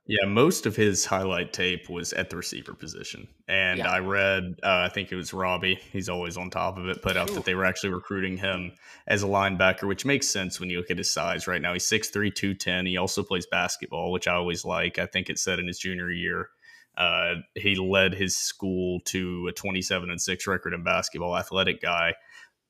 Yeah, 0.08 0.26
most 0.26 0.64
of 0.64 0.74
his 0.74 1.04
highlight 1.04 1.52
tape 1.52 1.90
was 1.90 2.14
at 2.14 2.30
the 2.30 2.36
receiver 2.36 2.72
position. 2.72 3.28
And 3.46 3.78
Yeah. 3.78 3.90
I 3.90 3.98
read, 3.98 4.58
uh, 4.62 4.86
I 4.86 4.88
think 4.88 5.12
it 5.12 5.16
was 5.16 5.34
Robbie, 5.34 5.78
he's 5.92 6.08
always 6.08 6.38
on 6.38 6.48
top 6.48 6.78
of 6.78 6.88
it, 6.88 7.02
put 7.02 7.18
out 7.18 7.30
Ooh. 7.30 7.34
that 7.34 7.44
they 7.44 7.54
were 7.54 7.66
actually 7.66 7.92
recruiting 7.92 8.38
him 8.38 8.72
as 9.06 9.22
a 9.22 9.26
linebacker, 9.26 9.86
which 9.86 10.06
makes 10.06 10.26
sense 10.26 10.58
when 10.58 10.70
you 10.70 10.78
look 10.78 10.90
at 10.90 10.96
his 10.96 11.12
size 11.12 11.46
right 11.46 11.60
now. 11.60 11.74
He's 11.74 11.84
6'3, 11.86 12.30
210. 12.30 12.86
He 12.86 12.96
also 12.96 13.22
plays 13.22 13.46
basketball, 13.46 14.10
which 14.10 14.26
I 14.26 14.32
always 14.32 14.64
like. 14.64 14.98
I 14.98 15.04
think 15.04 15.28
it 15.28 15.38
said 15.38 15.58
in 15.58 15.66
his 15.66 15.78
junior 15.78 16.10
year, 16.10 16.48
uh, 16.96 17.34
he 17.54 17.76
led 17.76 18.14
his 18.14 18.34
school 18.34 19.00
to 19.04 19.46
a 19.48 19.52
27 19.52 20.08
and 20.08 20.20
6 20.20 20.46
record 20.46 20.72
in 20.72 20.82
basketball, 20.82 21.36
athletic 21.36 21.82
guy. 21.82 22.14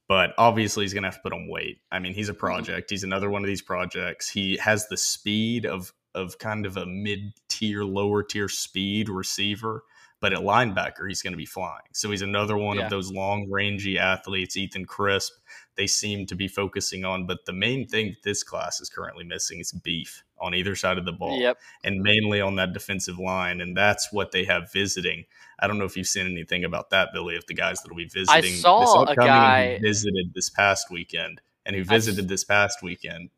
But 0.09 0.33
obviously, 0.39 0.85
he's 0.85 0.95
going 0.95 1.03
to 1.03 1.09
have 1.09 1.17
to 1.17 1.23
put 1.23 1.35
on 1.35 1.49
weight. 1.49 1.83
I 1.93 1.99
mean, 1.99 2.15
he's 2.15 2.31
a 2.31 2.35
project. 2.35 2.91
He's 2.91 3.05
another 3.05 3.31
one 3.31 3.43
of 3.43 3.47
these 3.47 3.63
projects. 3.63 4.29
He 4.29 4.57
has 4.57 4.89
the 4.89 4.97
speed 4.97 5.67
of 5.67 5.93
of 6.15 6.39
kind 6.39 6.67
of 6.67 6.77
a 6.77 6.87
mid 6.87 7.33
tier, 7.49 7.85
lower 7.85 8.23
tier 8.23 8.49
speed 8.49 9.09
receiver, 9.09 9.85
but 10.21 10.33
at 10.33 10.41
linebacker, 10.41 11.07
he's 11.09 11.23
going 11.23 11.33
to 11.33 11.37
be 11.39 11.47
flying. 11.47 11.83
So 11.93 12.11
he's 12.11 12.23
another 12.23 12.57
one 12.57 12.79
Yeah. 12.79 12.85
of 12.85 12.91
those 12.91 13.13
long 13.13 13.47
rangy 13.51 13.99
athletes. 13.99 14.57
Ethan 14.57 14.85
Crisp, 14.87 15.33
they 15.77 15.87
seem 15.87 16.27
to 16.27 16.35
be 16.35 16.49
focusing 16.49 17.05
on. 17.05 17.27
But 17.27 17.45
the 17.47 17.53
main 17.53 17.87
thing 17.87 18.17
this 18.25 18.43
class 18.43 18.81
is 18.81 18.89
currently 18.89 19.25
missing 19.25 19.61
is 19.61 19.71
beef 19.71 20.25
on 20.41 20.55
either 20.55 20.75
side 20.75 20.99
of 20.99 21.05
the 21.05 21.13
ball 21.13 21.39
Yep. 21.41 21.59
and 21.85 22.01
mainly 22.01 22.41
on 22.41 22.57
that 22.57 22.73
defensive 22.73 23.19
line. 23.19 23.61
And 23.61 23.77
that's 23.77 24.13
what 24.13 24.33
they 24.33 24.45
have 24.45 24.73
visiting. 24.73 25.25
I 25.61 25.67
don't 25.69 25.79
know 25.79 25.85
if 25.85 25.97
you've 25.97 26.07
seen 26.09 26.27
anything 26.27 26.65
about 26.65 26.91
that, 26.91 27.11
Billy, 27.13 27.37
of 27.37 27.47
the 27.47 27.55
guys 27.55 27.81
that 27.83 27.89
will 27.91 27.97
be 27.97 28.05
visiting. 28.09 28.53
I 28.55 28.57
saw 28.57 28.81
this 28.81 28.91
a 28.91 28.93
upcoming 29.11 29.19
and 29.19 29.27
guy- 29.29 29.75
who 29.77 29.83
visited 29.87 30.33
this 30.35 30.49
past 30.51 30.91
weekend 30.91 31.41
and 31.67 31.77
who 31.77 31.85
visited 31.85 32.29
this 32.29 32.43
past 32.45 32.83
weekend. 32.83 33.31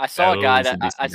I 0.00 0.06
saw 0.06 0.32
a 0.32 0.42
guy 0.42 0.62
that 0.62 0.78
I, 0.80 0.90
I. 0.98 1.08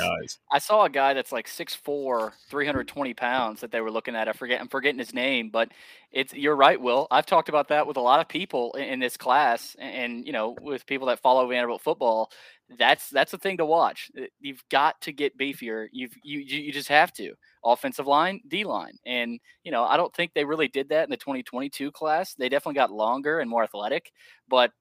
I 0.51 0.59
saw 0.59 0.85
a 0.85 0.89
guy 0.89 1.13
that's 1.13 1.31
like 1.31 1.47
6'4", 1.47 2.31
320 2.49 3.13
pounds 3.13 3.61
that 3.61 3.71
they 3.71 3.81
were 3.81 3.91
looking 3.91 4.15
at. 4.15 4.27
I 4.27 4.33
forget, 4.33 4.61
I'm 4.61 4.67
forgetting 4.67 4.99
his 4.99 5.13
name, 5.13 5.49
but 5.49 5.69
it's 6.11 6.33
you're 6.33 6.55
right, 6.55 6.79
Will. 6.79 7.07
I've 7.11 7.25
talked 7.25 7.49
about 7.49 7.67
that 7.69 7.85
with 7.85 7.97
a 7.97 8.01
lot 8.01 8.19
of 8.19 8.27
people 8.27 8.73
in, 8.73 8.83
in 8.85 8.99
this 8.99 9.17
class, 9.17 9.75
and, 9.79 9.95
and 9.95 10.27
you 10.27 10.33
know, 10.33 10.55
with 10.61 10.85
people 10.85 11.07
that 11.07 11.19
follow 11.19 11.47
Vanderbilt 11.47 11.81
football. 11.81 12.31
That's 12.77 13.09
that's 13.09 13.33
a 13.33 13.37
thing 13.37 13.57
to 13.57 13.65
watch. 13.65 14.11
Uh, 14.17 14.25
You've 14.39 14.63
got 14.69 15.01
to 15.01 15.11
get 15.11 15.37
beefier. 15.37 15.87
You've 15.91 16.13
you 16.23 16.39
you 16.39 16.61
you 16.61 16.71
just 16.71 16.89
have 16.89 17.11
to. 17.13 17.33
Offensive 17.63 18.07
line, 18.07 18.41
D 18.47 18.63
line, 18.63 18.97
and 19.05 19.39
you 19.63 19.71
know, 19.71 19.83
I 19.83 19.97
don't 19.97 20.13
think 20.13 20.33
they 20.33 20.45
really 20.45 20.67
did 20.67 20.89
that 20.89 21.03
in 21.03 21.09
the 21.09 21.17
2022 21.17 21.91
class. 21.91 22.35
They 22.35 22.47
definitely 22.47 22.75
got 22.75 22.91
longer 22.91 23.39
and 23.39 23.49
more 23.49 23.63
athletic, 23.63 24.11
but 24.47 24.71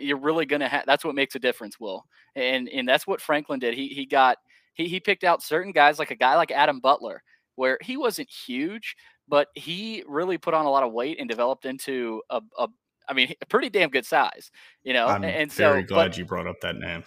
you're 0.00 0.18
really 0.18 0.46
gonna 0.46 0.68
have. 0.68 0.84
That's 0.86 1.04
what 1.04 1.14
makes 1.14 1.34
a 1.34 1.38
difference, 1.38 1.78
Will 1.78 2.04
and 2.34 2.68
and 2.68 2.88
that's 2.88 3.06
what 3.06 3.20
Franklin 3.20 3.58
did. 3.58 3.74
He 3.74 3.88
he 3.88 4.06
got 4.06 4.38
he 4.74 4.88
he 4.88 5.00
picked 5.00 5.24
out 5.24 5.42
certain 5.42 5.72
guys 5.72 5.98
like 5.98 6.10
a 6.10 6.16
guy 6.16 6.36
like 6.36 6.50
Adam 6.50 6.80
Butler, 6.80 7.22
where 7.56 7.78
he 7.82 7.96
wasn't 7.96 8.30
huge, 8.30 8.96
but 9.28 9.48
he 9.54 10.02
really 10.06 10.38
put 10.38 10.54
on 10.54 10.66
a 10.66 10.70
lot 10.70 10.82
of 10.82 10.92
weight 10.92 11.18
and 11.20 11.28
developed 11.28 11.64
into 11.64 12.22
a, 12.30 12.40
a 12.58 12.68
I 13.08 13.14
mean, 13.14 13.34
a 13.40 13.46
pretty 13.46 13.68
damn 13.68 13.90
good 13.90 14.06
size, 14.06 14.50
you 14.82 14.92
know. 14.92 15.06
I'm 15.06 15.24
and 15.24 15.52
very 15.52 15.82
so, 15.82 15.86
glad 15.86 16.10
but 16.10 16.18
you 16.18 16.24
brought 16.24 16.46
up 16.46 16.60
that 16.62 16.76
name. 16.76 17.04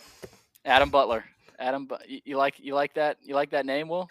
Adam 0.65 0.89
Butler, 0.89 1.23
Adam, 1.59 1.87
you, 2.07 2.37
like 2.37 2.55
you 2.59 2.75
like 2.75 2.93
that 2.95 3.17
you 3.23 3.35
like 3.35 3.51
that 3.51 3.65
name, 3.65 3.87
Will? 3.87 4.09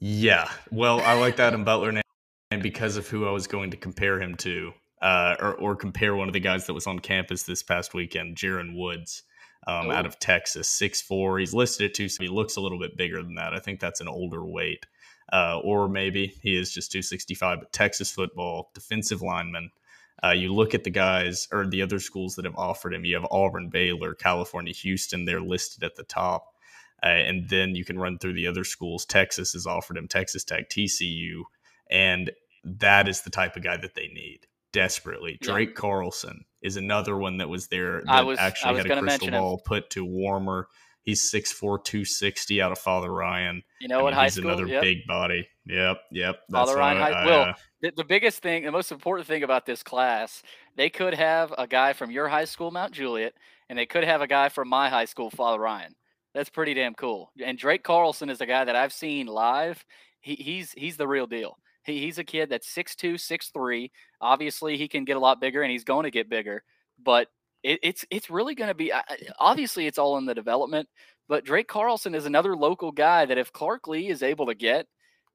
Yeah. 0.00 0.48
Well, 0.70 1.00
I 1.00 1.14
like 1.14 1.36
that 1.36 1.54
in 1.54 1.64
Butler 1.64 1.90
name 1.92 2.02
and 2.50 2.62
because 2.62 2.96
of 2.96 3.08
who 3.08 3.26
I 3.26 3.30
was 3.30 3.46
going 3.46 3.70
to 3.72 3.76
compare 3.76 4.20
him 4.20 4.36
to, 4.36 4.72
uh, 5.00 5.36
or, 5.40 5.54
or 5.54 5.76
compare 5.76 6.14
one 6.16 6.28
of 6.28 6.32
the 6.34 6.40
guys 6.40 6.66
that 6.66 6.74
was 6.74 6.86
on 6.86 6.98
campus 6.98 7.44
this 7.44 7.62
past 7.62 7.94
weekend, 7.94 8.36
Jaron 8.36 8.76
Woods, 8.76 9.22
um, 9.66 9.90
out 9.90 10.04
Oh. 10.04 10.08
of 10.08 10.18
Texas, 10.18 10.68
6'4". 10.68 11.38
He's 11.40 11.54
listed 11.54 11.90
at 11.90 11.94
two. 11.94 12.08
He 12.18 12.28
looks 12.28 12.56
a 12.56 12.60
little 12.60 12.78
bit 12.78 12.96
bigger 12.96 13.22
than 13.22 13.34
that. 13.36 13.52
I 13.54 13.58
think 13.60 13.80
that's 13.80 14.00
an 14.00 14.08
older 14.08 14.44
weight. 14.44 14.86
Uh, 15.32 15.58
or 15.62 15.88
maybe 15.88 16.34
he 16.42 16.56
is 16.56 16.72
just 16.72 16.90
265. 16.90 17.58
But 17.60 17.72
Texas 17.72 18.10
football, 18.10 18.70
defensive 18.74 19.20
lineman. 19.22 19.70
Uh, 20.24 20.30
you 20.30 20.52
look 20.52 20.74
at 20.74 20.82
the 20.84 20.90
guys 20.90 21.46
or 21.52 21.66
the 21.66 21.82
other 21.82 22.00
schools 22.00 22.34
that 22.34 22.44
have 22.44 22.56
offered 22.56 22.92
him. 22.94 23.04
You 23.04 23.14
have 23.14 23.26
Auburn, 23.30 23.68
Baylor, 23.68 24.14
California, 24.14 24.72
Houston. 24.72 25.26
They're 25.26 25.40
listed 25.40 25.84
at 25.84 25.94
the 25.96 26.02
top. 26.02 26.54
Uh, 27.00 27.06
and 27.08 27.48
then 27.48 27.76
you 27.76 27.84
can 27.84 27.98
run 27.98 28.18
through 28.18 28.32
the 28.32 28.48
other 28.48 28.64
schools. 28.64 29.04
Texas 29.04 29.52
has 29.52 29.64
offered 29.66 29.96
him 29.96 30.08
Texas 30.08 30.42
Tech, 30.42 30.68
TCU, 30.68 31.42
and 31.88 32.32
that 32.64 33.06
is 33.06 33.20
the 33.22 33.30
type 33.30 33.54
of 33.54 33.62
guy 33.62 33.76
that 33.76 33.94
they 33.94 34.08
need 34.08 34.47
desperately. 34.72 35.38
Yeah. 35.40 35.52
Drake 35.52 35.74
Carlson 35.74 36.44
is 36.62 36.76
another 36.76 37.16
one 37.16 37.38
that 37.38 37.48
was 37.48 37.68
there 37.68 38.02
that 38.04 38.10
I 38.10 38.22
was- 38.22 38.38
I 38.38 38.46
actually 38.46 38.74
was 38.74 38.78
had 38.84 38.86
a 38.86 38.88
crystal 39.00 39.04
mention 39.04 39.34
him. 39.34 39.40
ball 39.40 39.58
put 39.64 39.90
to 39.90 40.04
Warmer. 40.04 40.68
He's 41.02 41.30
6'4", 41.30 41.78
260 41.82 42.60
out 42.60 42.70
of 42.72 42.78
Father 42.78 43.10
Ryan. 43.10 43.62
You 43.80 43.88
know 43.88 44.00
I 44.00 44.02
what 44.02 44.12
high 44.14 44.24
he's 44.24 44.34
school? 44.34 44.48
another 44.48 44.66
Yep. 44.66 44.82
big 44.82 45.06
body. 45.06 45.48
Yep, 45.64 46.02
yep. 46.12 46.40
Father 46.50 46.76
Ryan 46.76 46.98
I- 46.98 47.00
High- 47.00 47.22
I, 47.22 47.26
Will, 47.26 47.40
uh, 47.42 47.52
the, 47.80 47.90
the 47.96 48.04
biggest 48.04 48.42
thing, 48.42 48.64
the 48.64 48.72
most 48.72 48.92
important 48.92 49.26
thing 49.26 49.42
about 49.42 49.64
this 49.64 49.82
class, 49.82 50.42
they 50.76 50.90
could 50.90 51.14
have 51.14 51.54
a 51.56 51.66
guy 51.66 51.92
from 51.94 52.10
your 52.10 52.28
high 52.28 52.44
school, 52.44 52.70
Mount 52.70 52.92
Juliet, 52.92 53.32
and 53.70 53.78
they 53.78 53.86
could 53.86 54.04
have 54.04 54.20
a 54.20 54.26
guy 54.26 54.48
from 54.50 54.68
my 54.68 54.90
high 54.90 55.04
school, 55.06 55.30
Father 55.30 55.58
Ryan. 55.60 55.94
That's 56.34 56.50
pretty 56.50 56.74
damn 56.74 56.94
cool. 56.94 57.32
And 57.42 57.56
Drake 57.56 57.82
Carlson 57.84 58.28
is 58.28 58.40
a 58.42 58.46
guy 58.46 58.64
that 58.64 58.76
I've 58.76 58.92
seen 58.92 59.26
live. 59.28 59.84
He, 60.20 60.34
he's 60.34 60.72
he's 60.72 60.96
the 60.98 61.08
real 61.08 61.26
deal. 61.26 61.56
He, 61.88 62.00
he's 62.00 62.18
a 62.18 62.24
kid 62.24 62.50
that's 62.50 62.72
6'2", 62.72 63.14
6'3". 63.14 63.90
Obviously, 64.20 64.76
he 64.76 64.88
can 64.88 65.04
get 65.04 65.16
a 65.16 65.20
lot 65.20 65.40
bigger, 65.40 65.62
and 65.62 65.70
he's 65.70 65.84
going 65.84 66.04
to 66.04 66.10
get 66.10 66.30
bigger. 66.30 66.62
But 67.02 67.28
it, 67.62 67.80
it's 67.82 68.04
it's 68.10 68.30
really 68.30 68.54
going 68.54 68.68
to 68.68 68.74
be 68.74 68.92
obviously 69.38 69.86
it's 69.86 69.98
all 69.98 70.18
in 70.18 70.26
the 70.26 70.34
development. 70.34 70.88
But 71.28 71.44
Drake 71.44 71.68
Carlson 71.68 72.14
is 72.14 72.26
another 72.26 72.56
local 72.56 72.92
guy 72.92 73.26
that 73.26 73.38
if 73.38 73.52
Clark 73.52 73.88
Lea 73.88 74.08
is 74.08 74.22
able 74.22 74.46
to 74.46 74.54
get, 74.54 74.86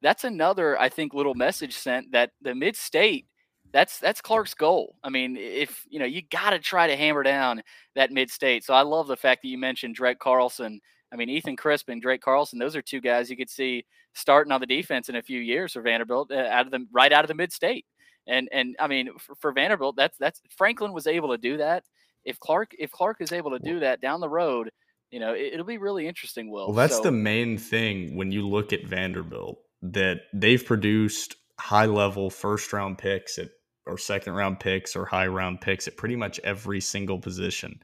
that's 0.02 0.24
another 0.24 0.80
I 0.80 0.90
think 0.90 1.14
little 1.14 1.36
message 1.36 1.76
sent 1.76 2.12
that 2.12 2.32
the 2.42 2.56
mid 2.56 2.76
state 2.76 3.28
that's 3.74 4.00
that's 4.00 4.22
Clark's 4.22 4.54
goal. 4.54 4.96
I 5.04 5.10
mean, 5.10 5.36
if 5.36 5.84
you 5.90 6.00
know, 6.00 6.06
you 6.06 6.22
got 6.22 6.52
to 6.52 6.60
try 6.60 6.88
to 6.88 6.96
hammer 6.96 7.24
down 7.24 7.64
that 7.96 8.12
mid 8.12 8.30
state. 8.30 8.64
So 8.64 8.74
I 8.74 8.84
love 8.84 9.08
the 9.08 9.18
fact 9.18 9.42
that 9.42 9.50
you 9.50 9.58
mentioned 9.58 9.96
Drake 9.96 10.20
Carlson. 10.20 10.80
I 11.14 11.16
mean, 11.16 11.30
Ethan 11.30 11.56
Crisp 11.56 11.90
and 11.90 12.02
Drake 12.02 12.22
Carlson; 12.22 12.60
those 12.60 12.76
are 12.76 12.82
two 12.82 13.00
guys 13.00 13.30
you 13.30 13.38
could 13.38 13.50
see 13.50 13.86
starting 14.14 14.52
on 14.52 14.62
the 14.62 14.68
defense 14.68 15.10
in 15.10 15.16
a 15.16 15.22
few 15.22 15.40
years 15.40 15.74
for 15.74 15.82
Vanderbilt 15.82 16.32
uh, 16.32 16.48
out 16.50 16.66
of 16.66 16.72
the 16.72 16.86
right 16.92 17.14
out 17.14 17.24
of 17.24 17.28
the 17.28 17.36
mid 17.36 17.54
state. 17.54 17.86
And 18.28 18.50
and 18.52 18.76
I 18.80 18.88
mean 18.88 19.10
for, 19.20 19.36
for 19.36 19.52
Vanderbilt, 19.52 19.96
that's 19.96 20.18
that's 20.18 20.42
Franklin 20.50 20.94
was 20.94 21.08
able 21.08 21.30
to 21.30 21.38
do 21.38 21.58
that. 21.58 21.84
If 22.26 22.40
Clark 22.40 22.72
if 22.80 22.92
Clark 22.92 23.18
is 23.20 23.32
able 23.32 23.52
to 23.52 23.60
do 23.60 23.82
that 23.82 24.02
down 24.02 24.22
the 24.22 24.30
road, 24.30 24.72
you 25.12 25.20
know, 25.20 25.34
it, 25.34 25.56
will 25.58 25.66
be 25.66 25.78
really 25.78 26.08
interesting. 26.08 26.50
Will 26.50 26.68
well, 26.68 26.76
that's 26.76 26.98
so, 26.98 27.04
the 27.04 27.12
main 27.12 27.58
thing 27.58 28.16
when 28.16 28.32
you 28.32 28.48
look 28.48 28.74
at 28.74 28.88
Vanderbilt 28.88 29.60
that 29.84 30.22
they've 30.34 30.66
produced 30.66 31.36
high 31.60 31.86
level 31.86 32.30
first 32.30 32.74
round 32.74 32.98
picks 32.98 33.38
at 33.38 33.50
or 33.86 33.98
second 33.98 34.34
round 34.34 34.60
picks 34.60 34.96
or 34.96 35.06
high 35.06 35.28
round 35.28 35.62
picks 35.62 35.88
at 35.88 35.98
pretty 35.98 36.16
much 36.16 36.40
every 36.44 36.80
single 36.80 37.20
position. 37.20 37.80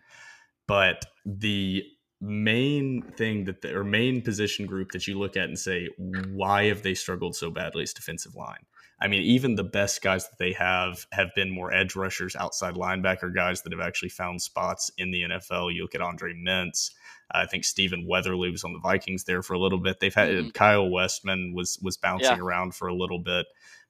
But 0.68 1.06
the 1.26 1.84
main 2.22 3.02
thing 3.18 3.46
that 3.46 3.62
the, 3.62 3.76
or 3.76 3.84
main 3.84 4.22
position 4.22 4.66
group 4.66 4.92
that 4.92 5.08
you 5.08 5.18
look 5.18 5.38
at 5.38 5.46
and 5.46 5.58
say 5.58 5.88
why 5.98 6.66
have 6.66 6.82
they 6.82 6.94
struggled 6.94 7.36
so 7.36 7.50
badly 7.50 7.84
is 7.84 7.94
defensive 7.94 8.36
line. 8.36 8.66
I 9.02 9.08
mean, 9.08 9.22
even 9.22 9.56
the 9.56 9.64
best 9.64 10.02
guys 10.02 10.28
that 10.30 10.38
they 10.40 10.52
have 10.54 11.06
have 11.14 11.30
been 11.34 11.50
more 11.50 11.74
edge 11.74 11.96
rushers, 11.96 12.36
outside 12.36 12.76
linebacker 12.76 13.34
guys 13.34 13.62
that 13.62 13.72
have 13.72 13.82
actually 13.82 14.10
found 14.10 14.42
spots 14.42 14.92
in 14.98 15.12
the 15.12 15.24
NFL. 15.24 15.74
You 15.74 15.84
look 15.84 15.96
at 15.96 16.02
Andre 16.02 16.34
Mintze. 16.34 16.92
I 17.32 17.46
think 17.46 17.64
Stephen 17.64 18.08
Weatherly 18.08 18.50
was 18.50 18.64
on 18.64 18.74
the 18.74 18.80
Vikings 18.80 19.24
there 19.24 19.42
for 19.42 19.54
a 19.54 19.60
little 19.60 19.80
bit. 19.80 20.00
They've 20.00 20.14
had 20.14 20.30
mm-hmm. 20.30 20.50
Kyle 20.50 20.90
Westman 20.90 21.54
was 21.54 21.80
was 21.82 21.96
bouncing 21.96 22.38
yeah. 22.38 22.44
around 22.44 22.76
for 22.76 22.88
a 22.88 22.96
little 22.96 23.20
bit, 23.20 23.46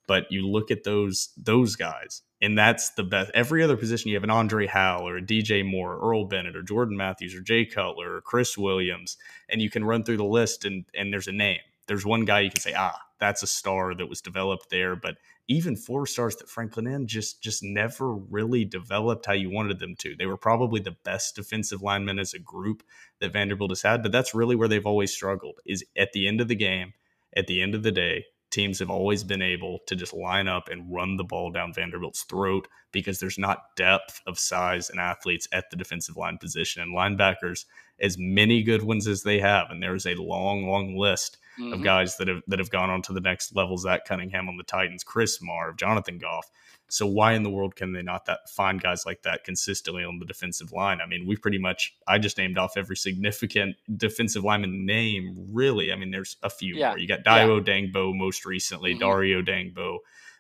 but 0.10 0.32
you 0.32 0.48
look 0.48 0.72
at 0.72 0.84
those 0.84 1.30
those 1.38 1.76
guys, 1.76 2.24
and 2.42 2.58
that's 2.58 2.90
the 2.90 3.04
best. 3.04 3.30
Every 3.36 3.64
other 3.64 3.78
position, 3.78 4.10
you 4.10 4.16
have 4.16 4.24
an 4.24 4.32
Andre 4.32 4.66
Howell 4.66 5.08
or 5.08 5.18
a 5.18 5.22
DJ 5.22 5.64
Moore, 5.64 5.94
or 5.94 6.10
Earl 6.10 6.26
Bennett, 6.26 6.56
or 6.56 6.64
Jordan 6.64 6.98
Matthews, 6.98 7.36
or 7.36 7.42
Jay 7.42 7.64
Cutler, 7.64 8.16
or 8.16 8.22
Chris 8.22 8.58
Williams, 8.58 9.18
and 9.50 9.62
you 9.62 9.70
can 9.70 9.86
run 9.86 10.04
through 10.04 10.18
the 10.18 10.24
list, 10.24 10.66
and 10.66 10.84
and 10.96 11.14
there's 11.14 11.28
a 11.28 11.32
name. 11.32 11.60
There's 11.86 12.08
one 12.08 12.26
guy 12.26 12.40
you 12.40 12.50
can 12.50 12.60
say, 12.60 12.74
ah, 12.76 13.00
that's 13.20 13.44
a 13.44 13.48
star 13.48 13.94
that 13.94 14.10
was 14.10 14.20
developed 14.20 14.72
there. 14.72 14.96
But 14.96 15.18
even 15.48 15.76
four 15.76 16.08
stars 16.08 16.36
that 16.38 16.50
Franklin 16.50 16.88
M 16.88 17.06
just 17.06 17.44
just 17.44 17.62
never 17.62 18.16
really 18.16 18.66
developed 18.66 19.28
how 19.28 19.34
you 19.34 19.52
wanted 19.52 19.78
them 19.78 19.96
to. 19.98 20.16
They 20.16 20.26
were 20.26 20.38
probably 20.38 20.82
the 20.82 20.98
best 21.04 21.36
defensive 21.36 21.84
linemen 21.84 22.18
as 22.18 22.34
a 22.34 22.40
group 22.40 22.82
that 23.20 23.34
Vanderbilt 23.34 23.70
has 23.70 23.84
had, 23.84 24.02
but 24.02 24.12
that's 24.12 24.34
really 24.34 24.56
where 24.56 24.68
they've 24.68 24.88
always 24.88 25.14
struggled. 25.14 25.60
Is 25.68 25.86
at 25.96 26.14
the 26.14 26.28
end 26.28 26.42
of 26.42 26.48
the 26.48 26.56
game, 26.56 26.94
at 27.38 27.46
the 27.46 27.62
end 27.62 27.76
of 27.76 27.84
the 27.84 27.92
day, 27.92 28.26
teams 28.52 28.80
have 28.80 28.90
always 28.90 29.24
been 29.24 29.42
able 29.42 29.80
to 29.88 29.96
just 29.96 30.14
line 30.14 30.48
up 30.48 30.70
and 30.70 30.92
run 30.92 31.18
the 31.18 31.24
ball 31.24 31.52
down 31.52 31.74
Vanderbilt's 31.74 32.24
throat 32.24 32.68
because 32.92 33.20
there's 33.20 33.38
not 33.38 33.76
depth 33.76 34.22
of 34.26 34.40
size 34.40 34.90
and 34.90 35.00
athletes 35.00 35.48
at 35.52 35.70
the 35.70 35.78
defensive 35.78 36.18
line 36.18 36.38
position. 36.38 36.82
And 36.82 36.96
linebackers, 36.96 37.66
as 38.02 38.18
many 38.18 38.64
good 38.64 38.84
ones 38.84 39.08
as 39.08 39.24
they 39.24 39.40
have, 39.40 39.70
and 39.70 39.82
there's 39.82 40.06
a 40.06 40.16
long, 40.16 40.68
long 40.68 40.96
list 40.98 41.38
mm-hmm. 41.60 41.74
of 41.74 41.84
guys 41.84 42.18
that 42.18 42.28
have 42.28 42.42
that 42.48 42.60
have 42.60 42.72
gone 42.72 42.90
on 42.90 43.02
to 43.04 43.14
the 43.14 43.22
next 43.22 43.56
level. 43.56 43.78
Zach 43.78 44.06
Cunningham 44.06 44.50
on 44.50 44.58
the 44.58 44.64
Titans, 44.64 45.04
Chris 45.04 45.42
Marve, 45.42 45.78
Jonathan 45.78 46.18
Goff. 46.18 46.50
So 46.90 47.06
why 47.06 47.34
in 47.34 47.44
the 47.44 47.50
world 47.50 47.76
can 47.76 47.94
they 47.94 48.02
not 48.02 48.26
that 48.26 48.50
find 48.50 48.82
guys 48.82 49.06
like 49.06 49.22
that 49.22 49.44
consistently 49.44 50.04
on 50.04 50.20
the 50.20 50.26
defensive 50.26 50.72
line? 50.72 51.00
I 51.02 51.06
mean, 51.06 51.28
we 51.28 51.36
pretty 51.36 51.60
much 51.60 51.96
I 52.08 52.18
just 52.18 52.38
named 52.38 52.58
off 52.58 52.78
every 52.78 52.98
significant 52.98 53.76
defensive 53.96 54.44
lineman 54.44 54.86
name. 54.86 55.48
Really, 55.52 55.94
I 55.94 55.96
mean, 55.96 56.12
there's 56.12 56.38
a 56.42 56.50
few 56.50 56.76
yeah. 56.76 56.90
more. 56.90 56.98
You 56.98 57.08
got 57.08 57.24
Dayo 57.24 57.66
yeah. 57.66 57.74
Odeyingbo 57.74 58.16
most 58.16 58.46
recently, 58.46 58.96
mm-hmm. 58.96 59.04
Dayo 59.04 59.44
Odeyingbo, 59.44 60.00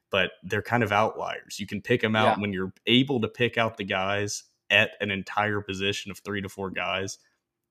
but 0.09 0.31
they're 0.43 0.61
kind 0.61 0.83
of 0.83 0.91
outliers. 0.91 1.59
You 1.59 1.67
can 1.67 1.81
pick 1.81 2.01
them 2.01 2.15
out 2.15 2.37
yeah. 2.37 2.41
when 2.41 2.51
you're 2.51 2.73
able 2.87 3.21
to 3.21 3.27
pick 3.27 3.57
out 3.57 3.77
the 3.77 3.85
guys 3.85 4.43
at 4.71 4.91
an 5.01 5.11
entire 5.11 5.61
position 5.61 6.11
of 6.11 6.19
three 6.19 6.41
to 6.41 6.49
four 6.49 6.69
guys 6.69 7.19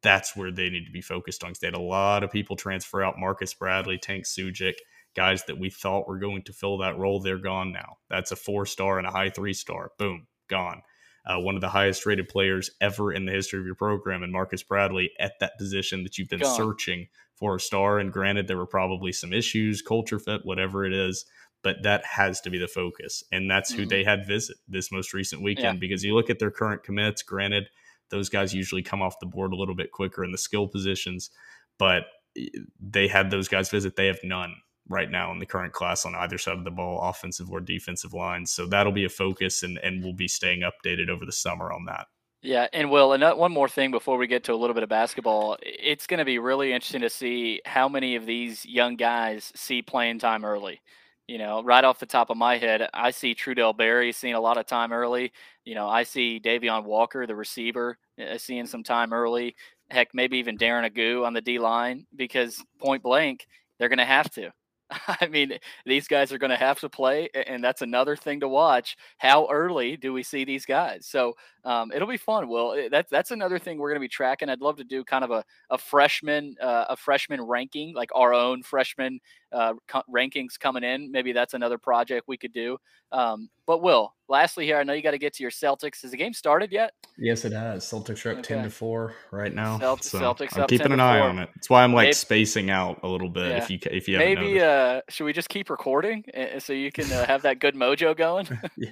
that's 0.03 0.37
where 0.37 0.51
they 0.51 0.69
need 0.71 0.87
to 0.87 0.93
be 0.93 1.01
focused 1.01 1.43
on 1.43 1.53
they 1.61 1.67
had 1.67 1.75
a 1.75 1.81
lot 1.81 2.23
of 2.23 2.31
people 2.31 2.57
transfer 2.57 3.03
out 3.03 3.19
Marcus 3.19 3.53
Bradley, 3.55 3.99
Tank 3.99 4.25
Sujic, 4.25 4.75
guys 5.19 5.43
that 5.47 5.59
we 5.59 5.69
thought 5.69 6.07
were 6.07 6.21
going 6.21 6.43
to 6.43 6.53
fill 6.53 6.79
that 6.79 6.97
role. 6.97 7.19
They're 7.19 7.39
gone 7.39 7.73
now. 7.73 7.97
That's 8.09 8.31
a 8.31 8.37
four 8.37 8.67
star 8.67 8.99
and 8.99 9.07
a 9.07 9.11
high 9.11 9.31
three 9.31 9.53
star. 9.53 9.91
Boom, 9.99 10.29
gone. 10.49 10.81
Uh, 11.27 11.41
one 11.41 11.57
of 11.57 11.61
the 11.61 11.69
highest 11.69 12.07
rated 12.07 12.29
players 12.29 12.71
ever 12.81 13.13
in 13.13 13.27
the 13.27 13.33
history 13.33 13.59
of 13.59 13.67
your 13.67 13.75
program, 13.75 14.23
and 14.23 14.33
Marcus 14.33 14.63
Bradley 14.63 15.11
at 15.19 15.33
that 15.41 15.59
position 15.59 16.05
that 16.05 16.19
you've 16.19 16.29
been 16.29 16.39
gone. 16.39 16.57
searching 16.57 17.09
for 17.35 17.57
a 17.57 17.61
star. 17.61 17.99
And 17.99 18.13
granted, 18.13 18.47
there 18.47 18.57
were 18.57 18.65
probably 18.65 19.11
some 19.11 19.33
issues, 19.33 19.83
culture 19.83 20.21
fit, 20.21 20.43
whatever 20.45 20.85
it 20.85 20.93
is, 20.93 21.27
but 21.65 21.83
that 21.83 22.05
has 22.05 22.41
to 22.43 22.51
be 22.51 22.59
the 22.59 22.69
focus. 22.69 23.25
And 23.33 23.51
that's 23.51 23.73
who 23.73 23.83
mm-hmm. 23.83 23.89
they 23.89 24.05
had 24.05 24.25
visit 24.25 24.57
this 24.69 24.93
most 24.93 25.13
recent 25.13 25.43
weekend 25.43 25.79
yeah. 25.79 25.81
because 25.81 26.05
you 26.05 26.15
look 26.15 26.31
at 26.31 26.39
their 26.39 26.53
current 26.53 26.85
commits, 26.85 27.25
granted, 27.25 27.69
those 28.11 28.29
guys 28.29 28.55
usually 28.55 28.83
come 28.83 29.03
off 29.03 29.19
the 29.19 29.27
board 29.27 29.53
a 29.53 29.57
little 29.57 29.75
bit 29.75 29.91
quicker 29.91 30.25
in 30.25 30.31
the 30.31 30.39
skill 30.39 30.69
positions, 30.69 31.31
but 31.77 32.05
eh, 32.39 32.47
they 32.81 33.09
had 33.09 33.31
those 33.33 33.49
guys 33.49 33.69
visit. 33.69 33.97
They 33.97 34.07
have 34.07 34.21
none 34.23 34.55
right 34.89 35.11
now 35.11 35.33
in 35.33 35.39
the 35.39 35.47
current 35.47 35.73
class 35.73 36.05
on 36.05 36.15
either 36.15 36.39
side 36.39 36.59
of 36.59 36.65
the 36.65 36.71
ball, 36.71 37.01
offensive 37.03 37.51
or 37.51 37.61
defensive 37.61 38.15
lines. 38.15 38.51
So 38.51 38.67
that'll 38.67 38.93
be 38.93 39.05
a 39.05 39.11
focus, 39.11 39.63
and 39.63 39.79
and 39.79 40.03
we'll 40.03 40.13
be 40.13 40.29
staying 40.29 40.63
updated 40.63 41.09
over 41.09 41.25
the 41.27 41.33
summer 41.33 41.73
on 41.73 41.85
that. 41.87 42.07
Yeah, 42.41 42.69
and 42.73 42.91
Will, 42.91 43.15
and 43.15 43.25
one 43.37 43.51
more 43.51 43.69
thing 43.69 43.91
before 43.91 44.17
we 44.17 44.29
get 44.29 44.45
to 44.45 44.53
a 44.53 44.55
little 44.55 44.75
bit 44.75 44.85
of 44.85 44.89
basketball, 44.89 45.57
it's 45.61 46.07
going 46.07 46.19
to 46.19 46.25
be 46.25 46.39
really 46.39 46.73
interesting 46.73 47.01
to 47.01 47.11
see 47.11 47.61
how 47.65 47.89
many 47.89 48.15
of 48.15 48.27
these 48.27 48.65
young 48.65 48.95
guys 48.95 49.51
see 49.57 49.83
playing 49.83 50.21
time 50.21 50.45
early. 50.45 50.81
You 51.27 51.39
know, 51.39 51.63
right 51.63 51.85
off 51.85 51.99
the 51.99 52.07
top 52.07 52.31
of 52.31 52.37
my 52.37 52.57
head, 52.57 52.89
I 52.95 53.11
see 53.11 53.35
Trudell 53.35 53.77
Berry 53.77 54.13
seeing 54.13 54.35
a 54.35 54.41
lot 54.41 54.57
of 54.57 54.67
time 54.67 54.93
early. 54.93 55.33
You 55.65 55.75
know, 55.75 55.89
I 55.89 56.05
see 56.05 56.41
Davion 56.43 56.85
Walker, 56.85 57.27
the 57.27 57.35
receiver, 57.35 57.99
uh, 58.19 58.39
seeing 58.39 58.67
some 58.67 58.85
time 58.85 59.13
early. 59.13 59.57
Heck, 59.91 60.15
maybe 60.15 60.39
even 60.39 60.57
Darren 60.57 60.89
Agu 60.89 61.27
on 61.27 61.35
the 61.35 61.41
D 61.41 61.59
line 61.59 62.07
because 62.15 62.63
point 62.81 63.03
blank, 63.03 63.47
they're 63.79 63.89
going 63.89 63.99
to 63.99 64.05
have 64.05 64.31
to. 64.33 64.53
I 65.21 65.27
mean, 65.29 65.59
these 65.85 66.09
guys 66.09 66.33
are 66.33 66.39
going 66.39 66.51
to 66.51 66.57
have 66.57 66.81
to 66.81 66.89
play, 66.89 67.29
and 67.35 67.63
that's 67.63 67.83
another 67.83 68.17
thing 68.17 68.41
to 68.41 68.49
watch. 68.49 68.97
How 69.19 69.47
early 69.51 69.97
do 69.97 70.13
we 70.13 70.23
see 70.23 70.45
these 70.45 70.65
guys? 70.65 71.07
So 71.07 71.37
um, 71.69 71.93
it'll 71.93 72.09
be 72.09 72.17
fun. 72.17 72.49
Well, 72.49 72.73
eh, 72.73 72.89
that's 72.91 73.11
that's 73.11 73.31
another 73.31 73.59
thing 73.59 73.77
we're 73.77 73.91
going 73.91 74.01
to 74.01 74.05
be 74.05 74.09
tracking. 74.09 74.49
I'd 74.49 74.63
love 74.63 74.77
to 74.79 74.85
do 74.85 75.05
kind 75.05 75.23
of 75.23 75.31
a 75.31 75.45
a 75.69 75.77
freshman 75.77 76.57
uh, 76.63 76.87
a 76.89 76.97
freshman 76.97 77.43
ranking, 77.43 77.95
like 77.95 78.09
our 78.15 78.33
own 78.33 78.63
freshman 78.63 79.21
uh, 79.53 79.75
co- 79.87 80.03
rankings 80.11 80.59
coming 80.59 80.83
in. 80.83 81.13
Maybe 81.13 81.33
that's 81.33 81.53
another 81.53 81.77
project 81.77 82.27
we 82.27 82.39
could 82.39 82.55
do. 82.55 82.79
Um, 83.13 83.49
but 83.67 83.83
Will, 83.83 84.15
lastly 84.29 84.65
here, 84.65 84.79
I 84.79 84.83
know 84.83 84.93
you 84.93 85.03
got 85.03 85.11
to 85.11 85.19
get 85.19 85.35
to 85.35 85.43
your 85.43 85.51
Celtics. 85.51 86.03
Has 86.03 86.11
the 86.11 86.17
game 86.17 86.33
started 86.33 86.73
yet? 86.73 86.93
Yes, 87.19 87.45
it 87.45 87.53
has. 87.53 87.85
Celtics 87.85 88.25
are 88.25 88.31
up 88.31 88.39
okay. 88.39 88.55
ten 88.55 88.65
to 88.65 88.71
four 88.71 89.15
right 89.31 89.53
now. 89.53 89.79
Celt- 89.79 90.05
so 90.05 90.19
Celtics 90.19 90.57
I'm 90.57 90.63
up 90.63 90.69
keeping 90.69 90.93
an 90.93 91.01
eye 91.01 91.21
on 91.21 91.39
it. 91.39 91.51
That's 91.55 91.69
why 91.69 91.85
I'm 91.85 91.93
like 91.93 92.07
maybe, 92.07 92.15
spacing 92.15 92.71
out 92.71 93.01
a 93.03 93.09
little 93.09 93.29
bit. 93.29 93.49
Yeah. 93.49 93.57
If 93.59 93.71
you 93.71 93.79
if 93.91 94.09
you 94.09 94.19
maybe 94.19 94.61
uh, 94.61 95.03
should 95.09 95.25
we 95.25 95.33
just 95.33 95.49
keep 95.49 95.69
recording 95.69 96.25
so 96.59 96.73
you 96.73 96.93
can 96.93 97.11
uh, 97.13 97.27
have 97.27 97.43
that 97.43 97.59
good 97.59 97.75
mojo 97.75 98.17
going? 98.17 98.49
yeah. 98.77 98.91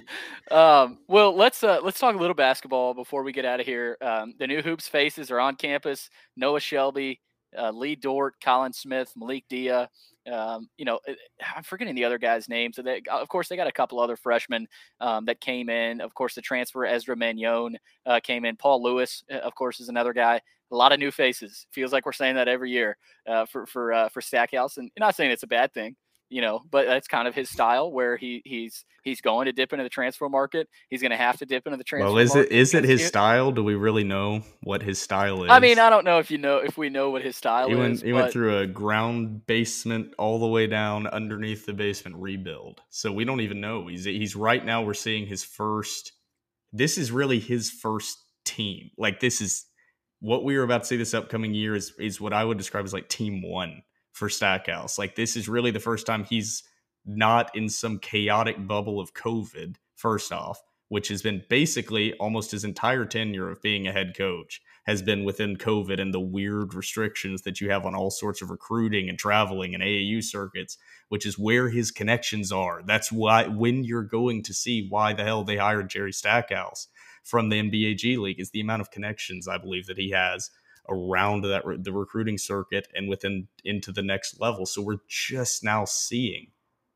um, 0.51 0.99
well, 1.07 1.35
let's 1.35 1.63
uh, 1.63 1.79
let's 1.83 1.99
talk 1.99 2.15
a 2.15 2.19
little 2.19 2.35
basketball 2.35 2.66
before 2.67 3.23
we 3.23 3.31
get 3.31 3.45
out 3.45 3.59
of 3.59 3.65
here. 3.65 3.97
Um, 4.01 4.33
the 4.39 4.47
new 4.47 4.61
hoops 4.61 4.87
faces 4.87 5.31
are 5.31 5.39
on 5.39 5.55
campus. 5.55 6.09
Noah 6.35 6.59
Shelby, 6.59 7.21
uh, 7.57 7.71
Lee 7.71 7.95
Dort, 7.95 8.35
Colin 8.43 8.73
Smith, 8.73 9.11
Malik 9.15 9.45
Dia. 9.49 9.89
Um, 10.31 10.67
you 10.77 10.85
know, 10.85 10.99
eh, 11.07 11.15
I'm 11.55 11.63
forgetting 11.63 11.95
the 11.95 12.03
other 12.03 12.17
guys' 12.17 12.49
names. 12.49 12.75
So 12.75 12.81
they, 12.81 13.01
of 13.09 13.29
course, 13.29 13.47
they 13.47 13.55
got 13.55 13.67
a 13.67 13.71
couple 13.71 13.99
other 13.99 14.17
freshmen 14.17 14.67
um, 14.99 15.25
that 15.25 15.39
came 15.39 15.69
in. 15.69 16.01
Of 16.01 16.13
course, 16.13 16.35
the 16.35 16.41
transfer 16.41 16.85
Ezra 16.85 17.15
Manjon 17.15 17.75
uh, 18.05 18.19
came 18.21 18.45
in. 18.45 18.57
Paul 18.57 18.83
Lewis, 18.83 19.23
eh, 19.29 19.37
of 19.37 19.55
course, 19.55 19.79
is 19.79 19.89
another 19.89 20.13
guy. 20.13 20.41
A 20.71 20.75
lot 20.75 20.91
of 20.91 20.99
new 20.99 21.11
faces. 21.11 21.65
Feels 21.71 21.93
like 21.93 22.05
we're 22.05 22.11
saying 22.11 22.35
that 22.35 22.49
every 22.49 22.71
year 22.71 22.97
uh, 23.25 23.45
for 23.45 23.65
for 23.65 23.93
uh, 23.93 24.09
for 24.09 24.19
Stackhouse, 24.19 24.75
and 24.75 24.91
not 24.99 25.15
saying 25.15 25.31
it's 25.31 25.43
a 25.43 25.47
bad 25.47 25.73
thing 25.73 25.95
you 26.29 26.41
know, 26.41 26.61
but 26.69 26.85
that's 26.85 27.07
kind 27.07 27.27
of 27.27 27.35
his 27.35 27.49
style 27.49 27.91
where 27.91 28.17
he 28.17 28.41
he's 28.45 28.85
he's 29.03 29.21
going 29.21 29.45
to 29.45 29.53
dip 29.53 29.71
into 29.71 29.83
the 29.83 29.89
transfer 29.89 30.27
market. 30.27 30.67
He's 30.89 31.01
going 31.01 31.11
to 31.11 31.17
have 31.17 31.37
to 31.37 31.45
dip 31.45 31.65
into 31.65 31.77
the 31.77 31.83
transfer. 31.83 32.07
Well, 32.07 32.17
is 32.17 32.35
it 32.35 32.51
is 32.51 32.73
it 32.73 32.83
his 32.83 33.05
style? 33.05 33.51
Do 33.51 33.63
we 33.63 33.75
really 33.75 34.03
know 34.03 34.41
what 34.61 34.81
his 34.81 34.99
style 34.99 35.43
is? 35.43 35.49
I 35.49 35.59
mean, 35.59 35.79
I 35.79 35.89
don't 35.89 36.03
know 36.03 36.19
if 36.19 36.29
you 36.29 36.37
know 36.37 36.57
if 36.57 36.77
we 36.77 36.89
know 36.89 37.09
what 37.09 37.21
his 37.21 37.37
style 37.37 37.69
he 37.69 37.75
went, 37.75 37.93
is. 37.93 38.01
He 38.01 38.11
but... 38.11 38.21
went 38.21 38.33
through 38.33 38.59
a 38.59 38.67
ground 38.67 39.45
basement 39.47 40.13
all 40.17 40.39
the 40.39 40.47
way 40.47 40.67
down 40.67 41.07
underneath 41.07 41.65
the 41.65 41.73
basement 41.73 42.17
rebuild, 42.17 42.81
so 42.89 43.11
we 43.11 43.25
don't 43.25 43.41
even 43.41 43.61
know. 43.61 43.87
He's 43.87 44.05
he's 44.05 44.35
right 44.35 44.63
now. 44.63 44.83
We're 44.83 44.93
seeing 44.93 45.27
his 45.27 45.43
first. 45.43 46.11
This 46.73 46.97
is 46.97 47.11
really 47.11 47.39
his 47.39 47.71
first 47.71 48.17
team. 48.43 48.91
Like 48.97 49.19
this 49.21 49.39
is 49.39 49.65
what 50.19 50.43
we 50.43 50.57
are 50.57 50.63
about 50.63 50.81
to 50.81 50.87
see 50.87 50.97
this 50.97 51.13
upcoming 51.13 51.53
year 51.53 51.75
is 51.75 51.93
is 51.99 52.19
what 52.19 52.33
I 52.33 52.43
would 52.43 52.57
describe 52.57 52.85
as 52.85 52.93
like 52.93 53.07
team 53.07 53.41
one 53.41 53.83
for 54.17 54.29
Stackhouse. 54.29 54.97
Like 54.97 55.15
this 55.15 55.35
is 55.35 55.47
really 55.47 55.71
the 55.71 55.79
first 55.79 56.05
time 56.05 56.23
he's 56.23 56.63
not 57.05 57.55
in 57.55 57.69
some 57.69 57.99
chaotic 57.99 58.67
bubble 58.67 58.99
of 58.99 59.13
COVID, 59.13 59.75
first 59.95 60.33
off, 60.33 60.61
which 60.89 61.07
has 61.09 61.21
been 61.21 61.43
basically 61.49 62.13
almost 62.13 62.51
his 62.51 62.63
entire 62.63 63.05
tenure 63.05 63.49
of 63.49 63.61
being 63.61 63.87
a 63.87 63.91
head 63.91 64.17
coach 64.17 64.61
has 64.87 65.01
been 65.01 65.25
within 65.25 65.57
COVID 65.57 65.99
and 66.01 66.13
the 66.13 66.19
weird 66.19 66.73
restrictions 66.73 67.41
that 67.41 67.59
you 67.59 67.69
have 67.69 67.85
on 67.85 67.93
all 67.93 68.09
sorts 68.09 68.41
of 68.41 68.49
recruiting 68.49 69.09
and 69.09 69.19
traveling 69.19 69.75
and 69.75 69.83
AAU 69.83 70.23
circuits, 70.23 70.77
which 71.09 71.25
is 71.25 71.37
where 71.37 71.69
his 71.69 71.91
connections 71.91 72.53
are. 72.53 72.81
That's 72.85 73.11
why 73.11 73.47
when 73.47 73.83
you're 73.83 74.03
going 74.03 74.43
to 74.43 74.53
see 74.53 74.87
why 74.89 75.11
the 75.13 75.25
hell 75.25 75.43
they 75.43 75.57
hired 75.57 75.89
Jerry 75.89 76.13
Stackhouse 76.13 76.87
from 77.23 77.49
the 77.49 77.61
NBA 77.61 77.97
G 77.97 78.17
League 78.17 78.39
is 78.39 78.51
the 78.51 78.61
amount 78.61 78.81
of 78.81 78.89
connections 78.89 79.47
I 79.47 79.57
believe 79.57 79.87
that 79.87 79.97
he 79.97 80.11
has 80.11 80.49
around 80.89 81.43
that 81.43 81.63
the 81.83 81.93
recruiting 81.93 82.37
circuit 82.37 82.87
and 82.93 83.09
within 83.09 83.47
into 83.63 83.91
the 83.91 84.01
next 84.01 84.39
level. 84.39 84.65
So 84.65 84.81
we're 84.81 84.99
just 85.07 85.63
now 85.63 85.85
seeing 85.85 86.47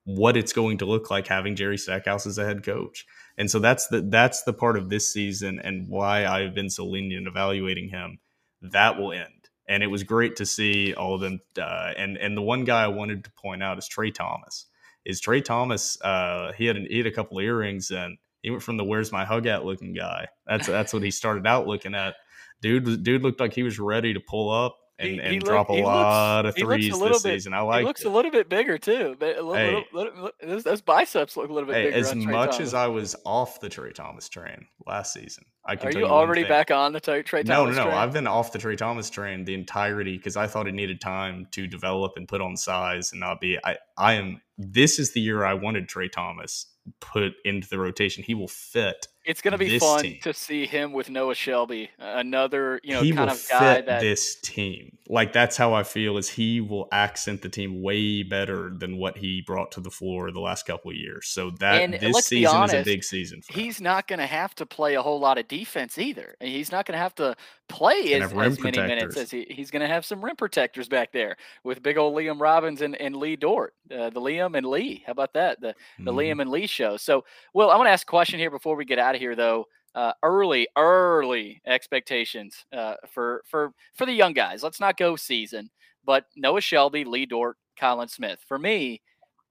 what 0.03 0.35
it's 0.35 0.53
going 0.53 0.77
to 0.79 0.85
look 0.85 1.11
like 1.11 1.27
having 1.27 1.55
Jerry 1.55 1.77
Stackhouse 1.77 2.25
as 2.25 2.37
a 2.37 2.45
head 2.45 2.63
coach. 2.63 3.05
And 3.37 3.49
so 3.49 3.59
that's 3.59 3.87
the 3.87 4.01
that's 4.01 4.43
the 4.43 4.53
part 4.53 4.77
of 4.77 4.89
this 4.89 5.11
season 5.11 5.59
and 5.59 5.87
why 5.87 6.25
I've 6.25 6.55
been 6.55 6.69
so 6.69 6.85
lenient 6.85 7.27
evaluating 7.27 7.89
him. 7.89 8.19
That 8.61 8.97
will 8.97 9.13
end. 9.13 9.49
And 9.67 9.83
it 9.83 9.87
was 9.87 10.03
great 10.03 10.35
to 10.37 10.45
see 10.45 10.93
all 10.93 11.15
of 11.15 11.21
them. 11.21 11.39
Uh, 11.57 11.93
and 11.97 12.17
and 12.17 12.35
the 12.35 12.41
one 12.41 12.65
guy 12.65 12.83
I 12.83 12.87
wanted 12.87 13.23
to 13.25 13.31
point 13.31 13.63
out 13.63 13.77
is 13.77 13.87
Trey 13.87 14.11
Thomas. 14.11 14.65
Is 15.05 15.19
Trey 15.19 15.41
Thomas? 15.41 15.99
Uh, 16.01 16.51
he 16.53 16.65
had 16.65 16.77
an, 16.77 16.87
he 16.89 16.97
had 16.97 17.07
a 17.07 17.11
couple 17.11 17.39
of 17.39 17.43
earrings 17.43 17.89
and 17.89 18.17
he 18.41 18.49
went 18.49 18.63
from 18.63 18.77
the 18.77 18.83
"Where's 18.83 19.11
my 19.11 19.23
hug 19.23 19.45
at" 19.45 19.65
looking 19.65 19.93
guy. 19.93 20.27
That's 20.47 20.67
that's 20.67 20.93
what 20.93 21.03
he 21.03 21.11
started 21.11 21.45
out 21.45 21.67
looking 21.67 21.95
at. 21.95 22.15
Dude, 22.62 23.03
dude 23.03 23.24
looked 23.24 23.39
like 23.39 23.53
he 23.53 23.64
was 23.64 23.80
ready 23.80 24.14
to 24.14 24.20
pull 24.20 24.51
up 24.51 24.78
and, 25.01 25.20
and 25.20 25.34
he 25.34 25.39
drop 25.39 25.70
look, 25.70 25.80
a 25.80 25.82
lot 25.82 26.45
looks, 26.45 26.57
of 26.57 26.64
threes 26.64 26.99
this 26.99 27.24
bit, 27.24 27.34
season. 27.34 27.53
I 27.53 27.62
like. 27.62 27.80
He 27.80 27.86
looks 27.86 28.01
it. 28.01 28.07
a 28.07 28.09
little 28.09 28.32
bit 28.32 28.49
bigger 28.49 28.78
too. 28.78 29.18
A 29.20 29.26
little, 29.26 29.53
hey, 29.53 29.86
little, 29.91 30.14
little, 30.14 30.32
those, 30.41 30.64
those, 30.64 30.82
biceps 30.82 31.36
look 31.36 31.49
a 31.49 31.53
little 31.53 31.68
bit 31.68 31.76
hey, 31.76 31.84
bigger. 31.86 31.97
As 31.97 32.16
much 32.16 32.51
Thomas. 32.51 32.59
as 32.59 32.74
I 32.74 32.88
was 32.88 33.16
off 33.26 33.59
the 33.59 33.70
Trey 33.70 33.91
Thomas 33.91 34.30
train 34.30 34.68
last 34.86 35.14
season, 35.14 35.45
I 35.66 35.76
can. 35.76 35.88
Are 35.88 35.91
you, 35.91 35.99
you 35.99 36.05
already 36.05 36.43
back 36.43 36.72
on 36.72 36.93
the 36.93 36.99
Trey 36.99 37.24
Thomas? 37.24 37.47
No, 37.47 37.66
no, 37.66 37.72
no. 37.72 37.84
Train? 37.84 37.95
I've 37.95 38.14
been 38.14 38.28
off 38.28 38.51
the 38.51 38.59
Trey 38.59 38.76
Thomas 38.76 39.09
train 39.09 39.43
the 39.43 39.53
entirety 39.53 40.18
because 40.18 40.38
I 40.38 40.47
thought 40.47 40.68
it 40.68 40.74
needed 40.74 41.01
time 41.01 41.47
to 41.51 41.68
develop 41.68 42.14
and 42.16 42.28
put 42.28 42.41
on 42.41 42.55
size 42.55 43.12
and 43.12 43.20
not 43.20 43.41
be. 43.41 43.57
I, 43.64 43.78
I 43.97 44.14
am. 44.14 44.41
This 44.57 44.99
is 44.99 45.14
the 45.14 45.22
year 45.22 45.43
I 45.43 45.55
wanted 45.55 45.89
Trey 45.89 46.09
Thomas 46.09 46.68
put 46.99 47.34
into 47.45 47.68
the 47.68 47.80
rotation. 47.80 48.24
He 48.24 48.36
will 48.36 48.47
fit 48.47 49.07
it's 49.26 49.41
going 49.41 49.51
to 49.51 49.57
be 49.57 49.80
fun 49.80 50.01
team. 50.01 50.19
to 50.24 50.34
see 50.34 50.65
him 50.65 50.93
with 50.93 51.09
Noah 51.09 51.36
Shelby, 51.36 51.89
another 51.99 52.80
you 52.84 52.93
know 52.93 53.01
he 53.01 53.11
kind 53.11 53.30
of 53.30 53.47
guy 53.49 53.76
fit 53.76 53.86
that 53.86 54.01
this 54.01 54.36
team. 54.36 54.97
Like 55.07 55.34
that's 55.34 55.57
how 55.57 55.74
I 55.74 55.84
feel 55.84 56.17
is 56.17 56.30
he 56.30 56.61
will 56.61 56.88
accent 56.91 57.41
the 57.41 57.49
team 57.49 57.82
way 57.82 58.24
better 58.24 58.72
than 58.76 58.97
what 58.97 59.17
he 59.17 59.41
brought 59.41 59.72
to 59.74 59.82
the 59.82 59.91
floor 59.91 60.32
the 60.32 60.39
last 60.39 60.65
couple 60.65 60.91
of 60.91 60.97
years. 60.97 61.28
So 61.28 61.51
that 61.59 61.82
and 61.82 61.93
this 61.95 62.26
season 62.26 62.55
honest, 62.55 62.76
is 62.76 62.82
a 62.82 62.86
big 62.86 63.03
season. 63.03 63.41
he's 63.49 63.80
him. 63.80 63.84
not 63.86 64.07
going 64.07 64.19
to 64.19 64.26
have 64.26 64.55
to 64.55 64.65
play 64.65 64.95
a 64.95 65.01
whole 65.01 65.19
lot 65.19 65.38
of 65.38 65.47
defense 65.47 65.97
either. 65.97 66.36
and 66.39 66.49
He's 66.49 66.72
not 66.72 66.86
going 66.86 66.93
to 66.93 67.01
have 67.01 67.15
to 67.15 67.36
play 67.67 68.13
as, 68.13 68.24
as 68.24 68.34
many 68.34 68.55
protectors. 68.55 68.88
minutes 68.88 69.17
as 69.17 69.32
he, 69.32 69.45
he's 69.49 69.72
going 69.72 69.82
to 69.82 69.88
have 69.88 70.05
some 70.05 70.24
rim 70.24 70.36
protectors 70.36 70.88
back 70.88 71.11
there 71.11 71.36
with 71.63 71.84
big 71.84 71.97
old 71.97 72.15
Liam 72.15 72.39
Robbins 72.39 72.82
and, 72.82 72.95
and 72.95 73.15
Lee 73.15 73.36
Dort, 73.36 73.74
uh, 73.91 74.09
the 74.09 74.22
Liam 74.22 74.57
and 74.57 74.65
Lee. 74.65 75.03
How 75.05 75.11
about 75.11 75.34
that? 75.34 75.59
The 75.61 75.76
the 75.99 76.11
mm-hmm. 76.11 76.19
Liam 76.19 76.41
and 76.41 76.51
Lee 76.51 76.67
show. 76.67 76.97
So, 76.97 77.26
well, 77.53 77.69
I 77.69 77.76
want 77.76 77.88
to 77.88 77.91
ask 77.91 78.07
a 78.07 78.09
question 78.09 78.39
here 78.39 78.51
before 78.51 78.76
we 78.76 78.86
get 78.86 78.99
out 78.99 79.11
of 79.16 79.22
here, 79.22 79.36
though 79.36 79.66
uh, 79.95 80.14
early, 80.24 80.68
early 80.78 81.62
expectations 81.66 82.66
uh, 82.74 82.95
for 83.12 83.43
for 83.45 83.74
for 83.95 84.05
the 84.05 84.14
young 84.14 84.34
guys. 84.34 84.64
Let's 84.64 84.80
not 84.80 84.97
go 84.97 85.16
season, 85.16 85.70
but 86.05 86.26
Noah 86.36 86.62
Shelby, 86.62 87.03
Lee 87.03 87.26
Dort, 87.26 87.57
Colin 87.80 88.07
Smith. 88.07 88.39
For 88.47 88.57
me, 88.57 89.01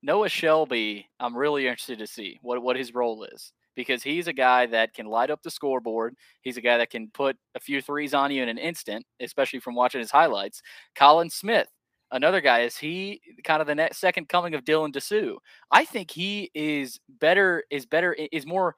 Noah 0.03 0.29
Shelby, 0.29 1.09
I'm 1.19 1.37
really 1.37 1.67
interested 1.67 1.99
to 1.99 2.07
see 2.07 2.39
what 2.43 2.63
what 2.63 2.77
his 2.77 2.95
role 2.95 3.25
is 3.25 3.53
because 3.77 4.03
he's 4.03 4.27
a 4.27 4.33
guy 4.33 4.67
that 4.67 4.95
can 4.95 5.07
light 5.07 5.31
up 5.31 5.43
the 5.43 5.51
scoreboard. 5.51 6.15
He's 6.43 6.57
a 6.57 6.63
guy 6.63 6.79
that 6.79 6.91
can 6.91 7.09
put 7.09 7.37
a 7.55 7.61
few 7.61 7.81
threes 7.81 8.15
on 8.15 8.31
you 8.31 8.43
in 8.43 8.49
an 8.49 8.59
instant, 8.59 9.07
especially 9.21 9.61
from 9.61 9.75
watching 9.75 10.01
his 10.01 10.11
highlights. 10.11 10.61
Colin 10.95 11.31
Smith, 11.31 11.69
another 12.11 12.41
guy, 12.41 12.61
is 12.61 12.77
he 12.77 13.21
kind 13.45 13.61
of 13.61 13.67
the 13.67 13.75
next 13.75 13.99
second 13.99 14.29
coming 14.29 14.55
of 14.55 14.65
Dylan 14.65 14.93
Disu? 14.93 15.37
I 15.71 15.85
think 15.85 16.11
he 16.11 16.51
is 16.55 17.01
better, 17.09 17.65
is 17.71 17.87
better, 17.87 18.15
is 18.33 18.47
more 18.47 18.75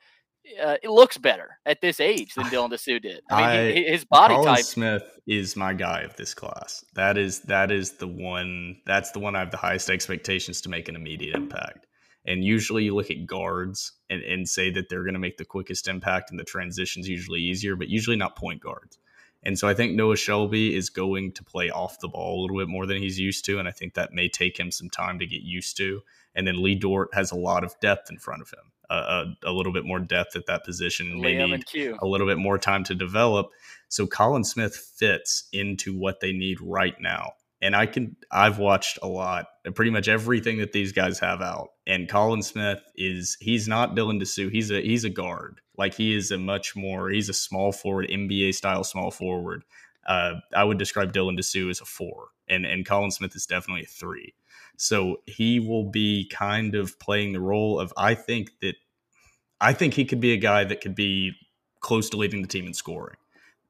uh, 0.63 0.77
it 0.83 0.91
looks 0.91 1.19
better 1.19 1.59
at 1.67 1.81
this 1.81 2.01
age 2.01 2.35
than 2.35 2.45
Dylan 2.51 2.71
Disu 2.71 3.01
did. 3.01 3.23
I 3.31 3.37
mean, 3.37 3.87
I, 3.87 3.91
his 3.91 4.05
body 4.05 4.35
Colin 4.35 4.55
type. 4.55 4.65
Smith 4.65 5.19
is 5.27 5.57
my 5.57 5.73
guy 5.73 6.01
of 6.01 6.17
this 6.17 6.35
class. 6.35 6.85
That 6.95 7.19
is 7.19 7.41
that 7.43 7.71
is 7.71 7.93
the 7.93 8.09
one. 8.09 8.77
That's 8.87 9.11
the 9.13 9.21
one 9.21 9.37
I 9.37 9.41
have 9.41 9.51
the 9.51 9.57
highest 9.57 9.91
expectations 9.91 10.61
to 10.63 10.69
make 10.69 10.89
an 10.89 10.97
immediate 10.97 11.37
impact. 11.37 11.87
And 12.25 12.45
usually, 12.45 12.85
you 12.85 12.95
look 12.95 13.11
at 13.11 13.27
guards 13.27 13.93
and, 14.09 14.23
and 14.23 14.49
say 14.49 14.71
that 14.71 14.89
they're 14.89 15.03
going 15.03 15.15
to 15.15 15.21
make 15.21 15.39
the 15.39 15.45
quickest 15.45 15.89
impact, 15.89 16.31
and 16.31 16.39
the 16.39 16.45
transition's 16.45 17.09
usually 17.09 17.41
easier, 17.41 17.75
but 17.75 17.89
usually 17.89 18.17
not 18.17 18.37
point 18.37 18.61
guards. 18.63 18.99
And 19.43 19.59
so 19.59 19.67
I 19.69 19.75
think 19.75 19.95
Noah 19.95 20.17
Shelby 20.17 20.75
is 20.75 20.89
going 20.89 21.33
to 21.33 21.43
play 21.45 21.71
off 21.71 21.99
the 21.99 22.09
ball 22.09 22.39
a 22.39 22.43
little 22.43 22.59
bit 22.59 22.69
more 22.69 22.87
than 22.87 22.99
he's 22.99 23.19
used 23.19 23.45
to, 23.47 23.59
and 23.59 23.67
I 23.67 23.73
think 23.73 23.95
that 23.95 24.13
may 24.13 24.29
take 24.29 24.59
him 24.59 24.71
some 24.71 24.89
time 24.89 25.19
to 25.19 25.27
get 25.27 25.43
used 25.43 25.77
to. 25.79 26.03
And 26.35 26.47
then 26.47 26.63
Lee 26.63 26.77
Dort 26.77 27.13
has 27.15 27.33
a 27.33 27.37
lot 27.37 27.65
of 27.65 27.79
depth 27.81 28.11
in 28.11 28.19
front 28.19 28.43
of 28.43 28.51
him 28.51 28.73
a, 28.93 29.25
a, 29.45 29.53
little 29.53 29.73
bit 29.73 29.85
more 29.85 29.99
depth 29.99 30.37
at 30.37 30.47
that 30.47 30.65
position, 30.65 31.21
maybe 31.21 31.39
a 32.01 32.07
little 32.07 32.27
bit 32.27 32.39
more 32.39 32.59
time 32.59 32.85
to 32.85 32.95
develop. 32.95 33.51
So 33.89 34.07
Colin 34.07 34.45
Smith 34.45 34.77
fits 34.77 35.49
into 35.53 35.97
what 35.97 36.21
they 36.21 36.33
need 36.33 36.61
right 36.61 36.99
now. 37.01 37.33
And 37.61 37.77
I 37.77 37.87
can 37.87 38.17
I've 38.31 38.59
watched 38.59 38.99
a 39.03 39.09
lot, 39.09 39.47
pretty 39.71 39.91
much 39.91 40.09
everything 40.09 40.59
that 40.59 40.73
these 40.73 40.93
guys 40.93 41.21
have 41.21 41.41
out. 41.41 41.71
And 41.87 42.09
Colin 42.09 42.43
Smith 42.43 42.83
is 42.97 43.37
he's 43.41 43.69
not 43.69 43.95
Dylan 43.95 44.21
Disu. 44.21 44.51
He's 44.51 44.71
a 44.71 44.81
he's 44.81 45.05
a 45.05 45.11
guard. 45.11 45.61
Like 45.79 45.95
he 45.95 46.17
is 46.17 46.31
a 46.31 46.39
much 46.39 46.75
more 46.75 47.11
he's 47.11 47.29
a 47.29 47.35
small 47.35 47.73
forward, 47.73 48.09
NBA 48.11 48.55
style 48.55 48.85
small 48.85 49.11
forward. 49.11 49.65
Uh, 50.07 50.35
I 50.55 50.65
would 50.65 50.79
describe 50.79 51.13
Dylan 51.13 51.39
Disu 51.39 51.71
as 51.71 51.81
a 51.81 51.85
four, 51.85 52.29
and 52.49 52.67
and 52.67 52.85
Colin 52.85 53.13
Smith 53.13 53.37
is 53.37 53.47
definitely 53.47 53.85
a 53.85 53.87
three. 53.87 54.35
So 54.77 55.19
he 55.27 55.61
will 55.61 55.85
be 55.85 56.29
kind 56.33 56.75
of 56.75 56.99
playing 56.99 57.33
the 57.33 57.41
role 57.41 57.79
of 57.79 57.93
I 57.97 58.15
think 58.15 58.51
that 58.63 58.75
I 59.61 59.73
think 59.73 59.95
he 59.95 60.05
could 60.05 60.21
be 60.21 60.33
a 60.33 60.39
guy 60.39 60.65
that 60.65 60.81
could 60.81 60.97
be 60.97 61.33
close 61.81 62.11
to 62.11 62.17
leading 62.17 62.43
the 62.43 62.49
team 62.49 62.67
in 62.67 62.75
scoring 62.75 63.17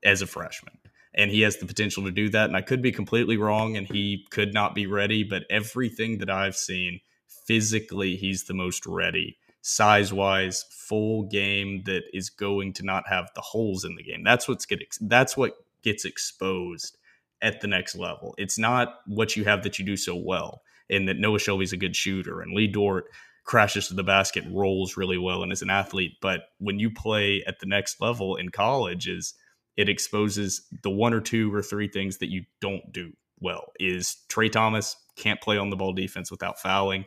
as 0.02 0.22
a 0.22 0.26
freshman. 0.26 0.78
And 1.14 1.30
he 1.30 1.42
has 1.42 1.58
the 1.58 1.66
potential 1.66 2.04
to 2.04 2.10
do 2.10 2.28
that. 2.30 2.46
And 2.46 2.56
I 2.56 2.62
could 2.62 2.82
be 2.82 2.92
completely 2.92 3.36
wrong 3.36 3.76
and 3.76 3.86
he 3.86 4.26
could 4.30 4.54
not 4.54 4.74
be 4.74 4.86
ready, 4.86 5.24
but 5.24 5.44
everything 5.50 6.18
that 6.18 6.30
I've 6.30 6.56
seen, 6.56 7.00
physically, 7.46 8.16
he's 8.16 8.44
the 8.44 8.54
most 8.54 8.86
ready. 8.86 9.36
Size 9.60 10.12
wise, 10.12 10.64
full 10.70 11.24
game 11.24 11.82
that 11.84 12.04
is 12.12 12.30
going 12.30 12.72
to 12.74 12.84
not 12.84 13.04
have 13.08 13.30
the 13.34 13.40
holes 13.40 13.84
in 13.84 13.94
the 13.94 14.02
game. 14.02 14.24
That's 14.24 14.48
what's 14.48 14.66
that's 15.00 15.36
what 15.36 15.52
gets 15.82 16.04
exposed 16.04 16.96
at 17.42 17.60
the 17.60 17.68
next 17.68 17.94
level. 17.94 18.34
It's 18.38 18.58
not 18.58 19.00
what 19.06 19.36
you 19.36 19.44
have 19.44 19.62
that 19.64 19.78
you 19.78 19.84
do 19.84 19.96
so 19.96 20.16
well. 20.16 20.62
And 20.90 21.08
that 21.08 21.18
Noah 21.18 21.38
Shelby's 21.38 21.72
a 21.72 21.76
good 21.76 21.96
shooter 21.96 22.40
and 22.40 22.54
Lee 22.54 22.66
Dort 22.66 23.06
crashes 23.44 23.88
to 23.88 23.94
the 23.94 24.04
basket, 24.04 24.44
rolls 24.50 24.96
really 24.96 25.18
well, 25.18 25.42
and 25.42 25.52
is 25.52 25.62
an 25.62 25.70
athlete. 25.70 26.16
But 26.20 26.42
when 26.58 26.78
you 26.78 26.90
play 26.90 27.42
at 27.46 27.58
the 27.60 27.66
next 27.66 28.00
level 28.00 28.36
in 28.36 28.50
college, 28.50 29.08
is 29.08 29.34
it 29.76 29.88
exposes 29.88 30.66
the 30.82 30.90
one 30.90 31.14
or 31.14 31.20
two 31.20 31.52
or 31.54 31.62
three 31.62 31.88
things 31.88 32.18
that 32.18 32.30
you 32.30 32.44
don't 32.60 32.92
do 32.92 33.12
well. 33.40 33.72
Is 33.80 34.16
Trey 34.28 34.48
Thomas 34.48 34.96
can't 35.16 35.40
play 35.40 35.58
on 35.58 35.70
the 35.70 35.76
ball 35.76 35.92
defense 35.92 36.30
without 36.30 36.58
fouling, 36.60 37.04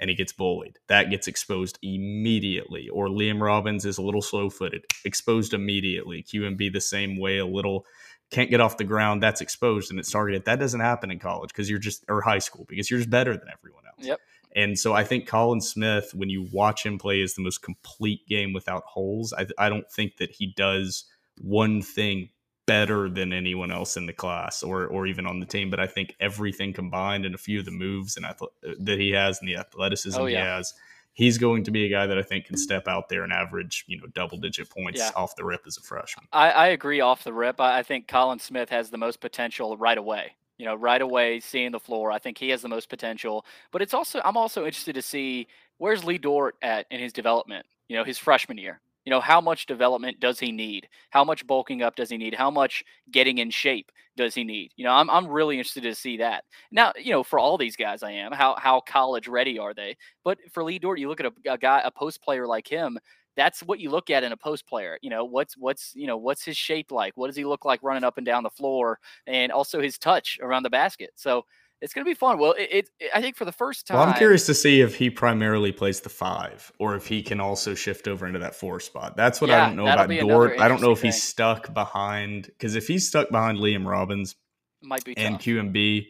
and 0.00 0.10
he 0.10 0.16
gets 0.16 0.32
bullied. 0.32 0.78
That 0.88 1.10
gets 1.10 1.26
exposed 1.26 1.78
immediately. 1.82 2.88
Or 2.88 3.08
Liam 3.08 3.40
Robbins 3.40 3.84
is 3.84 3.98
a 3.98 4.02
little 4.02 4.22
slow 4.22 4.50
footed, 4.50 4.84
exposed 5.04 5.54
immediately. 5.54 6.22
QMB 6.22 6.72
the 6.72 6.80
same 6.80 7.18
way, 7.18 7.38
a 7.38 7.46
little 7.46 7.84
can't 8.30 8.50
get 8.50 8.60
off 8.60 8.76
the 8.76 8.84
ground, 8.84 9.22
that's 9.22 9.40
exposed 9.40 9.90
and 9.90 9.98
it's 9.98 10.10
targeted. 10.10 10.44
That 10.44 10.58
doesn't 10.58 10.80
happen 10.80 11.10
in 11.10 11.18
college 11.18 11.48
because 11.48 11.70
you're 11.70 11.78
just 11.78 12.04
or 12.08 12.20
high 12.20 12.40
school 12.40 12.66
because 12.68 12.90
you're 12.90 12.98
just 12.98 13.10
better 13.10 13.32
than 13.32 13.48
everyone 13.50 13.84
else. 13.86 14.06
Yep. 14.06 14.20
And 14.54 14.78
so 14.78 14.92
I 14.92 15.04
think 15.04 15.26
Colin 15.26 15.60
Smith, 15.60 16.12
when 16.14 16.30
you 16.30 16.48
watch 16.52 16.84
him 16.84 16.98
play, 16.98 17.20
is 17.20 17.34
the 17.34 17.42
most 17.42 17.62
complete 17.62 18.26
game 18.26 18.52
without 18.52 18.82
holes. 18.84 19.32
I, 19.32 19.46
I 19.58 19.68
don't 19.68 19.90
think 19.90 20.16
that 20.18 20.30
he 20.32 20.52
does 20.56 21.04
one 21.40 21.82
thing 21.82 22.30
better 22.66 23.08
than 23.08 23.32
anyone 23.32 23.72
else 23.72 23.96
in 23.96 24.04
the 24.04 24.12
class 24.12 24.62
or 24.62 24.86
or 24.86 25.06
even 25.06 25.26
on 25.26 25.40
the 25.40 25.46
team. 25.46 25.70
But 25.70 25.80
I 25.80 25.86
think 25.86 26.14
everything 26.20 26.72
combined 26.72 27.24
and 27.24 27.34
a 27.34 27.38
few 27.38 27.58
of 27.58 27.64
the 27.64 27.70
moves 27.70 28.16
and 28.16 28.26
athle- 28.26 28.48
uh, 28.66 28.74
that 28.80 28.98
he 28.98 29.10
has 29.12 29.40
and 29.40 29.48
the 29.48 29.56
athleticism 29.56 30.20
oh, 30.20 30.26
yeah. 30.26 30.38
he 30.38 30.44
has, 30.44 30.74
he's 31.14 31.38
going 31.38 31.64
to 31.64 31.70
be 31.70 31.86
a 31.86 31.88
guy 31.88 32.06
that 32.06 32.18
I 32.18 32.22
think 32.22 32.44
can 32.44 32.58
step 32.58 32.86
out 32.86 33.08
there 33.08 33.24
and 33.24 33.32
average 33.32 33.84
you 33.88 33.98
know 33.98 34.06
double 34.14 34.38
digit 34.38 34.68
points 34.70 35.00
yeah. 35.00 35.10
off 35.16 35.34
the 35.36 35.44
rip 35.44 35.62
as 35.66 35.78
a 35.78 35.80
freshman. 35.80 36.26
I, 36.32 36.50
I 36.50 36.66
agree 36.68 37.00
off 37.00 37.24
the 37.24 37.32
rip. 37.32 37.60
I, 37.60 37.78
I 37.78 37.82
think 37.82 38.06
Colin 38.06 38.38
Smith 38.38 38.68
has 38.68 38.90
the 38.90 38.98
most 38.98 39.20
potential 39.20 39.76
right 39.76 39.98
away 39.98 40.32
you 40.58 40.66
know, 40.66 40.74
right 40.74 41.00
away 41.00 41.40
seeing 41.40 41.70
the 41.70 41.80
floor. 41.80 42.10
I 42.10 42.18
think 42.18 42.36
he 42.36 42.50
has 42.50 42.62
the 42.62 42.68
most 42.68 42.88
potential. 42.88 43.46
But 43.70 43.80
it's 43.80 43.94
also 43.94 44.20
I'm 44.24 44.36
also 44.36 44.66
interested 44.66 44.94
to 44.94 45.02
see 45.02 45.46
where's 45.78 46.04
Lee 46.04 46.18
Dort 46.18 46.56
at 46.60 46.86
in 46.90 47.00
his 47.00 47.12
development. 47.12 47.64
You 47.88 47.96
know, 47.96 48.04
his 48.04 48.18
freshman 48.18 48.58
year. 48.58 48.80
You 49.04 49.10
know, 49.10 49.20
how 49.20 49.40
much 49.40 49.66
development 49.66 50.20
does 50.20 50.38
he 50.38 50.52
need? 50.52 50.88
How 51.10 51.24
much 51.24 51.46
bulking 51.46 51.82
up 51.82 51.96
does 51.96 52.10
he 52.10 52.18
need? 52.18 52.34
How 52.34 52.50
much 52.50 52.84
getting 53.10 53.38
in 53.38 53.50
shape 53.50 53.90
does 54.16 54.34
he 54.34 54.44
need? 54.44 54.72
You 54.76 54.84
know, 54.84 54.92
I'm 54.92 55.08
I'm 55.10 55.26
really 55.26 55.56
interested 55.56 55.84
to 55.84 55.94
see 55.94 56.18
that. 56.18 56.44
Now, 56.70 56.92
you 56.96 57.12
know, 57.12 57.22
for 57.22 57.38
all 57.38 57.56
these 57.56 57.76
guys, 57.76 58.02
I 58.02 58.12
am. 58.12 58.32
How 58.32 58.56
how 58.58 58.80
college 58.80 59.28
ready 59.28 59.58
are 59.58 59.74
they? 59.74 59.96
But 60.24 60.38
for 60.52 60.62
Lee 60.64 60.78
Dort, 60.78 60.98
you 60.98 61.08
look 61.08 61.20
at 61.20 61.26
a, 61.26 61.52
a 61.52 61.58
guy, 61.58 61.80
a 61.84 61.90
post 61.90 62.22
player 62.22 62.46
like 62.46 62.68
him 62.68 62.98
that's 63.38 63.62
what 63.62 63.78
you 63.78 63.88
look 63.88 64.10
at 64.10 64.24
in 64.24 64.32
a 64.32 64.36
post 64.36 64.66
player. 64.66 64.98
You 65.00 65.10
know, 65.10 65.24
what's 65.24 65.56
what's 65.56 65.92
you 65.94 66.08
know 66.08 66.16
what's 66.16 66.44
his 66.44 66.56
shape 66.56 66.90
like? 66.90 67.16
What 67.16 67.28
does 67.28 67.36
he 67.36 67.44
look 67.44 67.64
like 67.64 67.78
running 67.84 68.02
up 68.02 68.16
and 68.18 68.26
down 68.26 68.42
the 68.42 68.50
floor, 68.50 68.98
and 69.28 69.52
also 69.52 69.80
his 69.80 69.96
touch 69.96 70.38
around 70.42 70.64
the 70.64 70.70
basket. 70.70 71.10
So 71.14 71.44
it's 71.80 71.94
going 71.94 72.04
to 72.04 72.10
be 72.10 72.14
fun. 72.14 72.38
Well, 72.38 72.54
it, 72.58 72.90
it, 72.98 73.10
I 73.14 73.20
think 73.20 73.36
for 73.36 73.44
the 73.44 73.52
first 73.52 73.86
time. 73.86 73.98
Well, 73.98 74.08
I'm 74.08 74.14
curious 74.14 74.46
to 74.46 74.54
see 74.54 74.80
if 74.80 74.96
he 74.96 75.10
primarily 75.10 75.72
plays 75.72 76.00
the 76.00 76.08
five, 76.08 76.72
or 76.78 76.96
if 76.96 77.06
he 77.06 77.22
can 77.22 77.40
also 77.40 77.74
shift 77.74 78.08
over 78.08 78.26
into 78.26 78.40
that 78.40 78.54
four 78.54 78.80
spot. 78.80 79.16
That's 79.16 79.40
what 79.40 79.50
yeah, 79.50 79.64
I 79.64 79.66
don't 79.66 79.76
know 79.76 79.86
about 79.86 80.08
Dort. 80.08 80.58
I 80.60 80.68
don't 80.68 80.80
know 80.80 80.92
if 80.92 81.02
he's 81.02 81.22
stuck 81.22 81.72
behind 81.72 82.46
because 82.46 82.74
if 82.74 82.88
he's 82.88 83.06
stuck 83.06 83.30
behind 83.30 83.58
Liam 83.58 83.86
Robbins, 83.86 84.34
might 84.82 85.04
be 85.04 85.16
and 85.16 85.38
QMB 85.38 86.06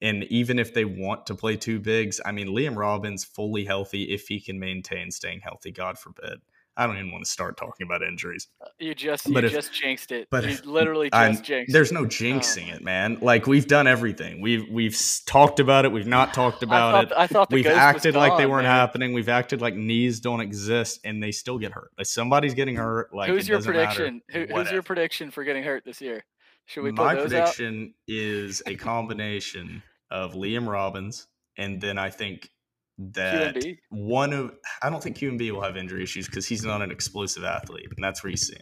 And 0.00 0.24
even 0.24 0.58
if 0.58 0.74
they 0.74 0.84
want 0.84 1.26
to 1.26 1.34
play 1.34 1.56
two 1.56 1.80
bigs, 1.80 2.20
I 2.24 2.32
mean, 2.32 2.48
Liam 2.48 2.76
Robbins 2.76 3.24
fully 3.24 3.64
healthy 3.64 4.04
if 4.04 4.28
he 4.28 4.40
can 4.40 4.58
maintain 4.58 5.10
staying 5.10 5.40
healthy. 5.40 5.72
God 5.72 5.98
forbid. 5.98 6.38
I 6.78 6.86
don't 6.86 6.96
even 6.96 7.10
want 7.10 7.24
to 7.24 7.30
start 7.30 7.56
talking 7.56 7.84
about 7.84 8.04
injuries. 8.04 8.46
Uh, 8.62 8.68
you 8.78 8.94
just 8.94 9.28
you 9.28 9.36
if, 9.36 9.50
just 9.50 9.74
jinxed 9.74 10.12
it. 10.12 10.28
But 10.30 10.44
you 10.44 10.50
if, 10.50 10.64
literally 10.64 11.10
just 11.10 11.20
I'm, 11.20 11.42
jinxed. 11.42 11.72
There's 11.72 11.90
no 11.90 12.04
jinxing 12.04 12.70
oh. 12.72 12.76
it, 12.76 12.84
man. 12.84 13.18
Like 13.20 13.48
we've 13.48 13.66
done 13.66 13.88
everything. 13.88 14.40
We've 14.40 14.68
we've 14.70 14.96
talked 15.26 15.58
about 15.58 15.84
it. 15.84 15.92
We've 15.92 16.06
not 16.06 16.32
talked 16.32 16.62
about 16.62 16.94
I 16.94 17.00
thought, 17.00 17.12
it. 17.12 17.18
I 17.18 17.26
thought 17.26 17.52
we've 17.52 17.66
acted 17.66 18.14
like 18.14 18.30
gone, 18.30 18.38
they 18.38 18.46
weren't 18.46 18.62
man. 18.62 18.76
happening. 18.76 19.12
We've 19.12 19.28
acted 19.28 19.60
like 19.60 19.74
knees 19.74 20.20
don't 20.20 20.40
exist, 20.40 21.00
and 21.04 21.20
they 21.20 21.32
still 21.32 21.58
get 21.58 21.72
hurt. 21.72 21.90
Like 21.98 22.06
somebody's 22.06 22.54
getting 22.54 22.76
hurt. 22.76 23.12
Like 23.12 23.28
who's 23.28 23.48
your 23.48 23.60
prediction? 23.60 24.22
Who, 24.30 24.46
who's 24.46 24.70
your 24.70 24.84
prediction 24.84 25.32
for 25.32 25.42
getting 25.42 25.64
hurt 25.64 25.84
this 25.84 26.00
year? 26.00 26.24
Should 26.66 26.84
we? 26.84 26.92
My 26.92 27.16
prediction 27.16 27.82
out? 27.82 27.90
is 28.06 28.62
a 28.66 28.76
combination 28.76 29.82
of 30.12 30.34
Liam 30.34 30.68
Robbins, 30.68 31.26
and 31.56 31.80
then 31.80 31.98
I 31.98 32.10
think 32.10 32.50
that 32.98 33.54
QMB? 33.54 33.78
one 33.90 34.32
of 34.32 34.52
I 34.82 34.90
don't 34.90 35.02
think 35.02 35.16
QMB 35.16 35.50
will 35.52 35.62
have 35.62 35.76
injury 35.76 36.02
issues 36.02 36.26
because 36.26 36.46
he's 36.46 36.64
not 36.64 36.82
an 36.82 36.90
explosive 36.90 37.44
athlete, 37.44 37.88
and 37.96 38.04
that's 38.04 38.22
where 38.22 38.30
he's. 38.30 38.52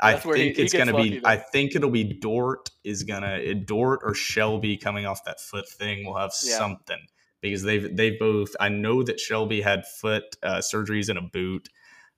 I 0.00 0.14
think 0.14 0.56
he, 0.56 0.62
it's 0.62 0.72
gonna 0.72 0.96
be. 0.96 1.18
Though. 1.18 1.28
I 1.28 1.36
think 1.36 1.76
it'll 1.76 1.90
be 1.90 2.04
Dort 2.04 2.70
is 2.84 3.02
gonna 3.02 3.54
Dort 3.54 4.00
or 4.02 4.14
Shelby 4.14 4.76
coming 4.76 5.06
off 5.06 5.24
that 5.24 5.40
foot 5.40 5.68
thing 5.68 6.04
will 6.04 6.16
have 6.16 6.32
yeah. 6.42 6.56
something 6.56 7.00
because 7.40 7.62
they've 7.62 7.94
they 7.94 8.12
both. 8.12 8.56
I 8.58 8.68
know 8.70 9.02
that 9.02 9.20
Shelby 9.20 9.60
had 9.60 9.86
foot 9.86 10.24
uh, 10.42 10.58
surgeries 10.58 11.10
in 11.10 11.16
a 11.16 11.22
boot. 11.22 11.68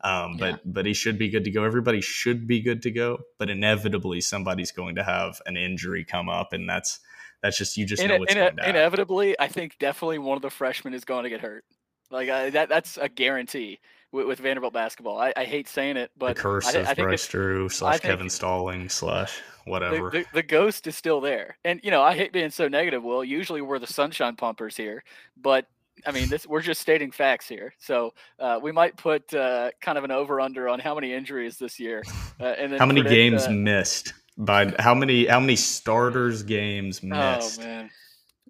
Um, 0.00 0.36
but 0.36 0.50
yeah. 0.50 0.56
but 0.64 0.86
he 0.86 0.94
should 0.94 1.18
be 1.18 1.28
good 1.28 1.42
to 1.42 1.50
go. 1.50 1.64
Everybody 1.64 2.00
should 2.00 2.46
be 2.46 2.60
good 2.60 2.82
to 2.82 2.92
go, 2.92 3.18
but 3.36 3.50
inevitably 3.50 4.20
somebody's 4.20 4.70
going 4.70 4.94
to 4.94 5.02
have 5.02 5.42
an 5.44 5.56
injury 5.56 6.04
come 6.04 6.28
up, 6.28 6.52
and 6.52 6.68
that's 6.68 7.00
that's 7.42 7.56
just 7.56 7.76
you 7.76 7.86
just 7.86 8.02
in 8.02 8.08
know 8.08 8.18
what's 8.18 8.34
in 8.34 8.38
Inevitably, 8.38 9.38
I 9.38 9.48
think 9.48 9.78
definitely 9.78 10.18
one 10.18 10.36
of 10.36 10.42
the 10.42 10.50
freshmen 10.50 10.94
is 10.94 11.04
going 11.04 11.24
to 11.24 11.30
get 11.30 11.40
hurt. 11.40 11.64
Like 12.10 12.28
I, 12.28 12.50
that, 12.50 12.68
that's 12.68 12.96
a 12.96 13.08
guarantee 13.08 13.78
with, 14.12 14.26
with 14.26 14.38
Vanderbilt 14.38 14.72
basketball. 14.72 15.18
I, 15.18 15.32
I, 15.36 15.44
hate 15.44 15.68
saying 15.68 15.96
it, 15.96 16.10
but 16.16 16.36
the 16.36 16.42
curse 16.42 16.74
I, 16.74 16.78
of 16.78 16.88
I 16.88 16.94
Bryce 16.94 17.28
Drew 17.28 17.68
slash 17.68 18.00
Kevin 18.00 18.30
Stalling 18.30 18.88
slash 18.88 19.40
whatever. 19.66 20.10
The, 20.10 20.20
the, 20.20 20.26
the, 20.34 20.42
ghost 20.42 20.86
is 20.86 20.96
still 20.96 21.20
there, 21.20 21.58
and 21.64 21.80
you 21.82 21.90
know 21.90 22.02
I 22.02 22.14
hate 22.14 22.32
being 22.32 22.50
so 22.50 22.66
negative. 22.66 23.02
Well, 23.02 23.22
usually 23.22 23.60
we're 23.60 23.78
the 23.78 23.86
sunshine 23.86 24.36
pumpers 24.36 24.76
here, 24.76 25.04
but 25.36 25.66
I 26.06 26.12
mean, 26.12 26.28
this 26.28 26.46
we're 26.46 26.62
just 26.62 26.80
stating 26.80 27.10
facts 27.10 27.48
here. 27.48 27.74
So 27.78 28.14
uh, 28.38 28.58
we 28.62 28.72
might 28.72 28.96
put 28.96 29.32
uh, 29.34 29.70
kind 29.80 29.98
of 29.98 30.04
an 30.04 30.10
over 30.10 30.40
under 30.40 30.68
on 30.68 30.80
how 30.80 30.94
many 30.94 31.12
injuries 31.12 31.58
this 31.58 31.78
year, 31.78 32.02
uh, 32.40 32.44
and 32.44 32.72
then 32.72 32.78
how 32.78 32.86
many 32.86 33.02
predict, 33.02 33.14
games 33.14 33.46
uh, 33.46 33.50
missed 33.50 34.14
by 34.38 34.72
how 34.78 34.94
many 34.94 35.26
how 35.26 35.40
many 35.40 35.56
starters 35.56 36.42
games 36.42 37.00
oh, 37.02 37.08
missed. 37.08 37.60
Oh 37.60 37.64
man. 37.64 37.90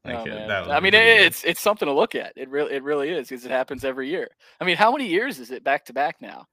oh, 0.04 0.24
man. 0.24 0.50
I 0.50 0.76
oh, 0.76 0.80
mean, 0.80 0.94
it's 0.94 1.42
it's 1.44 1.60
something 1.60 1.86
to 1.86 1.92
look 1.92 2.14
at. 2.14 2.34
It 2.36 2.48
really 2.50 2.74
it 2.74 2.82
really 2.82 3.10
is 3.10 3.28
because 3.28 3.44
it 3.44 3.50
happens 3.50 3.84
every 3.84 4.08
year. 4.08 4.28
I 4.60 4.64
mean, 4.64 4.76
how 4.76 4.92
many 4.92 5.08
years 5.08 5.38
is 5.38 5.50
it 5.50 5.64
back 5.64 5.86
to 5.86 5.92
back 5.92 6.16
now? 6.20 6.46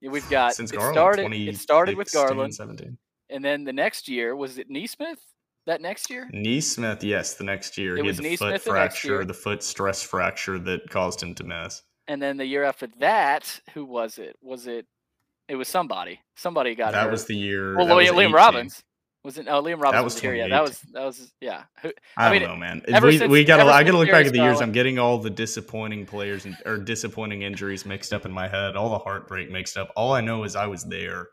We've 0.00 0.28
got 0.30 0.54
Since 0.54 0.72
it 0.72 0.76
Garland, 0.76 0.94
started. 0.94 1.32
It 1.32 1.58
started 1.58 1.96
with 1.96 2.12
Garland, 2.12 2.54
17. 2.54 2.96
and 3.30 3.44
then 3.44 3.64
the 3.64 3.72
next 3.72 4.08
year 4.08 4.34
was 4.34 4.58
it 4.58 4.70
Nesmith? 4.70 5.20
That 5.66 5.82
next 5.82 6.08
year? 6.08 6.30
Nesmith, 6.32 7.04
yes, 7.04 7.34
the 7.34 7.44
next 7.44 7.76
year 7.76 7.98
it 7.98 8.00
he 8.00 8.06
had 8.06 8.16
the 8.16 8.22
Nesmith 8.22 8.62
foot 8.62 8.72
fracture, 8.72 9.24
the 9.26 9.34
foot 9.34 9.62
stress 9.62 10.02
fracture 10.02 10.58
that 10.60 10.88
caused 10.88 11.22
him 11.22 11.34
to 11.34 11.44
miss. 11.44 11.82
And 12.06 12.22
then 12.22 12.38
the 12.38 12.46
year 12.46 12.64
after 12.64 12.86
that, 13.00 13.60
who 13.74 13.84
was 13.84 14.16
it? 14.16 14.36
Was 14.40 14.66
it? 14.66 14.86
It 15.48 15.56
was 15.56 15.68
somebody. 15.68 16.20
Somebody 16.36 16.74
got 16.74 16.90
it. 16.90 16.92
that 16.92 17.04
hurt. 17.04 17.10
was 17.10 17.24
the 17.26 17.34
year. 17.34 17.76
Well, 17.76 17.86
Liam 17.86 18.32
Robbins. 18.32 18.82
Was 19.24 19.36
it? 19.36 19.46
Oh, 19.48 19.62
Liam 19.62 19.80
Robbins 19.80 19.92
that 19.92 20.04
was, 20.04 20.14
was 20.14 20.22
here. 20.22 20.34
Yeah, 20.34 20.48
that 20.48 20.62
was 20.62 20.80
that 20.92 21.04
was 21.04 21.32
yeah. 21.40 21.64
Who, 21.82 21.90
I, 22.16 22.28
I 22.28 22.32
mean, 22.32 22.42
don't 22.42 22.50
know, 22.50 22.56
man. 22.56 22.82
We, 23.02 23.18
since, 23.18 23.30
we 23.30 23.44
gotta. 23.44 23.64
I 23.64 23.82
got 23.82 23.90
to 23.90 23.98
look 23.98 24.10
back 24.10 24.26
at 24.26 24.32
the 24.32 24.38
years. 24.38 24.60
I'm 24.60 24.72
getting 24.72 24.98
all 24.98 25.18
the 25.18 25.30
disappointing 25.30 26.06
players 26.06 26.44
and, 26.44 26.56
or 26.64 26.78
disappointing 26.78 27.42
injuries 27.42 27.84
mixed 27.84 28.12
up 28.12 28.24
in 28.26 28.32
my 28.32 28.46
head. 28.46 28.76
All 28.76 28.90
the 28.90 28.98
heartbreak 28.98 29.50
mixed 29.50 29.76
up. 29.76 29.90
All 29.96 30.12
I 30.12 30.20
know 30.20 30.44
is 30.44 30.54
I 30.54 30.66
was 30.66 30.84
there 30.84 31.28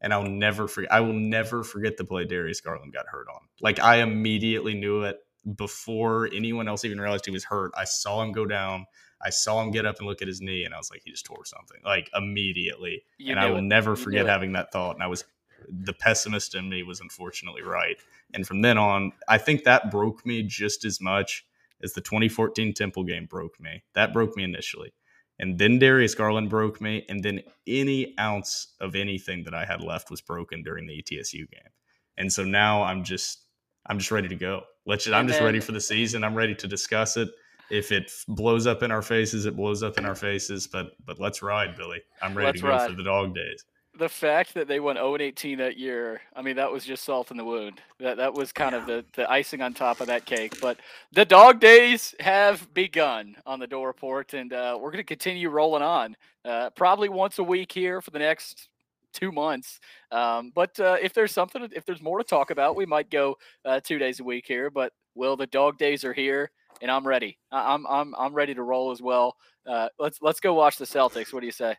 and 0.00 0.12
I'll 0.12 0.22
never 0.22 0.68
forget. 0.68 0.92
I 0.92 1.00
will 1.00 1.12
never 1.12 1.62
forget 1.62 1.96
the 1.96 2.04
play 2.04 2.24
Darius 2.24 2.60
Garland 2.60 2.92
got 2.92 3.06
hurt 3.08 3.26
on. 3.28 3.40
Like 3.60 3.78
I 3.78 3.96
immediately 3.96 4.74
knew 4.74 5.02
it 5.02 5.16
before 5.56 6.28
anyone 6.34 6.68
else 6.68 6.84
even 6.84 7.00
realized 7.00 7.24
he 7.24 7.30
was 7.30 7.44
hurt. 7.44 7.72
I 7.76 7.84
saw 7.84 8.22
him 8.22 8.32
go 8.32 8.46
down. 8.46 8.86
I 9.22 9.30
saw 9.30 9.62
him 9.62 9.70
get 9.70 9.84
up 9.86 9.98
and 9.98 10.06
look 10.06 10.22
at 10.22 10.28
his 10.28 10.40
knee, 10.40 10.64
and 10.64 10.74
I 10.74 10.78
was 10.78 10.90
like, 10.90 11.02
he 11.04 11.10
just 11.10 11.26
tore 11.26 11.44
something. 11.44 11.78
Like 11.84 12.10
immediately, 12.14 13.02
you 13.18 13.32
and 13.32 13.40
I 13.40 13.50
will 13.50 13.58
it. 13.58 13.62
never 13.62 13.96
forget 13.96 14.26
having 14.26 14.52
that 14.52 14.72
thought. 14.72 14.94
And 14.96 15.02
I 15.02 15.08
was 15.08 15.24
the 15.68 15.92
pessimist 15.92 16.54
in 16.54 16.68
me 16.68 16.82
was 16.82 17.00
unfortunately 17.00 17.62
right. 17.62 17.96
And 18.32 18.46
from 18.46 18.62
then 18.62 18.78
on, 18.78 19.12
I 19.28 19.38
think 19.38 19.64
that 19.64 19.90
broke 19.90 20.24
me 20.24 20.42
just 20.42 20.84
as 20.84 21.00
much 21.00 21.44
as 21.82 21.92
the 21.92 22.00
2014 22.00 22.72
Temple 22.72 23.04
game 23.04 23.26
broke 23.26 23.60
me. 23.60 23.82
That 23.94 24.12
broke 24.12 24.36
me 24.36 24.44
initially. 24.44 24.92
And 25.38 25.58
then 25.58 25.78
Darius 25.78 26.14
Garland 26.14 26.50
broke 26.50 26.82
me, 26.82 27.06
and 27.08 27.22
then 27.22 27.42
any 27.66 28.14
ounce 28.18 28.74
of 28.78 28.94
anything 28.94 29.44
that 29.44 29.54
I 29.54 29.64
had 29.64 29.80
left 29.80 30.10
was 30.10 30.20
broken 30.20 30.62
during 30.62 30.86
the 30.86 31.02
ETSU 31.02 31.50
game. 31.50 31.72
And 32.18 32.30
so 32.30 32.44
now 32.44 32.82
I'm 32.82 33.04
just 33.04 33.46
I'm 33.86 33.98
just 33.98 34.10
ready 34.10 34.28
to 34.28 34.36
go. 34.36 34.62
Let's 34.86 35.04
just, 35.04 35.14
I'm 35.14 35.28
just 35.28 35.40
ready 35.40 35.60
for 35.60 35.72
the 35.72 35.80
season. 35.80 36.24
I'm 36.24 36.34
ready 36.34 36.54
to 36.54 36.66
discuss 36.66 37.16
it. 37.16 37.28
If 37.70 37.92
it 37.92 38.10
blows 38.28 38.66
up 38.66 38.82
in 38.82 38.90
our 38.90 39.02
faces, 39.02 39.46
it 39.46 39.56
blows 39.56 39.82
up 39.82 39.98
in 39.98 40.04
our 40.04 40.14
faces. 40.14 40.66
But 40.66 40.92
but 41.04 41.20
let's 41.20 41.42
ride, 41.42 41.76
Billy. 41.76 42.00
I'm 42.20 42.36
ready 42.36 42.46
let's 42.46 42.60
to 42.60 42.66
go 42.66 42.68
ride. 42.70 42.90
for 42.90 42.96
the 42.96 43.04
dog 43.04 43.34
days 43.34 43.64
the 44.00 44.08
fact 44.08 44.54
that 44.54 44.66
they 44.66 44.80
went 44.80 44.98
0 44.98 45.16
18 45.18 45.58
that 45.58 45.76
year, 45.76 46.22
I 46.34 46.42
mean, 46.42 46.56
that 46.56 46.72
was 46.72 46.84
just 46.84 47.04
salt 47.04 47.30
in 47.30 47.36
the 47.36 47.44
wound. 47.44 47.80
That 47.98 48.16
that 48.16 48.32
was 48.32 48.50
kind 48.50 48.74
of 48.74 48.86
the, 48.86 49.04
the 49.14 49.30
icing 49.30 49.60
on 49.60 49.74
top 49.74 50.00
of 50.00 50.06
that 50.06 50.24
cake. 50.24 50.58
But 50.60 50.78
the 51.12 51.24
dog 51.24 51.60
days 51.60 52.14
have 52.18 52.72
begun 52.72 53.36
on 53.46 53.60
the 53.60 53.66
Dore 53.66 53.86
Report, 53.86 54.32
and 54.32 54.52
uh, 54.52 54.78
we're 54.80 54.90
going 54.90 54.98
to 54.98 55.04
continue 55.04 55.50
rolling 55.50 55.82
on. 55.82 56.16
Uh, 56.44 56.70
probably 56.70 57.10
once 57.10 57.38
a 57.38 57.44
week 57.44 57.70
here 57.70 58.00
for 58.00 58.10
the 58.10 58.18
next 58.18 58.69
two 59.12 59.32
months. 59.32 59.80
Um, 60.10 60.52
but 60.54 60.78
uh, 60.80 60.96
if 61.00 61.12
there's 61.12 61.32
something, 61.32 61.68
if 61.72 61.84
there's 61.84 62.02
more 62.02 62.18
to 62.18 62.24
talk 62.24 62.50
about, 62.50 62.76
we 62.76 62.86
might 62.86 63.10
go 63.10 63.36
uh, 63.64 63.80
two 63.80 63.98
days 63.98 64.20
a 64.20 64.24
week 64.24 64.44
here. 64.46 64.70
But 64.70 64.92
well, 65.14 65.36
the 65.36 65.46
dog 65.46 65.78
days 65.78 66.04
are 66.04 66.12
here, 66.12 66.50
and 66.82 66.90
I'm 66.90 67.06
ready. 67.06 67.38
I'm 67.52 67.86
I'm 67.86 68.14
I'm 68.16 68.34
ready 68.34 68.54
to 68.54 68.62
roll 68.62 68.90
as 68.90 69.02
well. 69.02 69.36
Uh, 69.66 69.88
let's 69.98 70.18
let's 70.20 70.40
go 70.40 70.54
watch 70.54 70.76
the 70.76 70.84
Celtics. 70.84 71.32
What 71.32 71.40
do 71.40 71.46
you 71.46 71.52
say? 71.52 71.74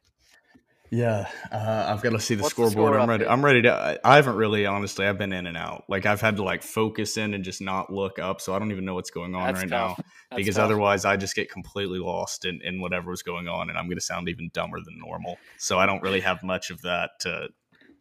Yeah, 0.93 1.29
uh, 1.53 1.85
I've 1.87 2.01
got 2.01 2.09
to 2.09 2.19
see 2.19 2.35
the 2.35 2.43
What's 2.43 2.51
scoreboard. 2.53 2.91
The 2.93 2.97
score 2.97 2.99
I'm 2.99 3.09
ready. 3.09 3.25
I'm 3.25 3.45
ready 3.45 3.61
to. 3.61 3.99
I 4.03 4.17
haven't 4.17 4.35
really, 4.35 4.65
honestly, 4.65 5.05
I've 5.07 5.17
been 5.17 5.31
in 5.31 5.47
and 5.47 5.55
out. 5.55 5.85
Like 5.87 6.05
I've 6.05 6.19
had 6.19 6.35
to 6.35 6.43
like 6.43 6.61
focus 6.63 7.15
in 7.15 7.33
and 7.33 7.45
just 7.45 7.61
not 7.61 7.91
look 7.93 8.19
up, 8.19 8.41
so 8.41 8.53
I 8.53 8.59
don't 8.59 8.71
even 8.71 8.83
know 8.83 8.93
what's 8.95 9.09
going 9.09 9.33
on 9.33 9.47
That's 9.47 9.61
right 9.61 9.69
tough. 9.69 9.97
now. 9.99 10.03
That's 10.31 10.37
because 10.41 10.55
tough. 10.55 10.65
otherwise, 10.65 11.05
I 11.05 11.15
just 11.15 11.33
get 11.33 11.49
completely 11.49 11.99
lost 11.99 12.43
in, 12.43 12.59
in 12.61 12.81
whatever 12.81 13.09
was 13.09 13.23
going 13.23 13.47
on, 13.47 13.69
and 13.69 13.77
I'm 13.79 13.85
going 13.85 13.97
to 13.97 14.03
sound 14.03 14.27
even 14.27 14.51
dumber 14.53 14.79
than 14.83 14.99
normal. 14.99 15.37
So 15.57 15.79
I 15.79 15.85
don't 15.85 16.01
really 16.03 16.19
have 16.19 16.43
much 16.43 16.71
of 16.71 16.81
that 16.81 17.11
to 17.21 17.47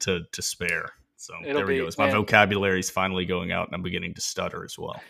to 0.00 0.22
to 0.32 0.42
spare. 0.42 0.90
So 1.16 1.34
It'll 1.44 1.58
there 1.58 1.66
we 1.66 1.74
be- 1.74 1.84
go. 1.86 1.90
My 1.96 2.06
man. 2.06 2.16
vocabulary 2.16 2.80
is 2.80 2.90
finally 2.90 3.24
going 3.24 3.52
out, 3.52 3.68
and 3.68 3.74
I'm 3.76 3.82
beginning 3.82 4.14
to 4.14 4.20
stutter 4.20 4.64
as 4.64 4.76
well. 4.76 5.00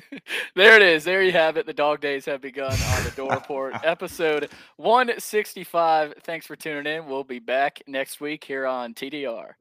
there 0.54 0.76
it 0.76 0.82
is. 0.82 1.04
There 1.04 1.22
you 1.22 1.32
have 1.32 1.56
it. 1.56 1.66
The 1.66 1.72
dog 1.72 2.00
days 2.00 2.24
have 2.26 2.40
begun 2.40 2.72
on 2.72 3.04
the 3.04 3.12
Dore 3.16 3.30
Report, 3.30 3.74
episode 3.84 4.50
165. 4.76 6.14
Thanks 6.22 6.46
for 6.46 6.56
tuning 6.56 6.92
in. 6.92 7.06
We'll 7.06 7.24
be 7.24 7.38
back 7.38 7.82
next 7.86 8.20
week 8.20 8.44
here 8.44 8.66
on 8.66 8.94
TDR. 8.94 9.52